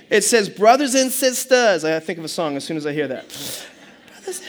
It 0.08 0.22
says, 0.24 0.48
Brothers 0.48 0.94
and 0.94 1.10
sisters. 1.10 1.84
I 1.84 2.00
think 2.00 2.18
of 2.18 2.24
a 2.24 2.28
song 2.28 2.56
as 2.56 2.64
soon 2.64 2.76
as 2.76 2.86
I 2.86 2.92
hear 2.92 3.08
that. 3.08 3.26
Brothers, 4.24 4.42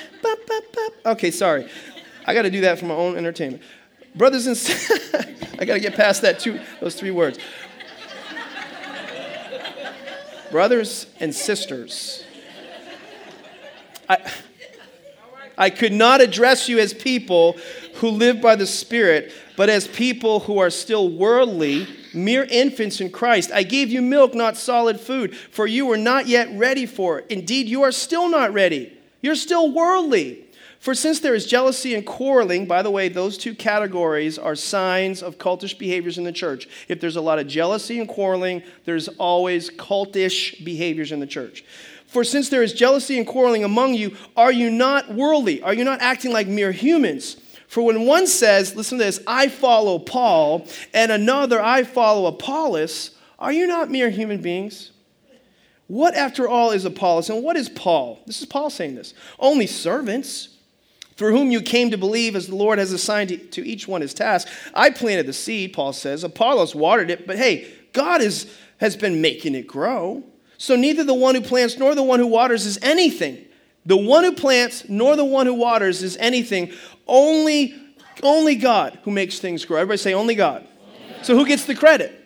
okay, 1.05 1.31
sorry. 1.31 1.69
I 2.25 2.33
got 2.33 2.43
to 2.43 2.51
do 2.51 2.61
that 2.61 2.79
for 2.79 2.85
my 2.85 2.93
own 2.93 3.17
entertainment. 3.17 3.63
Brothers 4.15 4.47
and 4.47 4.55
sisters, 4.55 5.13
I 5.59 5.65
got 5.65 5.73
to 5.73 5.79
get 5.79 5.95
past 5.95 6.21
that 6.21 6.39
two, 6.39 6.59
those 6.79 6.95
three 6.95 7.11
words. 7.11 7.39
Brothers 10.51 11.07
and 11.19 11.33
sisters, 11.33 12.23
I, 14.07 14.31
I 15.57 15.69
could 15.71 15.93
not 15.93 16.21
address 16.21 16.69
you 16.69 16.79
as 16.79 16.93
people 16.93 17.57
who 17.95 18.09
live 18.09 18.39
by 18.41 18.55
the 18.55 18.67
Spirit, 18.67 19.31
but 19.55 19.69
as 19.69 19.87
people 19.87 20.41
who 20.41 20.59
are 20.59 20.69
still 20.69 21.09
worldly, 21.09 21.87
mere 22.13 22.43
infants 22.43 23.01
in 23.01 23.09
Christ. 23.09 23.51
I 23.51 23.63
gave 23.63 23.89
you 23.89 24.01
milk, 24.01 24.35
not 24.35 24.57
solid 24.57 24.99
food, 24.99 25.35
for 25.35 25.65
you 25.65 25.87
were 25.87 25.97
not 25.97 26.27
yet 26.27 26.49
ready 26.53 26.85
for 26.85 27.19
it. 27.19 27.27
Indeed, 27.29 27.67
you 27.67 27.83
are 27.83 27.91
still 27.91 28.29
not 28.29 28.53
ready. 28.53 28.95
You're 29.21 29.35
still 29.35 29.71
worldly. 29.71 30.42
For 30.83 30.93
since 30.93 31.21
there 31.21 31.33
is 31.33 31.45
jealousy 31.45 31.95
and 31.95 32.05
quarreling, 32.05 32.65
by 32.65 32.81
the 32.81 32.91
way, 32.91 33.07
those 33.07 33.37
two 33.37 33.55
categories 33.55 34.37
are 34.37 34.53
signs 34.53 35.23
of 35.23 35.37
cultish 35.37 35.77
behaviors 35.77 36.17
in 36.17 36.25
the 36.25 36.31
church. 36.33 36.67
If 36.89 36.99
there's 36.99 37.15
a 37.15 37.21
lot 37.21 37.39
of 37.39 37.47
jealousy 37.47 38.01
and 38.01 38.09
quarreling, 38.09 38.63
there's 38.83 39.07
always 39.07 39.69
cultish 39.69 40.61
behaviors 40.65 41.13
in 41.13 41.21
the 41.21 41.25
church. 41.25 41.63
For 42.05 42.25
since 42.25 42.49
there 42.49 42.63
is 42.63 42.73
jealousy 42.73 43.17
and 43.17 43.25
quarreling 43.25 43.63
among 43.63 43.93
you, 43.93 44.17
are 44.35 44.51
you 44.51 44.69
not 44.69 45.13
worldly? 45.13 45.61
Are 45.61 45.73
you 45.73 45.85
not 45.85 46.01
acting 46.01 46.33
like 46.33 46.47
mere 46.47 46.73
humans? 46.73 47.37
For 47.69 47.81
when 47.81 48.05
one 48.05 48.27
says, 48.27 48.75
listen 48.75 48.97
to 48.97 49.05
this, 49.05 49.21
I 49.25 49.47
follow 49.47 49.99
Paul, 49.99 50.67
and 50.93 51.13
another, 51.13 51.61
I 51.61 51.83
follow 51.83 52.25
Apollos, 52.25 53.11
are 53.39 53.53
you 53.53 53.67
not 53.67 53.89
mere 53.89 54.09
human 54.09 54.41
beings? 54.41 54.91
What, 55.87 56.13
after 56.13 56.45
all, 56.45 56.71
is 56.71 56.83
Apollos, 56.83 57.29
and 57.29 57.41
what 57.41 57.55
is 57.55 57.69
Paul? 57.69 58.19
This 58.25 58.41
is 58.41 58.47
Paul 58.47 58.69
saying 58.69 58.95
this. 58.95 59.13
Only 59.39 59.65
servants 59.65 60.49
through 61.15 61.35
whom 61.35 61.51
you 61.51 61.61
came 61.61 61.91
to 61.91 61.97
believe 61.97 62.35
as 62.35 62.47
the 62.47 62.55
Lord 62.55 62.79
has 62.79 62.91
assigned 62.91 63.51
to 63.51 63.67
each 63.67 63.87
one 63.87 64.01
his 64.01 64.13
task. 64.13 64.47
I 64.73 64.89
planted 64.89 65.27
the 65.27 65.33
seed, 65.33 65.73
Paul 65.73 65.93
says. 65.93 66.23
Apollos 66.23 66.73
watered 66.73 67.09
it, 67.09 67.27
but 67.27 67.37
hey, 67.37 67.71
God 67.93 68.21
is, 68.21 68.51
has 68.77 68.95
been 68.95 69.21
making 69.21 69.55
it 69.55 69.67
grow. 69.67 70.23
So 70.57 70.75
neither 70.75 71.03
the 71.03 71.13
one 71.13 71.35
who 71.35 71.41
plants 71.41 71.77
nor 71.77 71.93
the 71.95 72.03
one 72.03 72.19
who 72.19 72.27
waters 72.27 72.65
is 72.65 72.79
anything. 72.81 73.45
The 73.85 73.97
one 73.97 74.23
who 74.23 74.33
plants 74.33 74.87
nor 74.87 75.15
the 75.15 75.25
one 75.25 75.45
who 75.45 75.53
waters 75.53 76.01
is 76.01 76.17
anything. 76.17 76.71
Only, 77.05 77.75
only 78.21 78.55
God 78.55 78.99
who 79.03 79.11
makes 79.11 79.39
things 79.39 79.65
grow. 79.65 79.77
Everybody 79.77 79.97
say, 79.97 80.13
only 80.13 80.35
God. 80.35 80.67
So 81.21 81.35
who 81.35 81.45
gets 81.45 81.65
the 81.65 81.75
credit? 81.75 82.19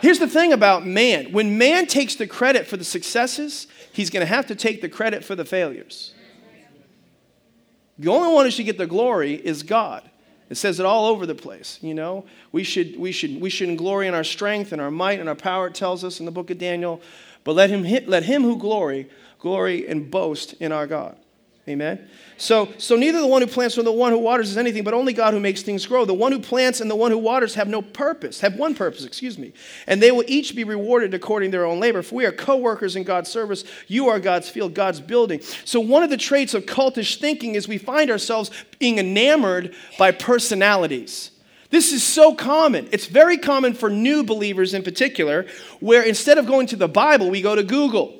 Here's 0.00 0.18
the 0.18 0.28
thing 0.28 0.52
about 0.52 0.84
man 0.84 1.30
when 1.30 1.58
man 1.58 1.86
takes 1.86 2.16
the 2.16 2.26
credit 2.26 2.66
for 2.66 2.76
the 2.76 2.84
successes, 2.84 3.68
he's 3.92 4.10
going 4.10 4.26
to 4.26 4.26
have 4.26 4.46
to 4.46 4.56
take 4.56 4.80
the 4.80 4.88
credit 4.88 5.24
for 5.24 5.36
the 5.36 5.44
failures. 5.44 6.12
The 7.98 8.10
only 8.10 8.32
one 8.32 8.44
who 8.44 8.50
should 8.50 8.66
get 8.66 8.78
the 8.78 8.86
glory 8.86 9.34
is 9.34 9.62
God. 9.62 10.08
It 10.50 10.56
says 10.56 10.80
it 10.80 10.86
all 10.86 11.06
over 11.06 11.24
the 11.24 11.34
place, 11.34 11.78
you 11.80 11.94
know. 11.94 12.24
We 12.52 12.62
should 12.62 12.98
we 12.98 13.10
should 13.10 13.40
we 13.40 13.48
shouldn't 13.48 13.78
glory 13.78 14.06
in 14.06 14.14
our 14.14 14.24
strength 14.24 14.72
and 14.72 14.82
our 14.82 14.90
might 14.90 15.18
and 15.18 15.28
our 15.28 15.34
power, 15.34 15.68
it 15.68 15.74
tells 15.74 16.04
us 16.04 16.20
in 16.20 16.26
the 16.26 16.32
book 16.32 16.50
of 16.50 16.58
Daniel. 16.58 17.00
But 17.44 17.54
let 17.54 17.70
him 17.70 17.82
let 18.06 18.24
him 18.24 18.42
who 18.42 18.58
glory, 18.58 19.08
glory 19.38 19.86
and 19.88 20.10
boast 20.10 20.52
in 20.54 20.70
our 20.70 20.86
God. 20.86 21.16
Amen. 21.68 22.08
So, 22.38 22.70
so 22.78 22.96
neither 22.96 23.20
the 23.20 23.26
one 23.28 23.40
who 23.40 23.46
plants 23.46 23.76
nor 23.76 23.84
the 23.84 23.92
one 23.92 24.10
who 24.10 24.18
waters 24.18 24.50
is 24.50 24.56
anything, 24.56 24.82
but 24.82 24.94
only 24.94 25.12
God 25.12 25.32
who 25.32 25.38
makes 25.38 25.62
things 25.62 25.86
grow. 25.86 26.04
The 26.04 26.12
one 26.12 26.32
who 26.32 26.40
plants 26.40 26.80
and 26.80 26.90
the 26.90 26.96
one 26.96 27.12
who 27.12 27.18
waters 27.18 27.54
have 27.54 27.68
no 27.68 27.80
purpose, 27.80 28.40
have 28.40 28.56
one 28.56 28.74
purpose, 28.74 29.04
excuse 29.04 29.38
me. 29.38 29.52
And 29.86 30.02
they 30.02 30.10
will 30.10 30.24
each 30.26 30.56
be 30.56 30.64
rewarded 30.64 31.14
according 31.14 31.52
to 31.52 31.58
their 31.58 31.66
own 31.66 31.78
labor. 31.78 32.02
For 32.02 32.16
we 32.16 32.26
are 32.26 32.32
co-workers 32.32 32.96
in 32.96 33.04
God's 33.04 33.30
service. 33.30 33.62
You 33.86 34.08
are 34.08 34.18
God's 34.18 34.48
field, 34.48 34.74
God's 34.74 35.00
building. 35.00 35.40
So 35.64 35.78
one 35.78 36.02
of 36.02 36.10
the 36.10 36.16
traits 36.16 36.52
of 36.52 36.66
cultish 36.66 37.20
thinking 37.20 37.54
is 37.54 37.68
we 37.68 37.78
find 37.78 38.10
ourselves 38.10 38.50
being 38.80 38.98
enamored 38.98 39.72
by 39.96 40.10
personalities. 40.10 41.30
This 41.70 41.92
is 41.92 42.02
so 42.02 42.34
common. 42.34 42.88
It's 42.90 43.06
very 43.06 43.38
common 43.38 43.74
for 43.74 43.88
new 43.88 44.24
believers 44.24 44.74
in 44.74 44.82
particular, 44.82 45.46
where 45.78 46.02
instead 46.02 46.38
of 46.38 46.46
going 46.46 46.66
to 46.66 46.76
the 46.76 46.88
Bible, 46.88 47.30
we 47.30 47.40
go 47.40 47.54
to 47.54 47.62
Google 47.62 48.18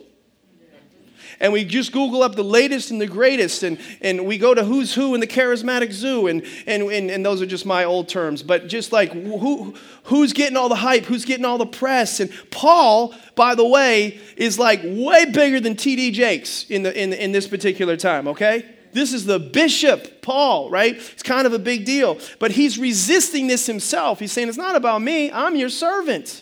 and 1.42 1.52
we 1.52 1.64
just 1.64 1.92
Google 1.92 2.22
up 2.22 2.36
the 2.36 2.44
latest 2.44 2.92
and 2.92 3.00
the 3.00 3.06
greatest, 3.06 3.64
and, 3.64 3.78
and 4.00 4.24
we 4.24 4.38
go 4.38 4.54
to 4.54 4.64
who's 4.64 4.94
who 4.94 5.12
in 5.14 5.20
the 5.20 5.26
charismatic 5.26 5.92
zoo, 5.92 6.28
and, 6.28 6.42
and, 6.66 6.84
and, 6.84 7.10
and 7.10 7.26
those 7.26 7.42
are 7.42 7.46
just 7.46 7.66
my 7.66 7.82
old 7.84 8.08
terms, 8.08 8.44
but 8.44 8.68
just 8.68 8.92
like 8.92 9.10
who, 9.10 9.74
who's 10.04 10.32
getting 10.32 10.56
all 10.56 10.68
the 10.68 10.76
hype, 10.76 11.04
who's 11.04 11.24
getting 11.24 11.44
all 11.44 11.58
the 11.58 11.66
press. 11.66 12.20
And 12.20 12.30
Paul, 12.52 13.12
by 13.34 13.56
the 13.56 13.66
way, 13.66 14.20
is 14.36 14.56
like 14.56 14.80
way 14.84 15.24
bigger 15.26 15.58
than 15.58 15.74
T.D. 15.74 16.12
Jakes 16.12 16.64
in, 16.70 16.84
the, 16.84 16.96
in, 16.98 17.12
in 17.12 17.32
this 17.32 17.48
particular 17.48 17.96
time, 17.96 18.28
okay? 18.28 18.64
This 18.92 19.12
is 19.12 19.24
the 19.24 19.40
bishop, 19.40 20.22
Paul, 20.22 20.70
right? 20.70 20.94
It's 20.94 21.24
kind 21.24 21.46
of 21.46 21.52
a 21.52 21.58
big 21.58 21.84
deal. 21.84 22.18
But 22.38 22.52
he's 22.52 22.78
resisting 22.78 23.48
this 23.48 23.66
himself. 23.66 24.20
He's 24.20 24.30
saying, 24.30 24.48
It's 24.48 24.58
not 24.58 24.76
about 24.76 25.02
me, 25.02 25.32
I'm 25.32 25.56
your 25.56 25.70
servant. 25.70 26.41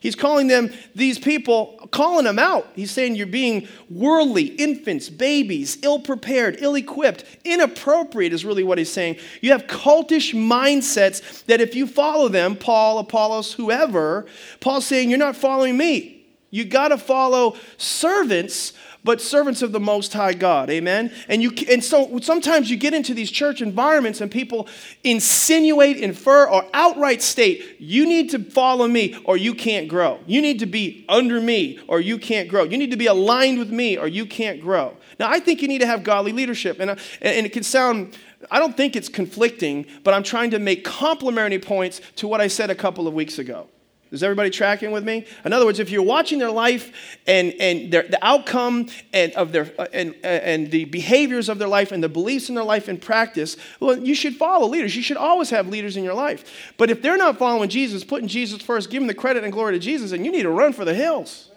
He's 0.00 0.14
calling 0.14 0.46
them, 0.46 0.72
these 0.94 1.18
people, 1.18 1.88
calling 1.90 2.24
them 2.24 2.38
out. 2.38 2.68
He's 2.74 2.90
saying 2.90 3.16
you're 3.16 3.26
being 3.26 3.66
worldly, 3.90 4.46
infants, 4.46 5.08
babies, 5.08 5.78
ill 5.82 5.98
prepared, 5.98 6.58
ill 6.60 6.76
equipped, 6.76 7.24
inappropriate, 7.44 8.32
is 8.32 8.44
really 8.44 8.62
what 8.62 8.78
he's 8.78 8.92
saying. 8.92 9.16
You 9.40 9.52
have 9.52 9.66
cultish 9.66 10.34
mindsets 10.34 11.44
that 11.46 11.60
if 11.60 11.74
you 11.74 11.86
follow 11.86 12.28
them, 12.28 12.54
Paul, 12.54 12.98
Apollos, 12.98 13.52
whoever, 13.52 14.26
Paul's 14.60 14.86
saying 14.86 15.10
you're 15.10 15.18
not 15.18 15.36
following 15.36 15.76
me. 15.76 16.26
You 16.50 16.64
got 16.64 16.88
to 16.88 16.98
follow 16.98 17.56
servants 17.76 18.72
but 19.08 19.22
servants 19.22 19.62
of 19.62 19.72
the 19.72 19.80
Most 19.80 20.12
High 20.12 20.34
God. 20.34 20.68
Amen? 20.68 21.10
And, 21.28 21.42
you, 21.42 21.50
and 21.70 21.82
so 21.82 22.18
sometimes 22.20 22.70
you 22.70 22.76
get 22.76 22.92
into 22.92 23.14
these 23.14 23.30
church 23.30 23.62
environments 23.62 24.20
and 24.20 24.30
people 24.30 24.68
insinuate, 25.02 25.96
infer, 25.96 26.46
or 26.46 26.66
outright 26.74 27.22
state, 27.22 27.76
you 27.78 28.04
need 28.04 28.28
to 28.32 28.38
follow 28.38 28.86
me 28.86 29.16
or 29.24 29.38
you 29.38 29.54
can't 29.54 29.88
grow. 29.88 30.20
You 30.26 30.42
need 30.42 30.58
to 30.58 30.66
be 30.66 31.06
under 31.08 31.40
me 31.40 31.78
or 31.88 32.02
you 32.02 32.18
can't 32.18 32.50
grow. 32.50 32.64
You 32.64 32.76
need 32.76 32.90
to 32.90 32.98
be 32.98 33.06
aligned 33.06 33.58
with 33.58 33.70
me 33.70 33.96
or 33.96 34.08
you 34.08 34.26
can't 34.26 34.60
grow. 34.60 34.94
Now, 35.18 35.30
I 35.30 35.40
think 35.40 35.62
you 35.62 35.68
need 35.68 35.78
to 35.78 35.86
have 35.86 36.04
godly 36.04 36.32
leadership. 36.32 36.78
And, 36.78 36.90
uh, 36.90 36.96
and 37.22 37.46
it 37.46 37.54
can 37.54 37.62
sound 37.62 38.14
I 38.50 38.58
don't 38.58 38.76
think 38.76 38.94
it's 38.94 39.08
conflicting, 39.08 39.86
but 40.04 40.12
I'm 40.12 40.22
trying 40.22 40.50
to 40.50 40.58
make 40.58 40.84
complementary 40.84 41.60
points 41.60 42.02
to 42.16 42.28
what 42.28 42.42
I 42.42 42.48
said 42.48 42.68
a 42.68 42.74
couple 42.74 43.08
of 43.08 43.14
weeks 43.14 43.38
ago. 43.38 43.68
Is 44.10 44.22
everybody 44.22 44.50
tracking 44.50 44.90
with 44.90 45.04
me? 45.04 45.26
In 45.44 45.52
other 45.52 45.66
words, 45.66 45.78
if 45.78 45.90
you're 45.90 46.02
watching 46.02 46.38
their 46.38 46.50
life 46.50 47.18
and, 47.26 47.52
and 47.60 47.92
their, 47.92 48.04
the 48.04 48.18
outcome 48.24 48.88
and, 49.12 49.32
of 49.32 49.52
their, 49.52 49.70
uh, 49.78 49.86
and, 49.92 50.14
uh, 50.24 50.26
and 50.26 50.70
the 50.70 50.86
behaviors 50.86 51.48
of 51.48 51.58
their 51.58 51.68
life 51.68 51.92
and 51.92 52.02
the 52.02 52.08
beliefs 52.08 52.48
in 52.48 52.54
their 52.54 52.64
life 52.64 52.88
and 52.88 53.00
practice, 53.00 53.56
well, 53.80 53.98
you 53.98 54.14
should 54.14 54.36
follow 54.36 54.66
leaders. 54.66 54.96
You 54.96 55.02
should 55.02 55.16
always 55.16 55.50
have 55.50 55.68
leaders 55.68 55.96
in 55.96 56.04
your 56.04 56.14
life. 56.14 56.72
But 56.78 56.90
if 56.90 57.02
they're 57.02 57.18
not 57.18 57.38
following 57.38 57.68
Jesus, 57.68 58.04
putting 58.04 58.28
Jesus 58.28 58.62
first, 58.62 58.90
giving 58.90 59.08
the 59.08 59.14
credit 59.14 59.44
and 59.44 59.52
glory 59.52 59.74
to 59.74 59.78
Jesus, 59.78 60.12
and 60.12 60.24
you 60.24 60.32
need 60.32 60.42
to 60.42 60.50
run 60.50 60.72
for 60.72 60.84
the 60.84 60.94
hills. 60.94 61.50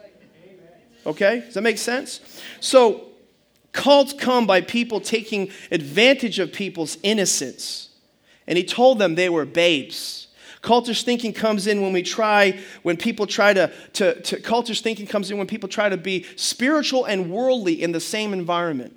Okay? 1.06 1.40
Does 1.42 1.54
that 1.54 1.62
make 1.62 1.78
sense? 1.78 2.20
So, 2.60 3.08
Cults 3.72 4.14
come 4.14 4.46
by 4.46 4.62
people 4.62 5.00
taking 5.00 5.50
advantage 5.72 6.40
of 6.40 6.52
people's 6.52 6.98
innocence. 7.04 7.90
And 8.48 8.58
he 8.58 8.64
told 8.64 9.00
them 9.00 9.16
they 9.16 9.30
were 9.30 9.46
babes. 9.46 10.28
Cultish 10.62 11.04
thinking 11.04 11.34
comes 11.34 11.66
in 11.66 11.82
when 11.82 11.92
we 11.92 12.04
try, 12.04 12.60
when 12.84 12.96
people 12.96 13.26
try 13.26 13.54
to, 13.54 13.72
to, 13.94 14.22
to 14.22 14.40
cultish 14.40 14.82
thinking 14.82 15.08
comes 15.08 15.32
in 15.32 15.38
when 15.38 15.48
people 15.48 15.68
try 15.68 15.90
to 15.90 15.98
be 15.98 16.26
spiritual 16.36 17.06
and 17.06 17.32
worldly 17.32 17.82
in 17.82 17.92
the 17.92 18.00
same 18.00 18.32
environment. 18.32 18.96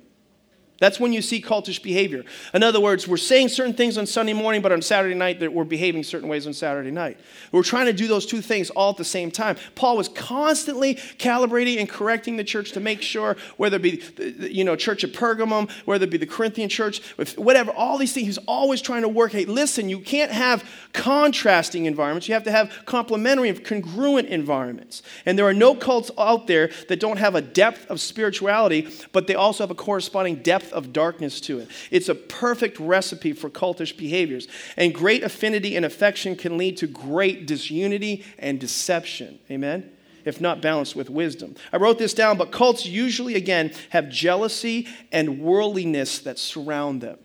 That's 0.77 0.99
when 0.99 1.13
you 1.13 1.21
see 1.21 1.41
cultish 1.41 1.81
behavior. 1.81 2.25
In 2.53 2.61
other 2.61 2.81
words, 2.81 3.07
we're 3.07 3.15
saying 3.15 3.47
certain 3.49 3.73
things 3.73 3.97
on 3.97 4.05
Sunday 4.05 4.33
morning, 4.33 4.61
but 4.61 4.73
on 4.73 4.81
Saturday 4.81 5.15
night 5.15 5.39
we're 5.53 5.63
behaving 5.63 6.03
certain 6.03 6.27
ways 6.27 6.47
on 6.47 6.53
Saturday 6.53 6.91
night. 6.91 7.17
We're 7.51 7.63
trying 7.63 7.85
to 7.85 7.93
do 7.93 8.07
those 8.07 8.25
two 8.25 8.41
things 8.41 8.69
all 8.71 8.89
at 8.89 8.97
the 8.97 9.05
same 9.05 9.31
time. 9.31 9.55
Paul 9.75 9.95
was 9.95 10.09
constantly 10.09 10.95
calibrating 10.95 11.79
and 11.79 11.87
correcting 11.87 12.35
the 12.35 12.43
church 12.43 12.73
to 12.73 12.81
make 12.81 13.01
sure, 13.01 13.37
whether 13.55 13.77
it 13.77 13.81
be 13.81 14.03
you 14.49 14.65
know 14.65 14.75
church 14.75 15.05
at 15.05 15.13
Pergamum, 15.13 15.71
whether 15.85 16.03
it 16.03 16.09
be 16.09 16.17
the 16.17 16.25
Corinthian 16.25 16.67
church, 16.67 17.01
whatever, 17.35 17.71
all 17.71 17.97
these 17.97 18.13
things. 18.13 18.27
He's 18.27 18.37
always 18.39 18.81
trying 18.81 19.03
to 19.03 19.09
work. 19.09 19.31
Hey, 19.31 19.45
listen, 19.45 19.87
you 19.87 19.99
can't 19.99 20.31
have 20.31 20.69
contrasting 20.91 21.85
environments. 21.85 22.27
You 22.27 22.33
have 22.33 22.43
to 22.43 22.51
have 22.51 22.71
complementary 22.85 23.47
and 23.47 23.63
congruent 23.63 24.27
environments. 24.27 25.03
And 25.25 25.39
there 25.39 25.45
are 25.45 25.53
no 25.53 25.73
cults 25.73 26.11
out 26.17 26.47
there 26.47 26.69
that 26.89 26.99
don't 26.99 27.17
have 27.17 27.35
a 27.35 27.41
depth 27.41 27.89
of 27.89 28.01
spirituality, 28.01 28.89
but 29.13 29.27
they 29.27 29.35
also 29.35 29.63
have 29.63 29.71
a 29.71 29.75
corresponding 29.75 30.37
depth 30.37 30.64
depth 30.65 30.73
of 30.73 30.93
darkness 30.93 31.41
to 31.41 31.59
it. 31.59 31.69
It's 31.91 32.09
a 32.09 32.15
perfect 32.15 32.79
recipe 32.79 33.33
for 33.33 33.49
cultish 33.49 33.95
behaviors. 33.95 34.47
And 34.77 34.93
great 34.93 35.23
affinity 35.23 35.75
and 35.75 35.85
affection 35.85 36.35
can 36.35 36.57
lead 36.57 36.77
to 36.77 36.87
great 36.87 37.45
disunity 37.47 38.25
and 38.39 38.59
deception. 38.59 39.39
Amen? 39.49 39.91
If 40.23 40.41
not 40.41 40.61
balanced 40.61 40.95
with 40.95 41.09
wisdom. 41.09 41.55
I 41.71 41.77
wrote 41.77 41.99
this 41.99 42.13
down, 42.13 42.37
but 42.37 42.51
cults 42.51 42.85
usually, 42.85 43.35
again, 43.35 43.73
have 43.89 44.09
jealousy 44.09 44.87
and 45.11 45.39
worldliness 45.39 46.19
that 46.19 46.39
surround 46.39 47.01
them. 47.01 47.19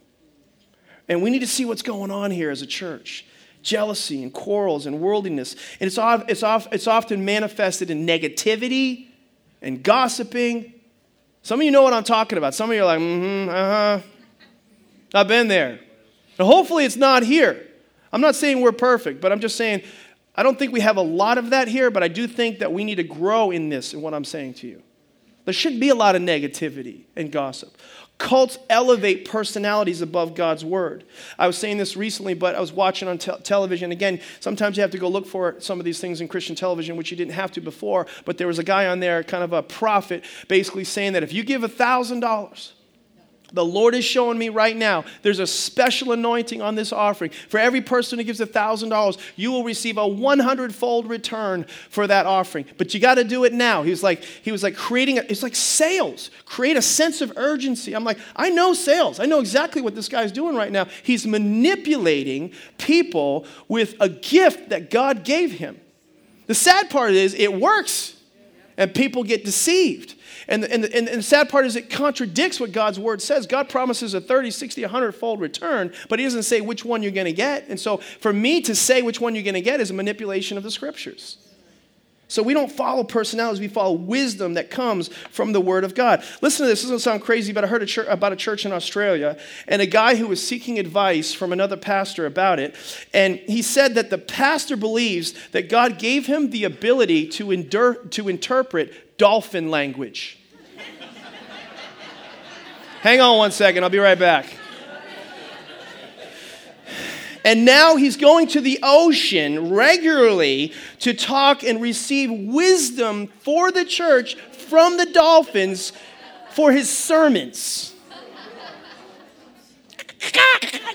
And 1.09 1.23
we 1.23 1.31
need 1.31 1.41
to 1.41 1.47
see 1.47 1.65
what's 1.65 1.83
going 1.83 2.11
on 2.11 2.31
here 2.31 2.51
as 2.51 2.63
a 2.63 2.67
church 2.67 3.27
jealousy 3.63 4.23
and 4.23 4.33
quarrels 4.33 4.87
and 4.87 5.03
worldliness. 5.03 5.55
And 5.81 5.87
it's, 5.87 5.99
it's, 6.01 6.67
it's 6.73 6.87
often 6.87 7.27
manifested 7.27 7.91
in 7.91 8.07
negativity 8.07 9.09
and 9.61 9.83
gossiping 9.83 10.80
some 11.43 11.61
of 11.61 11.65
you 11.65 11.71
know 11.71 11.83
what 11.83 11.93
I'm 11.93 12.05
talking 12.05 12.39
about. 12.39 12.55
Some 12.55 12.71
of 12.71 12.77
you 12.77 12.83
are 12.83 12.87
like, 12.87 13.01
mm 13.01 13.45
hmm, 13.45 13.49
uh 13.49 13.55
huh. 13.55 14.01
I've 15.15 15.29
been 15.29 15.49
there. 15.49 15.81
And 16.39 16.47
hopefully 16.47 16.85
it's 16.85 16.97
not 16.97 17.23
here. 17.23 17.67
I'm 18.13 18.21
not 18.21 18.35
saying 18.35 18.61
we're 18.61 18.73
perfect, 18.73 19.21
but 19.21 19.33
I'm 19.33 19.41
just 19.41 19.57
saying 19.57 19.83
I 20.35 20.43
don't 20.43 20.59
think 20.59 20.73
we 20.73 20.81
have 20.81 20.97
a 20.97 21.03
lot 21.03 21.39
of 21.39 21.51
that 21.51 21.69
here, 21.69 21.91
but 21.91 22.03
I 22.03 22.09
do 22.09 22.27
think 22.27 22.61
that 22.61 22.73
we 22.73 22.85
need 22.85 22.97
to 22.97 23.03
grow 23.03 23.51
in 23.51 23.69
this, 23.69 23.93
in 23.93 24.01
what 24.01 24.15
I'm 24.15 24.25
saying 24.25 24.55
to 24.55 24.69
you. 24.69 24.83
There 25.45 25.55
shouldn't 25.55 25.81
be 25.81 25.89
a 25.89 25.95
lot 25.95 26.15
of 26.15 26.23
negativity 26.23 27.03
and 27.17 27.33
gossip. 27.33 27.77
Cults 28.21 28.59
elevate 28.69 29.25
personalities 29.25 30.03
above 30.03 30.35
God's 30.35 30.63
word. 30.63 31.05
I 31.39 31.47
was 31.47 31.57
saying 31.57 31.79
this 31.79 31.97
recently, 31.97 32.35
but 32.35 32.55
I 32.55 32.61
was 32.61 32.71
watching 32.71 33.09
on 33.09 33.17
te- 33.17 33.33
television. 33.43 33.93
Again, 33.93 34.21
sometimes 34.41 34.77
you 34.77 34.83
have 34.83 34.91
to 34.91 34.99
go 34.99 35.09
look 35.09 35.27
for 35.27 35.57
some 35.59 35.79
of 35.79 35.87
these 35.87 36.01
things 36.01 36.21
in 36.21 36.29
Christian 36.29 36.55
television, 36.55 36.99
which 36.99 37.11
you 37.11 37.17
didn't 37.17 37.33
have 37.33 37.51
to 37.53 37.63
before. 37.63 38.07
But 38.27 38.37
there 38.37 38.47
was 38.47 38.59
a 38.59 38.63
guy 38.63 38.87
on 38.89 39.01
there, 39.01 39.25
kind 39.25 39.43
of 39.43 39.55
a 39.55 39.63
prophet, 39.63 40.23
basically 40.49 40.85
saying 40.85 41.15
that 41.15 41.23
if 41.23 41.33
you 41.33 41.43
give 41.43 41.65
a 41.65 41.69
$1,000, 41.69 42.73
the 43.53 43.65
Lord 43.65 43.95
is 43.95 44.05
showing 44.05 44.39
me 44.39 44.49
right 44.49 44.77
now 44.77 45.05
there's 45.23 45.39
a 45.39 45.47
special 45.47 46.13
anointing 46.13 46.63
on 46.63 46.75
this 46.75 46.93
offering. 46.93 47.31
For 47.49 47.59
every 47.59 47.81
person 47.81 48.19
who 48.19 48.25
gives 48.25 48.41
$1,000, 48.41 49.19
you 49.37 49.51
will 49.51 49.65
receive 49.65 49.99
a 49.99 50.07
100 50.07 50.75
fold 50.75 51.09
return 51.09 51.65
for 51.89 52.07
that 52.07 52.27
offering. 52.27 52.67
But 52.79 52.95
you 52.95 53.01
got 53.01 53.17
to 53.17 53.25
do 53.25 53.45
it 53.45 53.53
now. 53.53 53.83
He 53.83 53.91
was 53.91 54.03
like, 54.03 54.23
he 54.23 54.53
was 54.53 54.63
like 54.63 54.77
creating, 54.77 55.19
a, 55.19 55.23
it's 55.23 55.43
like 55.43 55.57
sales. 55.57 56.31
Create 56.45 56.77
a 56.77 56.83
sense 56.83 57.21
of 57.21 57.33
urgency. 57.37 57.95
I'm 57.95 58.05
like, 58.05 58.19
I 58.37 58.51
know 58.51 58.75
sales. 58.75 59.21
I 59.21 59.27
know 59.27 59.41
exactly 59.41 59.83
what 59.83 59.95
this 59.95 60.09
guy's 60.09 60.33
doing 60.33 60.57
right 60.57 60.73
now. 60.73 60.87
He's 61.03 61.27
manipulating 61.27 62.53
people 62.79 63.47
with 63.69 63.95
a 64.01 64.09
gift 64.09 64.71
that 64.71 64.91
God 64.91 65.25
gave 65.25 65.53
him. 65.53 65.81
The 66.47 66.55
sad 66.55 66.91
part 66.91 67.13
is 67.13 67.35
it 67.35 67.53
works 67.53 68.17
and 68.81 68.95
people 68.95 69.23
get 69.23 69.45
deceived. 69.45 70.15
And, 70.49 70.65
and, 70.65 70.87
and, 70.87 71.07
the 71.07 71.23
sad 71.23 71.51
part 71.51 71.67
is 71.67 71.77
it 71.77 71.91
contradicts 71.91 72.59
what 72.59 72.73
God's 72.73 72.99
word 72.99 73.21
says. 73.21 73.47
God 73.47 73.69
promises 73.69 74.15
a 74.15 74.23
30, 74.23 74.51
60, 74.51 74.83
100 74.83 75.13
fold 75.13 75.39
return, 75.39 75.93
but 76.09 76.19
He 76.19 76.25
doesn't 76.25 76.45
say 76.45 76.63
which 76.63 76.83
one 76.83 77.03
you're 77.03 77.13
going 77.13 77.27
to 77.27 77.33
get. 77.33 77.69
And 77.69 77.79
so 77.79 77.99
for 77.99 78.33
me 78.33 78.63
to 78.63 78.75
say 78.75 79.03
which 79.03 79.21
one 79.21 79.35
you're 79.35 79.45
going 79.45 79.55
to 79.55 79.61
get 79.61 79.81
is 79.81 79.91
a 79.91 79.95
manipulation 79.95 80.57
of 80.57 80.65
the 80.65 80.71
scriptures. 80.71 81.37
So 82.31 82.45
we 82.45 82.55
don't 82.55 82.71
follow 82.71 83.03
personalities, 83.03 83.59
we 83.59 83.67
follow 83.67 83.95
wisdom 83.95 84.55
that 84.55 84.71
comes 84.71 85.09
from 85.33 85.51
the 85.53 85.61
Word 85.61 85.83
of 85.83 85.97
God. 85.97 86.23
Listen 86.41 86.65
to 86.65 86.69
this. 86.71 86.83
This 86.83 86.89
doesn't 86.89 87.01
sound 87.01 87.23
crazy, 87.23 87.53
but 87.53 87.65
I 87.65 87.67
heard 87.67 87.83
a 87.83 87.87
church, 87.87 88.07
about 88.09 88.33
a 88.33 88.37
church 88.37 88.65
in 88.65 88.71
Australia 88.71 89.37
and 89.67 89.83
a 89.83 89.87
guy 89.87 90.15
who 90.15 90.29
was 90.29 90.47
seeking 90.47 90.79
advice 90.79 91.33
from 91.33 91.53
another 91.53 91.77
pastor 91.77 92.27
about 92.27 92.61
it. 92.61 92.77
And 93.13 93.39
he 93.39 93.63
said 93.63 93.97
that 93.97 94.11
the 94.11 94.19
pastor 94.19 94.77
believes 94.77 95.35
that 95.49 95.69
God 95.69 95.99
gave 95.99 96.27
him 96.27 96.51
the 96.51 96.63
ability 96.63 97.27
to, 97.31 97.51
endure, 97.51 97.95
to 97.95 98.29
interpret 98.29 99.19
dolphin 99.19 99.69
language. 99.69 100.39
Hang 103.01 103.21
on 103.21 103.39
one 103.39 103.51
second, 103.51 103.83
I'll 103.83 103.91
be 103.91 103.99
right 103.99 104.19
back. 104.19 104.47
And 107.45 107.65
now 107.65 107.97
he's 107.97 108.17
going 108.17 108.49
to 108.49 108.61
the 108.61 108.79
ocean 108.83 109.73
regularly 109.73 110.73
to 111.01 111.15
talk 111.15 111.63
and 111.63 111.81
receive 111.81 112.31
wisdom 112.31 113.29
for 113.41 113.73
the 113.73 113.85
church 113.85 114.35
from 114.35 114.97
the 114.97 115.07
dolphins 115.07 115.93
for 116.51 116.73
his 116.73 116.91
sermons. 116.91 117.95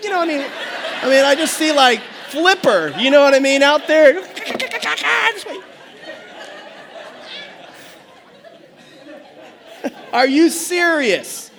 You 0.03 0.09
know 0.11 0.19
what 0.19 0.29
I 0.29 0.37
mean? 0.37 0.45
I 1.01 1.09
mean, 1.09 1.25
I 1.25 1.33
just 1.35 1.57
see 1.57 1.71
like 1.71 1.99
Flipper, 2.29 2.93
you 2.99 3.09
know 3.09 3.23
what 3.23 3.33
I 3.33 3.39
mean, 3.39 3.63
out 3.63 3.87
there. 3.87 4.21
Are 10.13 10.27
you 10.27 10.49
serious? 10.49 11.49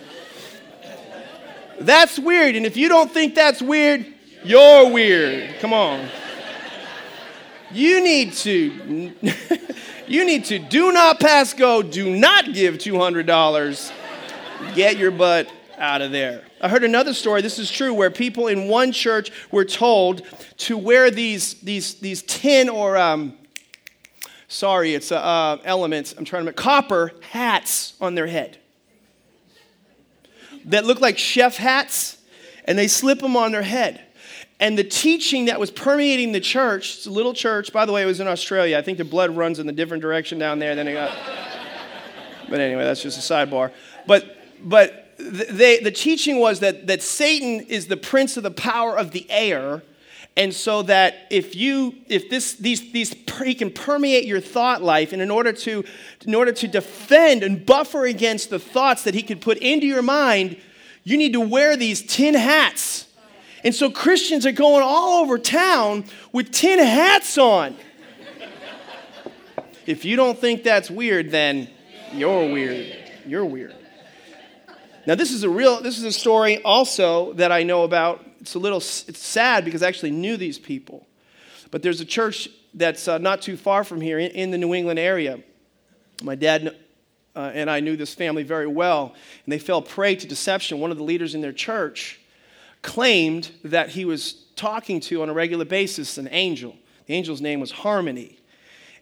That's 1.80 2.18
weird. 2.18 2.56
And 2.56 2.64
if 2.64 2.76
you 2.76 2.88
don't 2.88 3.10
think 3.10 3.34
that's 3.34 3.60
weird, 3.60 4.06
you're 4.46 4.90
weird. 4.90 5.58
Come 5.58 5.72
on. 5.72 6.08
You 7.72 8.02
need 8.02 8.32
to 8.34 9.12
you 10.06 10.24
need 10.24 10.44
to 10.46 10.58
do 10.58 10.92
not 10.92 11.20
pass 11.20 11.52
go, 11.52 11.82
do 11.82 12.14
not 12.16 12.52
give 12.52 12.76
$200. 12.76 13.92
Get 14.74 14.96
your 14.96 15.10
butt 15.10 15.50
out 15.78 16.00
of 16.00 16.12
there. 16.12 16.42
I 16.60 16.68
heard 16.68 16.84
another 16.84 17.12
story, 17.12 17.42
this 17.42 17.58
is 17.58 17.70
true, 17.70 17.92
where 17.92 18.10
people 18.10 18.46
in 18.46 18.68
one 18.68 18.92
church 18.92 19.30
were 19.50 19.64
told 19.64 20.22
to 20.58 20.78
wear 20.78 21.10
these, 21.10 21.54
these, 21.54 21.96
these 21.96 22.22
tin 22.22 22.68
or, 22.68 22.96
um, 22.96 23.36
sorry, 24.48 24.94
it's 24.94 25.12
uh, 25.12 25.16
uh, 25.16 25.58
elements, 25.64 26.14
I'm 26.16 26.24
trying 26.24 26.42
to 26.42 26.46
make, 26.46 26.56
copper 26.56 27.12
hats 27.30 27.94
on 28.00 28.14
their 28.14 28.26
head 28.26 28.58
that 30.66 30.84
look 30.84 31.00
like 31.00 31.18
chef 31.18 31.56
hats, 31.56 32.16
and 32.64 32.78
they 32.78 32.88
slip 32.88 33.20
them 33.20 33.36
on 33.36 33.52
their 33.52 33.62
head. 33.62 34.05
And 34.58 34.78
the 34.78 34.84
teaching 34.84 35.46
that 35.46 35.60
was 35.60 35.70
permeating 35.70 36.32
the 36.32 36.40
church, 36.40 36.96
it's 36.96 37.06
a 37.06 37.10
little 37.10 37.34
church, 37.34 37.72
by 37.72 37.84
the 37.84 37.92
way, 37.92 38.02
it 38.02 38.06
was 38.06 38.20
in 38.20 38.26
Australia. 38.26 38.78
I 38.78 38.82
think 38.82 38.96
the 38.96 39.04
blood 39.04 39.36
runs 39.36 39.58
in 39.58 39.68
a 39.68 39.72
different 39.72 40.00
direction 40.00 40.38
down 40.38 40.58
there 40.58 40.74
than 40.74 40.88
it 40.88 40.94
got. 40.94 41.14
but 42.48 42.60
anyway, 42.60 42.84
that's 42.84 43.02
just 43.02 43.18
a 43.18 43.34
sidebar. 43.34 43.70
But, 44.06 44.38
but 44.62 45.12
they, 45.18 45.80
the 45.80 45.90
teaching 45.90 46.38
was 46.38 46.60
that, 46.60 46.86
that 46.86 47.02
Satan 47.02 47.66
is 47.66 47.86
the 47.86 47.98
prince 47.98 48.38
of 48.38 48.42
the 48.42 48.50
power 48.50 48.96
of 48.96 49.10
the 49.10 49.30
air, 49.30 49.82
and 50.36 50.54
so 50.54 50.82
that 50.82 51.26
if 51.30 51.56
you 51.56 51.94
if 52.08 52.28
this 52.28 52.54
these 52.54 52.92
these 52.92 53.14
he 53.42 53.54
can 53.54 53.70
permeate 53.70 54.26
your 54.26 54.40
thought 54.40 54.82
life 54.82 55.12
and 55.12 55.22
in 55.22 55.30
order 55.30 55.52
to 55.52 55.82
in 56.26 56.34
order 56.34 56.52
to 56.52 56.68
defend 56.68 57.42
and 57.42 57.64
buffer 57.64 58.04
against 58.04 58.50
the 58.50 58.58
thoughts 58.58 59.04
that 59.04 59.14
he 59.14 59.22
could 59.22 59.40
put 59.40 59.56
into 59.58 59.86
your 59.86 60.02
mind 60.02 60.58
you 61.04 61.16
need 61.16 61.32
to 61.32 61.40
wear 61.40 61.76
these 61.76 62.02
tin 62.02 62.34
hats 62.34 63.05
and 63.66 63.74
so 63.74 63.90
christians 63.90 64.46
are 64.46 64.52
going 64.52 64.82
all 64.82 65.22
over 65.22 65.38
town 65.38 66.04
with 66.32 66.50
tin 66.50 66.78
hats 66.78 67.36
on 67.36 67.76
if 69.84 70.06
you 70.06 70.16
don't 70.16 70.38
think 70.38 70.62
that's 70.62 70.90
weird 70.90 71.30
then 71.30 71.68
you're 72.12 72.50
weird 72.50 72.96
you're 73.26 73.44
weird 73.44 73.74
now 75.06 75.14
this 75.14 75.32
is 75.32 75.42
a 75.42 75.50
real 75.50 75.82
this 75.82 75.98
is 75.98 76.04
a 76.04 76.12
story 76.12 76.62
also 76.62 77.34
that 77.34 77.52
i 77.52 77.62
know 77.62 77.84
about 77.84 78.24
it's 78.46 78.54
a 78.54 78.60
little 78.60 78.78
it's 78.78 79.18
sad 79.18 79.64
because 79.64 79.82
I 79.82 79.88
actually 79.88 80.12
knew 80.12 80.36
these 80.36 80.56
people. 80.56 81.04
But 81.72 81.82
there's 81.82 82.00
a 82.00 82.04
church 82.04 82.48
that's 82.74 83.08
uh, 83.08 83.18
not 83.18 83.42
too 83.42 83.56
far 83.56 83.82
from 83.82 84.00
here 84.00 84.20
in, 84.20 84.30
in, 84.30 84.50
the 84.52 84.58
New 84.58 84.72
England 84.72 85.00
area. 85.00 85.40
My 86.22 86.36
dad 86.36 86.76
uh, 87.34 87.50
and 87.54 87.68
I 87.68 87.80
knew 87.80 87.96
this 87.96 88.14
family 88.14 88.44
very 88.44 88.68
well, 88.68 89.14
and 89.44 89.52
they 89.52 89.58
fell 89.58 89.82
prey 89.82 90.14
to 90.14 90.28
deception. 90.28 90.78
One 90.78 90.92
of 90.92 90.96
the 90.96 91.02
leaders 91.02 91.34
in 91.34 91.40
their 91.40 91.52
church 91.52 92.20
claimed 92.86 93.50
that 93.64 93.90
he 93.90 94.04
was 94.04 94.32
talking 94.54 95.00
to 95.00 95.20
on 95.20 95.28
a 95.28 95.32
regular 95.34 95.64
basis 95.64 96.16
an 96.16 96.28
angel. 96.30 96.74
The 97.06 97.14
angel's 97.14 97.40
name 97.40 97.60
was 97.60 97.72
Harmony 97.72 98.38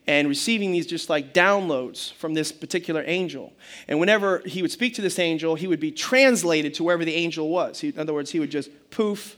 and 0.07 0.27
receiving 0.27 0.73
these 0.73 0.87
just 0.87 1.09
like 1.09 1.33
downloads 1.33 2.13
from 2.15 2.35
this 2.35 2.51
particular 2.51 3.05
angel. 3.07 3.53
And 3.87 4.01
whenever 4.01 4.41
he 4.41 4.63
would 4.63 4.71
speak 4.71 4.95
to 4.95 5.03
this 5.03 5.19
angel, 5.19 5.55
he 5.55 5.67
would 5.67 5.81
be 5.81 5.93
translated 5.93 6.75
to 6.75 6.85
wherever 6.85 7.05
the 7.05 7.15
angel 7.15 7.49
was. 7.49 7.81
He, 7.81 7.89
in 7.89 7.99
other 7.99 8.13
words, 8.13 8.31
he 8.31 8.41
would 8.41 8.51
just 8.51 8.71
poof, 8.91 9.37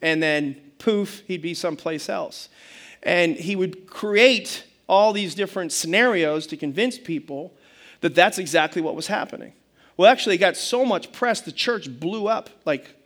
and 0.00 0.22
then 0.22 0.56
poof, 0.78 1.22
he'd 1.26 1.42
be 1.42 1.54
someplace 1.54 2.08
else. 2.08 2.48
And 3.02 3.36
he 3.36 3.54
would 3.54 3.88
create 3.88 4.64
all 4.88 5.12
these 5.12 5.34
different 5.34 5.72
scenarios 5.72 6.46
to 6.48 6.56
convince 6.56 6.98
people 6.98 7.52
that 8.00 8.14
that's 8.14 8.38
exactly 8.38 8.80
what 8.82 8.96
was 8.96 9.08
happening. 9.08 9.52
Well, 9.96 10.10
actually, 10.10 10.36
it 10.36 10.38
got 10.38 10.56
so 10.56 10.84
much 10.84 11.12
press, 11.12 11.40
the 11.40 11.52
church 11.52 11.88
blew 12.00 12.26
up 12.26 12.50
like 12.64 12.96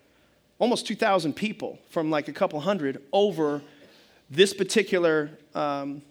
almost 0.58 0.86
2,000 0.86 1.34
people 1.34 1.78
from 1.90 2.10
like 2.10 2.28
a 2.28 2.32
couple 2.32 2.60
hundred 2.60 3.02
over 3.12 3.62
this 4.30 4.54
particular. 4.54 5.30
Um, 5.54 6.02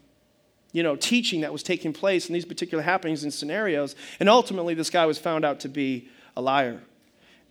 you 0.76 0.84
know, 0.84 0.98
teaching 0.98 1.40
that 1.40 1.54
was 1.54 1.64
taking 1.64 1.94
place 1.94 2.28
in 2.28 2.34
these 2.34 2.44
particular 2.44 2.84
happenings 2.84 3.24
and 3.24 3.34
scenarios. 3.34 3.96
And 4.20 4.28
ultimately, 4.28 4.74
this 4.74 4.90
guy 4.90 5.06
was 5.06 5.18
found 5.18 5.46
out 5.46 5.62
to 5.62 5.70
be 5.70 6.10
a 6.36 6.42
liar. 6.42 6.82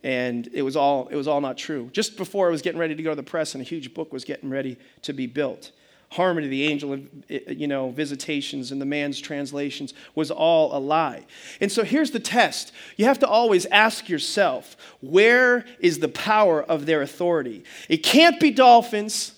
And 0.03 0.47
it 0.53 0.61
was 0.61 0.75
all, 0.75 1.07
it 1.07 1.15
was 1.15 1.27
all 1.27 1.41
not 1.41 1.57
true. 1.57 1.89
Just 1.91 2.17
before 2.17 2.47
I 2.47 2.51
was 2.51 2.61
getting 2.61 2.79
ready 2.79 2.93
to 2.93 3.01
go 3.01 3.09
to 3.09 3.15
the 3.15 3.23
press 3.23 3.55
and 3.55 3.61
a 3.61 3.65
huge 3.65 3.95
book 3.95 4.13
was 4.13 4.23
getting 4.23 4.51
ready 4.51 4.77
to 5.01 5.11
be 5.11 5.25
built. 5.25 5.71
Harmony, 6.11 6.47
the 6.47 6.65
angel 6.65 6.93
of, 6.93 7.01
eh, 7.29 7.39
eh, 7.47 7.51
you 7.51 7.67
know, 7.67 7.89
visitations 7.89 8.71
and 8.71 8.81
the 8.81 8.85
man's 8.85 9.19
translations 9.19 9.93
was 10.13 10.31
all 10.31 10.75
a 10.75 10.79
lie. 10.79 11.25
And 11.59 11.71
so 11.71 11.83
here's 11.83 12.11
the 12.11 12.19
test. 12.19 12.71
You 12.95 13.05
have 13.05 13.19
to 13.19 13.27
always 13.27 13.65
ask 13.67 14.07
yourself, 14.07 14.77
where 15.01 15.65
is 15.79 15.99
the 15.99 16.07
power 16.07 16.63
of 16.63 16.85
their 16.85 17.01
authority? 17.01 17.63
It 17.89 17.97
can't 17.97 18.39
be 18.39 18.51
dolphins. 18.51 19.33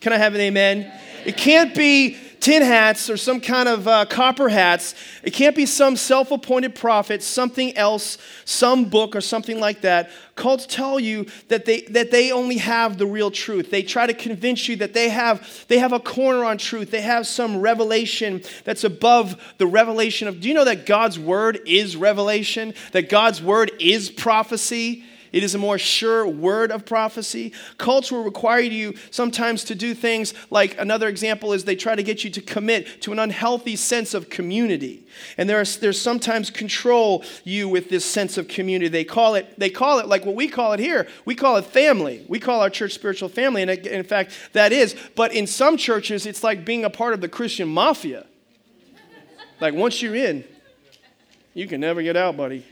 Can 0.00 0.12
I 0.12 0.16
have 0.16 0.34
an 0.34 0.40
amen? 0.40 0.92
It 1.24 1.36
can't 1.36 1.74
be 1.74 2.16
tin 2.42 2.60
hats 2.60 3.08
or 3.08 3.16
some 3.16 3.40
kind 3.40 3.68
of 3.68 3.86
uh, 3.86 4.04
copper 4.04 4.48
hats. 4.48 4.96
It 5.22 5.32
can't 5.32 5.54
be 5.54 5.64
some 5.64 5.96
self 5.96 6.32
appointed 6.32 6.74
prophet, 6.74 7.22
something 7.22 7.74
else, 7.76 8.18
some 8.44 8.86
book 8.86 9.14
or 9.14 9.20
something 9.20 9.60
like 9.60 9.82
that. 9.82 10.10
Cults 10.34 10.66
tell 10.66 10.98
you 10.98 11.26
that 11.48 11.66
they, 11.66 11.82
that 11.82 12.10
they 12.10 12.32
only 12.32 12.58
have 12.58 12.98
the 12.98 13.06
real 13.06 13.30
truth. 13.30 13.70
They 13.70 13.82
try 13.82 14.08
to 14.08 14.14
convince 14.14 14.68
you 14.68 14.76
that 14.76 14.92
they 14.92 15.08
have, 15.08 15.64
they 15.68 15.78
have 15.78 15.92
a 15.92 16.00
corner 16.00 16.44
on 16.44 16.58
truth. 16.58 16.90
They 16.90 17.02
have 17.02 17.28
some 17.28 17.60
revelation 17.60 18.42
that's 18.64 18.82
above 18.82 19.40
the 19.58 19.66
revelation 19.66 20.26
of. 20.26 20.40
Do 20.40 20.48
you 20.48 20.54
know 20.54 20.64
that 20.64 20.84
God's 20.84 21.18
word 21.18 21.60
is 21.64 21.96
revelation? 21.96 22.74
That 22.90 23.08
God's 23.08 23.40
word 23.40 23.70
is 23.78 24.10
prophecy? 24.10 25.04
It 25.32 25.42
is 25.42 25.54
a 25.54 25.58
more 25.58 25.78
sure 25.78 26.26
word 26.26 26.70
of 26.70 26.84
prophecy. 26.84 27.52
Cults 27.78 28.12
will 28.12 28.22
require 28.22 28.60
you 28.60 28.94
sometimes 29.10 29.64
to 29.64 29.74
do 29.74 29.94
things 29.94 30.34
like 30.50 30.78
another 30.78 31.08
example 31.08 31.54
is 31.54 31.64
they 31.64 31.74
try 31.74 31.94
to 31.94 32.02
get 32.02 32.22
you 32.22 32.30
to 32.30 32.42
commit 32.42 33.00
to 33.02 33.12
an 33.12 33.18
unhealthy 33.18 33.74
sense 33.76 34.12
of 34.12 34.28
community. 34.28 35.06
And 35.38 35.48
there's, 35.48 35.78
there's 35.78 36.00
sometimes 36.00 36.50
control 36.50 37.24
you 37.44 37.68
with 37.68 37.88
this 37.88 38.04
sense 38.04 38.36
of 38.36 38.46
community. 38.46 38.88
They 38.88 39.04
call 39.04 39.34
it, 39.34 39.58
they 39.58 39.70
call 39.70 39.98
it 39.98 40.06
like 40.06 40.26
what 40.26 40.34
we 40.34 40.48
call 40.48 40.74
it 40.74 40.80
here. 40.80 41.08
We 41.24 41.34
call 41.34 41.56
it 41.56 41.64
family. 41.64 42.24
We 42.28 42.38
call 42.38 42.60
our 42.60 42.70
church 42.70 42.92
spiritual 42.92 43.30
family. 43.30 43.62
And 43.62 43.70
in 43.70 44.04
fact, 44.04 44.32
that 44.52 44.72
is. 44.72 44.94
But 45.16 45.32
in 45.32 45.46
some 45.46 45.78
churches, 45.78 46.26
it's 46.26 46.44
like 46.44 46.64
being 46.64 46.84
a 46.84 46.90
part 46.90 47.14
of 47.14 47.22
the 47.22 47.28
Christian 47.28 47.68
mafia. 47.68 48.26
Like 49.60 49.74
once 49.74 50.02
you're 50.02 50.16
in, 50.16 50.44
you 51.54 51.66
can 51.66 51.80
never 51.80 52.02
get 52.02 52.16
out, 52.16 52.36
buddy. 52.36 52.66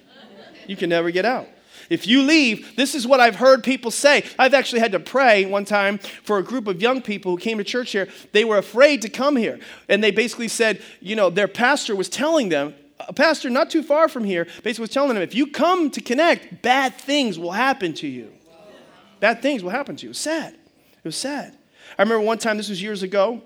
You 0.67 0.77
can 0.77 0.91
never 0.91 1.11
get 1.11 1.25
out. 1.25 1.49
If 1.91 2.07
you 2.07 2.23
leave, 2.23 2.77
this 2.77 2.95
is 2.95 3.07
what 3.07 3.19
I've 3.19 3.37
heard 3.37 3.65
people 3.65 3.91
say. 3.91 4.25
I've 4.39 4.55
actually 4.55 4.79
had 4.79 4.93
to 4.93 5.01
pray 5.01 5.45
one 5.45 5.65
time 5.65 5.99
for 5.99 6.39
a 6.39 6.43
group 6.43 6.69
of 6.69 6.81
young 6.81 7.03
people 7.03 7.33
who 7.33 7.39
came 7.39 7.59
to 7.59 7.65
church 7.65 7.91
here. 7.91 8.09
They 8.31 8.45
were 8.45 8.59
afraid 8.59 9.03
to 9.03 9.09
come 9.09 9.37
here. 9.37 9.59
And 9.89 10.03
they 10.03 10.13
basically 10.13 10.47
said, 10.49 10.81
you 11.01 11.17
know, 11.17 11.31
their 11.31 11.49
pastor 11.49 11.97
was 11.97 12.09
telling 12.09 12.49
them, 12.49 12.75
a 13.09 13.13
pastor 13.13 13.51
not 13.51 13.71
too 13.71 13.83
far 13.83 14.09
from 14.09 14.25
here 14.25 14.45
basically 14.63 14.83
was 14.83 14.91
telling 14.91 15.15
them, 15.15 15.23
if 15.23 15.35
you 15.35 15.49
come 15.49 15.91
to 15.91 16.01
connect, 16.01 16.63
bad 16.63 16.95
things 16.95 17.39
will 17.39 17.53
happen 17.53 17.93
to 17.95 18.07
you. 18.07 18.33
Bad 19.19 19.43
things 19.43 19.63
will 19.63 19.71
happen 19.71 19.97
to 19.97 20.05
you. 20.05 20.09
It 20.09 20.11
was 20.11 20.19
sad. 20.19 20.55
It 20.55 21.05
was 21.05 21.17
sad. 21.17 21.57
I 21.99 22.03
remember 22.03 22.25
one 22.25 22.39
time, 22.39 22.57
this 22.57 22.69
was 22.69 22.81
years 22.81 23.03
ago, 23.03 23.43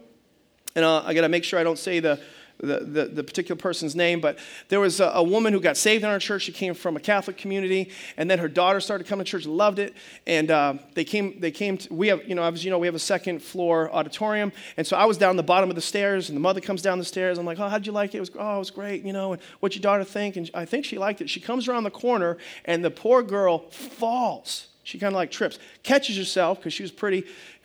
and 0.76 0.84
uh, 0.84 1.02
I 1.04 1.14
got 1.14 1.22
to 1.22 1.28
make 1.28 1.44
sure 1.44 1.58
I 1.58 1.62
don't 1.62 1.78
say 1.78 2.00
the 2.00 2.20
the, 2.58 2.80
the, 2.80 3.04
the, 3.06 3.24
particular 3.24 3.58
person's 3.58 3.96
name, 3.96 4.20
but 4.20 4.38
there 4.68 4.80
was 4.80 5.00
a, 5.00 5.06
a, 5.06 5.22
woman 5.22 5.52
who 5.52 5.60
got 5.60 5.76
saved 5.76 6.04
in 6.04 6.10
our 6.10 6.18
church. 6.18 6.42
She 6.42 6.52
came 6.52 6.74
from 6.74 6.96
a 6.96 7.00
Catholic 7.00 7.36
community, 7.36 7.90
and 8.16 8.30
then 8.30 8.38
her 8.38 8.48
daughter 8.48 8.80
started 8.80 9.06
coming 9.06 9.24
to 9.24 9.30
church, 9.30 9.46
loved 9.46 9.78
it, 9.78 9.94
and 10.26 10.50
uh, 10.50 10.74
they 10.94 11.04
came. 11.04 11.40
They 11.40 11.50
came. 11.50 11.78
To, 11.78 11.92
we 11.92 12.08
have, 12.08 12.26
you 12.28 12.34
know, 12.34 12.42
as 12.42 12.64
you 12.64 12.70
know, 12.70 12.78
we 12.78 12.86
have 12.86 12.94
a 12.94 13.00
second 13.00 13.42
floor 13.42 13.92
auditorium, 13.92 14.52
and 14.76 14.86
so 14.86 14.96
I 14.96 15.04
was 15.04 15.18
down 15.18 15.36
the 15.36 15.42
bottom 15.42 15.68
of 15.68 15.76
the 15.76 15.82
stairs, 15.82 16.28
and 16.28 16.36
the 16.36 16.40
mother 16.40 16.60
comes 16.60 16.82
down 16.82 16.98
the 16.98 17.04
stairs. 17.04 17.38
I'm 17.38 17.46
like, 17.46 17.58
oh, 17.58 17.68
how'd 17.68 17.86
you 17.86 17.92
like 17.92 18.14
it? 18.14 18.18
It 18.18 18.20
was, 18.20 18.30
oh, 18.38 18.56
it 18.56 18.58
was 18.58 18.70
great, 18.70 19.04
you 19.04 19.12
know. 19.12 19.32
And 19.32 19.42
what'd 19.60 19.76
your 19.76 19.82
daughter 19.82 20.04
think? 20.04 20.36
And 20.36 20.50
I 20.54 20.64
think 20.64 20.84
she 20.84 20.98
liked 20.98 21.20
it. 21.20 21.28
She 21.28 21.40
comes 21.40 21.68
around 21.68 21.84
the 21.84 21.90
corner, 21.90 22.38
and 22.64 22.84
the 22.84 22.90
poor 22.90 23.22
girl 23.22 23.70
falls. 23.70 24.68
She 24.84 24.98
kind 24.98 25.14
of 25.14 25.16
like 25.16 25.30
trips, 25.30 25.58
catches 25.82 26.16
herself 26.16 26.58
because 26.58 26.74
she 26.74 26.82
was 26.82 26.92
pretty 26.92 27.24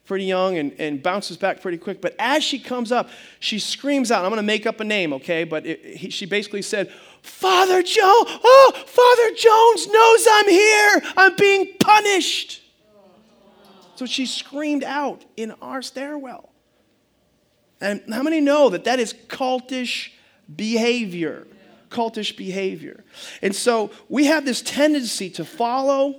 pretty 0.10 0.26
young 0.26 0.58
and, 0.58 0.74
and 0.80 1.04
bounces 1.04 1.38
back 1.38 1.62
pretty 1.62 1.78
quick. 1.78 2.02
But 2.02 2.16
as 2.18 2.44
she 2.44 2.58
comes 2.58 2.92
up, 2.92 3.10
she 3.40 3.60
screams 3.60 4.12
out. 4.12 4.26
I'm 4.26 4.32
going 4.32 4.38
to 4.38 4.44
make 4.44 4.66
up 4.66 4.80
a 4.80 4.84
name, 4.84 5.14
okay? 5.14 5.44
But 5.44 5.68
it, 5.68 5.86
he, 5.86 6.10
she 6.10 6.26
basically 6.26 6.64
said, 6.64 6.92
Father 7.22 7.84
Joe, 7.84 8.02
oh, 8.04 8.74
Father 8.88 9.36
Jones 9.36 9.88
knows 9.88 10.28
I'm 10.32 10.50
here. 10.50 11.14
I'm 11.16 11.36
being 11.36 11.74
punished. 11.80 12.64
So 13.96 14.08
she 14.08 14.26
screamed 14.26 14.84
out 14.84 15.24
in 15.38 15.52
our 15.62 15.84
stairwell. 15.84 16.50
And 17.80 18.02
how 18.12 18.24
many 18.24 18.42
know 18.42 18.70
that 18.70 18.86
that 18.86 19.00
is 19.00 19.14
cultish 19.14 20.10
behavior? 20.54 21.46
Cultish 21.92 22.36
behavior. 22.36 23.04
And 23.44 23.56
so 23.56 23.92
we 24.10 24.26
have 24.26 24.44
this 24.44 24.64
tendency 24.64 25.30
to 25.32 25.46
follow 25.46 26.16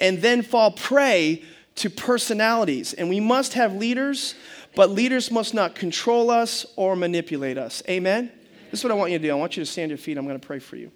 and 0.00 0.22
then 0.22 0.40
fall 0.40 0.70
prey 0.70 1.42
to 1.78 1.90
personalities. 1.90 2.92
And 2.92 3.08
we 3.08 3.20
must 3.20 3.54
have 3.54 3.74
leaders, 3.74 4.34
but 4.74 4.90
leaders 4.90 5.30
must 5.30 5.54
not 5.54 5.74
control 5.74 6.30
us 6.30 6.66
or 6.76 6.96
manipulate 6.96 7.58
us. 7.58 7.82
Amen? 7.88 8.30
This 8.70 8.80
is 8.80 8.84
what 8.84 8.92
I 8.92 8.96
want 8.96 9.12
you 9.12 9.18
to 9.18 9.26
do. 9.26 9.30
I 9.30 9.34
want 9.34 9.56
you 9.56 9.64
to 9.64 9.70
stand 9.70 9.90
your 9.90 9.98
feet. 9.98 10.18
I'm 10.18 10.26
going 10.26 10.38
to 10.38 10.46
pray 10.46 10.58
for 10.58 10.76
you. 10.76 10.90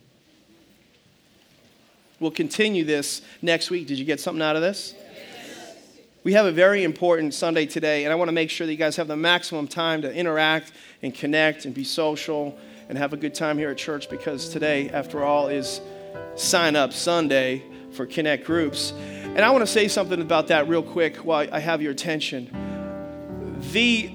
We'll 2.20 2.30
continue 2.30 2.84
this 2.84 3.22
next 3.40 3.70
week. 3.70 3.86
Did 3.86 3.98
you 3.98 4.04
get 4.04 4.20
something 4.20 4.42
out 4.42 4.54
of 4.54 4.62
this? 4.62 4.94
We 6.24 6.34
have 6.34 6.46
a 6.46 6.52
very 6.52 6.84
important 6.84 7.34
Sunday 7.34 7.66
today, 7.66 8.04
and 8.04 8.12
I 8.12 8.14
want 8.14 8.28
to 8.28 8.32
make 8.32 8.48
sure 8.48 8.64
that 8.64 8.72
you 8.72 8.78
guys 8.78 8.94
have 8.94 9.08
the 9.08 9.16
maximum 9.16 9.66
time 9.66 10.02
to 10.02 10.14
interact 10.14 10.70
and 11.02 11.12
connect 11.12 11.64
and 11.64 11.74
be 11.74 11.82
social 11.82 12.56
and 12.88 12.96
have 12.96 13.12
a 13.12 13.16
good 13.16 13.34
time 13.34 13.58
here 13.58 13.70
at 13.70 13.78
church 13.78 14.08
because 14.08 14.48
today, 14.48 14.88
after 14.90 15.24
all, 15.24 15.48
is 15.48 15.80
sign 16.36 16.76
up 16.76 16.92
Sunday 16.92 17.64
for 17.92 18.06
Connect 18.06 18.44
groups. 18.44 18.92
And 18.92 19.40
I 19.40 19.50
want 19.50 19.62
to 19.62 19.66
say 19.66 19.88
something 19.88 20.20
about 20.20 20.48
that 20.48 20.68
real 20.68 20.82
quick 20.82 21.16
while 21.18 21.46
I 21.52 21.58
have 21.60 21.80
your 21.80 21.92
attention. 21.92 22.50
The 23.72 24.12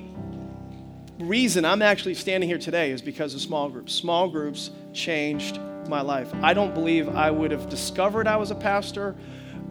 reason 1.20 1.66
I'm 1.66 1.82
actually 1.82 2.14
standing 2.14 2.48
here 2.48 2.60
today 2.60 2.92
is 2.92 3.02
because 3.02 3.34
of 3.34 3.42
small 3.42 3.70
groups. 3.70 3.94
Small 3.94 4.30
groups 4.30 4.70
changed 4.94 5.60
my 5.88 6.02
life. 6.02 6.32
I 6.42 6.54
don't 6.54 6.74
believe 6.74 7.10
I 7.10 7.32
would 7.32 7.52
have 7.52 7.70
discovered 7.70 8.28
I 8.28 8.36
was 8.38 8.52
a 8.52 8.56
pastor, 8.56 9.16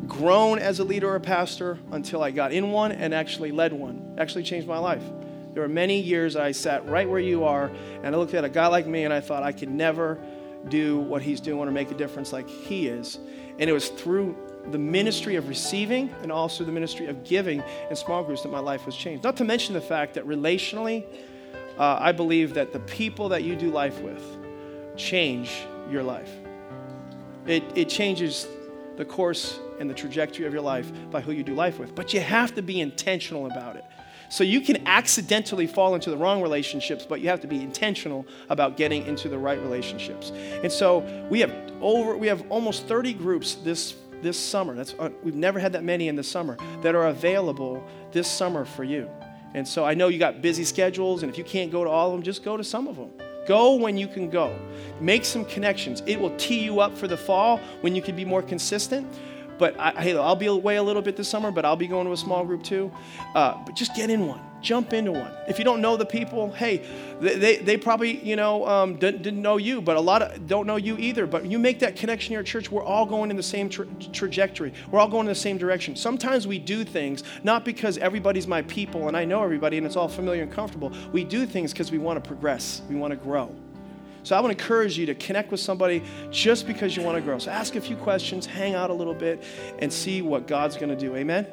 grown 0.06 0.58
as 0.58 0.78
a 0.78 0.84
leader 0.84 1.08
or 1.08 1.16
a 1.16 1.20
pastor 1.20 1.78
until 1.92 2.22
I 2.22 2.30
got 2.30 2.52
in 2.52 2.70
one 2.70 2.92
and 2.92 3.14
actually 3.14 3.52
led 3.52 3.72
one. 3.72 4.16
Actually 4.18 4.44
changed 4.44 4.66
my 4.66 4.78
life. 4.78 5.02
There 5.52 5.62
were 5.62 5.68
many 5.68 6.00
years 6.00 6.36
I 6.36 6.52
sat 6.52 6.86
right 6.88 7.08
where 7.08 7.20
you 7.20 7.44
are 7.44 7.70
and 8.02 8.14
I 8.14 8.18
looked 8.18 8.34
at 8.34 8.44
a 8.44 8.48
guy 8.48 8.66
like 8.66 8.86
me 8.86 9.04
and 9.04 9.12
I 9.12 9.20
thought 9.20 9.42
I 9.42 9.52
could 9.52 9.70
never 9.70 10.18
do 10.68 10.98
what 10.98 11.22
he's 11.22 11.40
doing 11.40 11.68
or 11.68 11.70
make 11.70 11.90
a 11.90 11.94
difference 11.94 12.32
like 12.32 12.48
he 12.48 12.88
is. 12.88 13.18
And 13.58 13.70
it 13.70 13.72
was 13.72 13.88
through 13.88 14.36
the 14.70 14.78
ministry 14.78 15.36
of 15.36 15.48
receiving 15.48 16.12
and 16.22 16.32
also 16.32 16.64
the 16.64 16.72
ministry 16.72 17.06
of 17.06 17.24
giving 17.24 17.62
in 17.88 17.96
small 17.96 18.22
groups 18.24 18.42
that 18.42 18.50
my 18.50 18.58
life 18.58 18.84
was 18.84 18.96
changed. 18.96 19.24
Not 19.24 19.36
to 19.36 19.44
mention 19.44 19.74
the 19.74 19.80
fact 19.80 20.14
that 20.14 20.26
relationally, 20.26 21.04
uh, 21.78 21.98
I 22.00 22.12
believe 22.12 22.54
that 22.54 22.72
the 22.72 22.80
people 22.80 23.28
that 23.30 23.44
you 23.44 23.54
do 23.54 23.70
life 23.70 24.00
with 24.00 24.22
change 24.96 25.64
your 25.90 26.02
life. 26.02 26.30
It, 27.46 27.62
it 27.74 27.88
changes 27.88 28.48
the 28.96 29.04
course 29.04 29.60
and 29.78 29.88
the 29.88 29.94
trajectory 29.94 30.46
of 30.46 30.52
your 30.52 30.62
life 30.62 30.90
by 31.10 31.20
who 31.20 31.32
you 31.32 31.44
do 31.44 31.54
life 31.54 31.78
with. 31.78 31.94
But 31.94 32.12
you 32.12 32.20
have 32.20 32.54
to 32.54 32.62
be 32.62 32.80
intentional 32.80 33.46
about 33.46 33.76
it. 33.76 33.84
So 34.28 34.44
you 34.44 34.60
can 34.60 34.86
accidentally 34.86 35.66
fall 35.66 35.94
into 35.94 36.10
the 36.10 36.16
wrong 36.16 36.42
relationships, 36.42 37.06
but 37.08 37.20
you 37.20 37.28
have 37.28 37.40
to 37.40 37.46
be 37.46 37.60
intentional 37.60 38.26
about 38.48 38.76
getting 38.76 39.06
into 39.06 39.28
the 39.28 39.38
right 39.38 39.60
relationships. 39.60 40.30
And 40.62 40.70
so 40.70 41.00
we 41.30 41.40
have 41.40 41.52
over 41.80 42.16
we 42.16 42.26
have 42.26 42.44
almost 42.50 42.86
30 42.86 43.14
groups 43.14 43.54
this 43.56 43.96
this 44.22 44.38
summer. 44.38 44.74
That's 44.74 44.94
uh, 44.98 45.10
we've 45.22 45.34
never 45.34 45.58
had 45.58 45.72
that 45.72 45.84
many 45.84 46.08
in 46.08 46.16
the 46.16 46.22
summer 46.22 46.56
that 46.82 46.94
are 46.94 47.08
available 47.08 47.84
this 48.12 48.30
summer 48.30 48.64
for 48.64 48.84
you. 48.84 49.08
And 49.54 49.66
so 49.66 49.84
I 49.84 49.94
know 49.94 50.08
you 50.08 50.18
got 50.18 50.42
busy 50.42 50.64
schedules 50.64 51.22
and 51.22 51.30
if 51.30 51.38
you 51.38 51.44
can't 51.44 51.70
go 51.70 51.84
to 51.84 51.90
all 51.90 52.08
of 52.08 52.12
them, 52.12 52.22
just 52.22 52.44
go 52.44 52.56
to 52.56 52.64
some 52.64 52.88
of 52.88 52.96
them. 52.96 53.10
Go 53.46 53.74
when 53.74 53.96
you 53.96 54.08
can 54.08 54.28
go. 54.28 54.58
Make 55.00 55.24
some 55.24 55.44
connections. 55.44 56.02
It 56.06 56.18
will 56.18 56.36
tee 56.36 56.58
you 56.58 56.80
up 56.80 56.96
for 56.98 57.06
the 57.06 57.16
fall 57.16 57.60
when 57.80 57.94
you 57.94 58.02
can 58.02 58.16
be 58.16 58.24
more 58.24 58.42
consistent. 58.42 59.06
But 59.58 59.78
I, 59.78 59.90
hey, 59.92 60.16
I'll 60.16 60.36
be 60.36 60.46
away 60.46 60.76
a 60.76 60.82
little 60.82 61.02
bit 61.02 61.16
this 61.16 61.28
summer, 61.28 61.50
but 61.50 61.64
I'll 61.64 61.76
be 61.76 61.86
going 61.86 62.06
to 62.06 62.12
a 62.12 62.16
small 62.16 62.44
group 62.44 62.62
too. 62.62 62.92
Uh, 63.34 63.62
but 63.64 63.74
just 63.74 63.94
get 63.94 64.10
in 64.10 64.26
one. 64.26 64.40
Jump 64.62 64.92
into 64.92 65.12
one. 65.12 65.30
If 65.48 65.58
you 65.58 65.64
don't 65.64 65.80
know 65.80 65.96
the 65.96 66.06
people, 66.06 66.50
hey, 66.52 66.84
they, 67.20 67.36
they, 67.36 67.56
they 67.58 67.76
probably, 67.76 68.20
you 68.24 68.36
know, 68.36 68.66
um, 68.66 68.96
didn't, 68.96 69.22
didn't, 69.22 69.42
know 69.42 69.58
you, 69.58 69.80
but 69.80 69.96
a 69.96 70.00
lot 70.00 70.22
of 70.22 70.46
don't 70.46 70.66
know 70.66 70.76
you 70.76 70.96
either. 70.98 71.26
But 71.26 71.46
you 71.46 71.58
make 71.58 71.78
that 71.80 71.94
connection 71.94 72.32
in 72.32 72.34
your 72.34 72.42
church, 72.42 72.70
we're 72.70 72.82
all 72.82 73.06
going 73.06 73.30
in 73.30 73.36
the 73.36 73.42
same 73.42 73.68
tra- 73.68 73.86
trajectory. 74.12 74.72
We're 74.90 74.98
all 74.98 75.08
going 75.08 75.26
in 75.26 75.28
the 75.28 75.34
same 75.34 75.58
direction. 75.58 75.94
Sometimes 75.94 76.46
we 76.46 76.58
do 76.58 76.84
things 76.84 77.22
not 77.44 77.64
because 77.64 77.98
everybody's 77.98 78.46
my 78.46 78.62
people 78.62 79.08
and 79.08 79.16
I 79.16 79.24
know 79.24 79.44
everybody 79.44 79.76
and 79.76 79.86
it's 79.86 79.96
all 79.96 80.08
familiar 80.08 80.42
and 80.42 80.50
comfortable. 80.50 80.92
We 81.12 81.22
do 81.22 81.46
things 81.46 81.72
because 81.72 81.92
we 81.92 81.98
want 81.98 82.22
to 82.22 82.26
progress, 82.26 82.82
we 82.88 82.96
want 82.96 83.12
to 83.12 83.16
grow. 83.16 83.54
So 84.26 84.34
I 84.34 84.40
want 84.40 84.58
to 84.58 84.60
encourage 84.60 84.98
you 84.98 85.06
to 85.06 85.14
connect 85.14 85.52
with 85.52 85.60
somebody 85.60 86.02
just 86.32 86.66
because 86.66 86.96
you 86.96 87.02
want 87.04 87.16
to 87.16 87.22
grow. 87.22 87.38
So 87.38 87.52
ask 87.52 87.76
a 87.76 87.80
few 87.80 87.94
questions, 87.94 88.44
hang 88.44 88.74
out 88.74 88.90
a 88.90 88.92
little 88.92 89.14
bit, 89.14 89.40
and 89.78 89.92
see 89.92 90.20
what 90.20 90.48
God's 90.48 90.76
going 90.76 90.88
to 90.88 90.96
do. 90.96 91.14
Amen? 91.14 91.46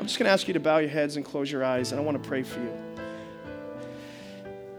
I'm 0.00 0.04
just 0.04 0.18
going 0.18 0.26
to 0.26 0.32
ask 0.32 0.48
you 0.48 0.54
to 0.54 0.58
bow 0.58 0.78
your 0.78 0.90
heads 0.90 1.14
and 1.14 1.24
close 1.24 1.48
your 1.48 1.64
eyes, 1.64 1.92
and 1.92 2.00
I 2.00 2.02
want 2.02 2.20
to 2.20 2.28
pray 2.28 2.42
for 2.42 2.58
you. 2.58 2.72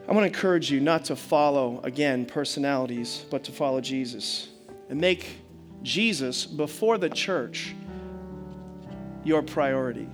I 0.05 0.11
want 0.11 0.23
to 0.23 0.27
encourage 0.27 0.69
you 0.69 0.81
not 0.81 1.05
to 1.05 1.15
follow, 1.15 1.79
again, 1.85 2.25
personalities, 2.25 3.23
but 3.29 3.45
to 3.45 3.53
follow 3.53 3.79
Jesus 3.79 4.49
and 4.89 4.99
make 4.99 5.37
Jesus 5.81 6.45
before 6.45 6.97
the 6.97 7.09
church 7.09 7.73
your 9.23 9.41
priority. 9.41 10.09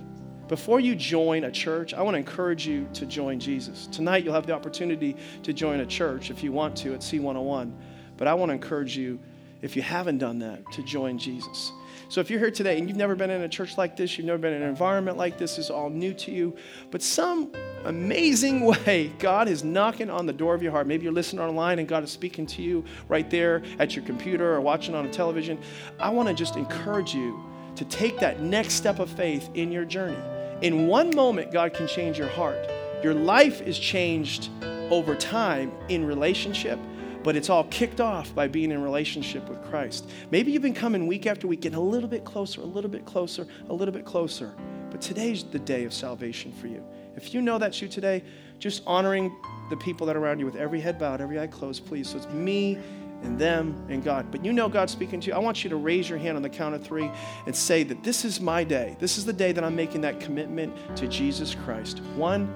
Before 0.48 0.78
you 0.78 0.94
join 0.94 1.44
a 1.44 1.50
church, 1.50 1.92
I 1.92 2.02
want 2.02 2.14
to 2.14 2.18
encourage 2.18 2.66
you 2.66 2.88
to 2.94 3.04
join 3.04 3.40
Jesus. 3.40 3.88
Tonight, 3.88 4.22
you'll 4.22 4.34
have 4.34 4.46
the 4.46 4.52
opportunity 4.52 5.16
to 5.42 5.52
join 5.52 5.80
a 5.80 5.86
church 5.86 6.30
if 6.30 6.42
you 6.44 6.52
want 6.52 6.76
to 6.78 6.94
at 6.94 7.00
C101. 7.00 7.72
But 8.16 8.28
I 8.28 8.34
want 8.34 8.50
to 8.50 8.54
encourage 8.54 8.96
you, 8.96 9.18
if 9.60 9.74
you 9.74 9.82
haven't 9.82 10.18
done 10.18 10.38
that, 10.38 10.70
to 10.72 10.84
join 10.84 11.18
Jesus. 11.18 11.72
So 12.08 12.20
if 12.20 12.30
you're 12.30 12.38
here 12.38 12.52
today 12.52 12.78
and 12.78 12.88
you've 12.88 12.96
never 12.96 13.16
been 13.16 13.30
in 13.30 13.42
a 13.42 13.48
church 13.48 13.76
like 13.76 13.96
this, 13.96 14.16
you've 14.16 14.26
never 14.28 14.38
been 14.38 14.52
in 14.52 14.62
an 14.62 14.68
environment 14.68 15.16
like 15.16 15.36
this, 15.36 15.58
is 15.58 15.68
all 15.68 15.90
new 15.90 16.14
to 16.14 16.30
you, 16.30 16.54
but 16.92 17.02
some 17.02 17.50
amazing 17.84 18.60
way, 18.86 19.12
God 19.18 19.48
is 19.48 19.64
knocking 19.64 20.10
on 20.10 20.26
the 20.26 20.32
door 20.32 20.54
of 20.54 20.62
your 20.62 20.70
heart. 20.70 20.86
Maybe 20.86 21.02
you're 21.02 21.12
listening 21.12 21.40
online 21.40 21.80
and 21.80 21.88
God 21.88 22.04
is 22.04 22.12
speaking 22.12 22.46
to 22.46 22.62
you 22.62 22.84
right 23.08 23.28
there 23.28 23.62
at 23.80 23.96
your 23.96 24.04
computer 24.04 24.54
or 24.54 24.60
watching 24.60 24.94
on 24.94 25.06
a 25.06 25.10
television. 25.10 25.58
I 25.98 26.10
want 26.10 26.28
to 26.28 26.34
just 26.34 26.54
encourage 26.54 27.12
you 27.12 27.42
to 27.74 27.84
take 27.86 28.20
that 28.20 28.40
next 28.40 28.74
step 28.74 29.00
of 29.00 29.10
faith 29.10 29.50
in 29.54 29.72
your 29.72 29.84
journey. 29.84 30.16
In 30.62 30.86
one 30.86 31.14
moment, 31.14 31.52
God 31.52 31.74
can 31.74 31.86
change 31.86 32.18
your 32.18 32.28
heart. 32.28 32.58
Your 33.02 33.12
life 33.12 33.60
is 33.60 33.78
changed 33.78 34.48
over 34.90 35.14
time 35.14 35.70
in 35.90 36.06
relationship, 36.06 36.78
but 37.22 37.36
it's 37.36 37.50
all 37.50 37.64
kicked 37.64 38.00
off 38.00 38.34
by 38.34 38.48
being 38.48 38.70
in 38.70 38.82
relationship 38.82 39.46
with 39.50 39.62
Christ. 39.64 40.08
Maybe 40.30 40.52
you've 40.52 40.62
been 40.62 40.72
coming 40.72 41.06
week 41.06 41.26
after 41.26 41.46
week, 41.46 41.60
getting 41.60 41.78
a 41.78 41.82
little 41.82 42.08
bit 42.08 42.24
closer, 42.24 42.62
a 42.62 42.64
little 42.64 42.88
bit 42.88 43.04
closer, 43.04 43.46
a 43.68 43.72
little 43.74 43.92
bit 43.92 44.06
closer. 44.06 44.54
But 44.90 45.02
today's 45.02 45.44
the 45.44 45.58
day 45.58 45.84
of 45.84 45.92
salvation 45.92 46.52
for 46.52 46.68
you. 46.68 46.82
If 47.16 47.34
you 47.34 47.42
know 47.42 47.58
that's 47.58 47.82
you 47.82 47.88
today, 47.88 48.24
just 48.58 48.82
honoring 48.86 49.36
the 49.68 49.76
people 49.76 50.06
that 50.06 50.16
are 50.16 50.20
around 50.20 50.38
you 50.38 50.46
with 50.46 50.56
every 50.56 50.80
head 50.80 50.98
bowed, 50.98 51.20
every 51.20 51.38
eye 51.38 51.48
closed, 51.48 51.84
please. 51.84 52.08
So 52.08 52.16
it's 52.16 52.28
me 52.28 52.78
and 53.22 53.38
them 53.38 53.86
and 53.88 54.04
God. 54.04 54.30
But 54.30 54.44
you 54.44 54.52
know 54.52 54.68
God's 54.68 54.92
speaking 54.92 55.20
to 55.20 55.28
you. 55.28 55.34
I 55.34 55.38
want 55.38 55.64
you 55.64 55.70
to 55.70 55.76
raise 55.76 56.08
your 56.08 56.18
hand 56.18 56.36
on 56.36 56.42
the 56.42 56.48
count 56.48 56.74
of 56.74 56.82
three 56.82 57.10
and 57.46 57.54
say 57.54 57.82
that 57.84 58.02
this 58.02 58.24
is 58.24 58.40
my 58.40 58.64
day. 58.64 58.96
This 58.98 59.18
is 59.18 59.24
the 59.24 59.32
day 59.32 59.52
that 59.52 59.64
I'm 59.64 59.76
making 59.76 60.02
that 60.02 60.20
commitment 60.20 60.74
to 60.96 61.08
Jesus 61.08 61.54
Christ. 61.54 62.00
One, 62.14 62.52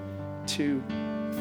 two, 0.47 0.83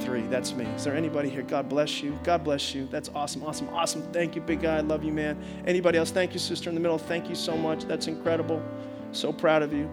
three. 0.00 0.22
That's 0.22 0.54
me. 0.54 0.64
Is 0.66 0.84
there 0.84 0.94
anybody 0.94 1.28
here? 1.28 1.42
God 1.42 1.68
bless 1.68 2.02
you. 2.02 2.18
God 2.22 2.44
bless 2.44 2.74
you. 2.74 2.86
That's 2.90 3.10
awesome, 3.14 3.42
awesome, 3.42 3.68
awesome. 3.70 4.02
Thank 4.12 4.34
you, 4.34 4.40
big 4.40 4.62
guy. 4.62 4.76
I 4.76 4.80
love 4.80 5.04
you, 5.04 5.12
man. 5.12 5.42
Anybody 5.66 5.98
else? 5.98 6.10
Thank 6.10 6.32
you, 6.32 6.38
sister 6.38 6.68
in 6.68 6.74
the 6.74 6.80
middle. 6.80 6.98
Thank 6.98 7.28
you 7.28 7.34
so 7.34 7.56
much. 7.56 7.84
That's 7.84 8.06
incredible. 8.06 8.62
So 9.12 9.32
proud 9.32 9.62
of 9.62 9.72
you. 9.72 9.90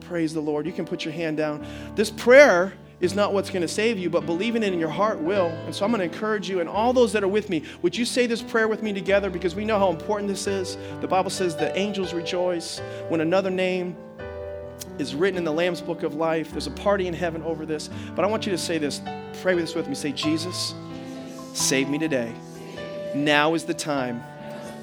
Praise 0.00 0.34
the 0.34 0.40
Lord. 0.40 0.66
You 0.66 0.72
can 0.72 0.84
put 0.84 1.04
your 1.04 1.14
hand 1.14 1.36
down. 1.36 1.66
This 1.94 2.10
prayer 2.10 2.72
is 3.02 3.16
not 3.16 3.34
what's 3.34 3.50
going 3.50 3.62
to 3.62 3.68
save 3.68 3.98
you, 3.98 4.08
but 4.08 4.24
believing 4.24 4.62
it 4.62 4.72
in 4.72 4.78
your 4.78 4.88
heart 4.88 5.20
will. 5.20 5.48
And 5.48 5.74
so 5.74 5.84
I'm 5.84 5.90
going 5.90 6.08
to 6.08 6.14
encourage 6.14 6.48
you 6.48 6.60
and 6.60 6.68
all 6.68 6.92
those 6.92 7.12
that 7.12 7.24
are 7.24 7.28
with 7.28 7.50
me, 7.50 7.64
would 7.82 7.96
you 7.96 8.04
say 8.04 8.26
this 8.26 8.40
prayer 8.40 8.68
with 8.68 8.82
me 8.82 8.92
together? 8.92 9.28
Because 9.28 9.56
we 9.56 9.64
know 9.64 9.78
how 9.78 9.90
important 9.90 10.28
this 10.28 10.46
is. 10.46 10.78
The 11.00 11.08
Bible 11.08 11.28
says 11.28 11.56
the 11.56 11.76
angels 11.76 12.14
rejoice 12.14 12.78
when 13.08 13.20
another 13.20 13.50
name 13.50 13.96
is 14.98 15.16
written 15.16 15.36
in 15.36 15.42
the 15.42 15.52
Lamb's 15.52 15.80
book 15.80 16.04
of 16.04 16.14
life. 16.14 16.52
There's 16.52 16.68
a 16.68 16.70
party 16.70 17.08
in 17.08 17.14
heaven 17.14 17.42
over 17.42 17.66
this. 17.66 17.90
But 18.14 18.24
I 18.24 18.28
want 18.28 18.46
you 18.46 18.52
to 18.52 18.58
say 18.58 18.78
this. 18.78 19.00
Pray 19.42 19.56
this 19.56 19.74
with 19.74 19.88
me. 19.88 19.96
Say, 19.96 20.12
Jesus, 20.12 20.72
save 21.54 21.88
me 21.88 21.98
today. 21.98 22.32
Now 23.16 23.54
is 23.54 23.64
the 23.64 23.74
time 23.74 24.22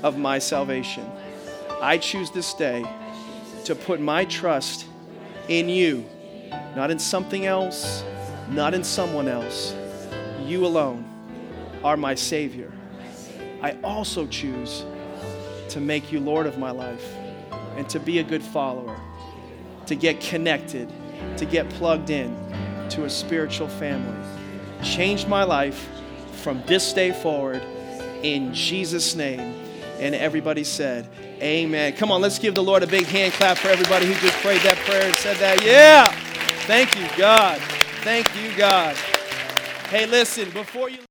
of 0.03 0.17
my 0.17 0.39
salvation. 0.39 1.09
I 1.82 1.97
choose 1.97 2.32
this 2.32 2.53
day 2.53 2.86
to 3.63 3.76
put 3.76 4.01
my 4.01 4.26
trust 4.26 4.86
in 5.47 5.70
you 5.70 6.05
not 6.76 6.91
in 6.91 6.99
something 6.99 7.45
else, 7.45 8.03
not 8.49 8.74
in 8.74 8.84
someone 8.84 9.28
else. 9.28 9.76
You 10.45 10.65
alone 10.65 11.05
are 11.84 11.97
my 11.97 12.15
Savior. 12.15 12.72
I 13.61 13.78
also 13.84 14.28
choose 14.28 14.86
to 15.70 15.80
make 15.80 16.11
you 16.11 16.20
Lord 16.20 16.47
of 16.47 16.57
my 16.57 16.72
life 16.72 17.13
and 17.76 17.88
to 17.89 17.99
be 17.99 18.20
a 18.20 18.24
good 18.24 18.43
follower, 18.43 18.99
to 19.86 19.95
get 19.95 20.20
connected, 20.20 20.91
to 21.38 21.45
get 21.45 21.70
plugged 21.72 22.09
in 22.09 22.36
to 22.89 23.05
a 23.05 23.09
spiritual 23.09 23.67
family. 23.67 24.17
Change 24.84 25.28
my 25.28 25.43
life 25.43 25.89
from 26.41 26.63
this 26.65 26.93
day 26.93 27.11
forward 27.11 27.61
in 28.24 28.53
Jesus' 28.53 29.15
name. 29.15 29.55
And 29.99 30.15
everybody 30.15 30.63
said, 30.63 31.09
Amen. 31.41 31.93
Come 31.93 32.11
on, 32.11 32.22
let's 32.22 32.39
give 32.39 32.55
the 32.55 32.63
Lord 32.63 32.84
a 32.84 32.88
big 32.88 33.05
hand 33.05 33.34
clap 33.34 33.57
for 33.57 33.70
everybody 33.70 34.05
who 34.05 34.13
just 34.15 34.38
prayed 34.38 34.61
that 34.61 34.78
prayer 34.78 35.05
and 35.05 35.15
said 35.15 35.38
that. 35.38 35.63
Yeah. 35.63 36.29
Thank 36.70 36.95
you, 36.95 37.07
God. 37.17 37.59
Thank 38.03 38.28
you, 38.36 38.55
God. 38.55 38.95
Hey, 39.89 40.05
listen, 40.05 40.51
before 40.51 40.88
you. 40.88 41.09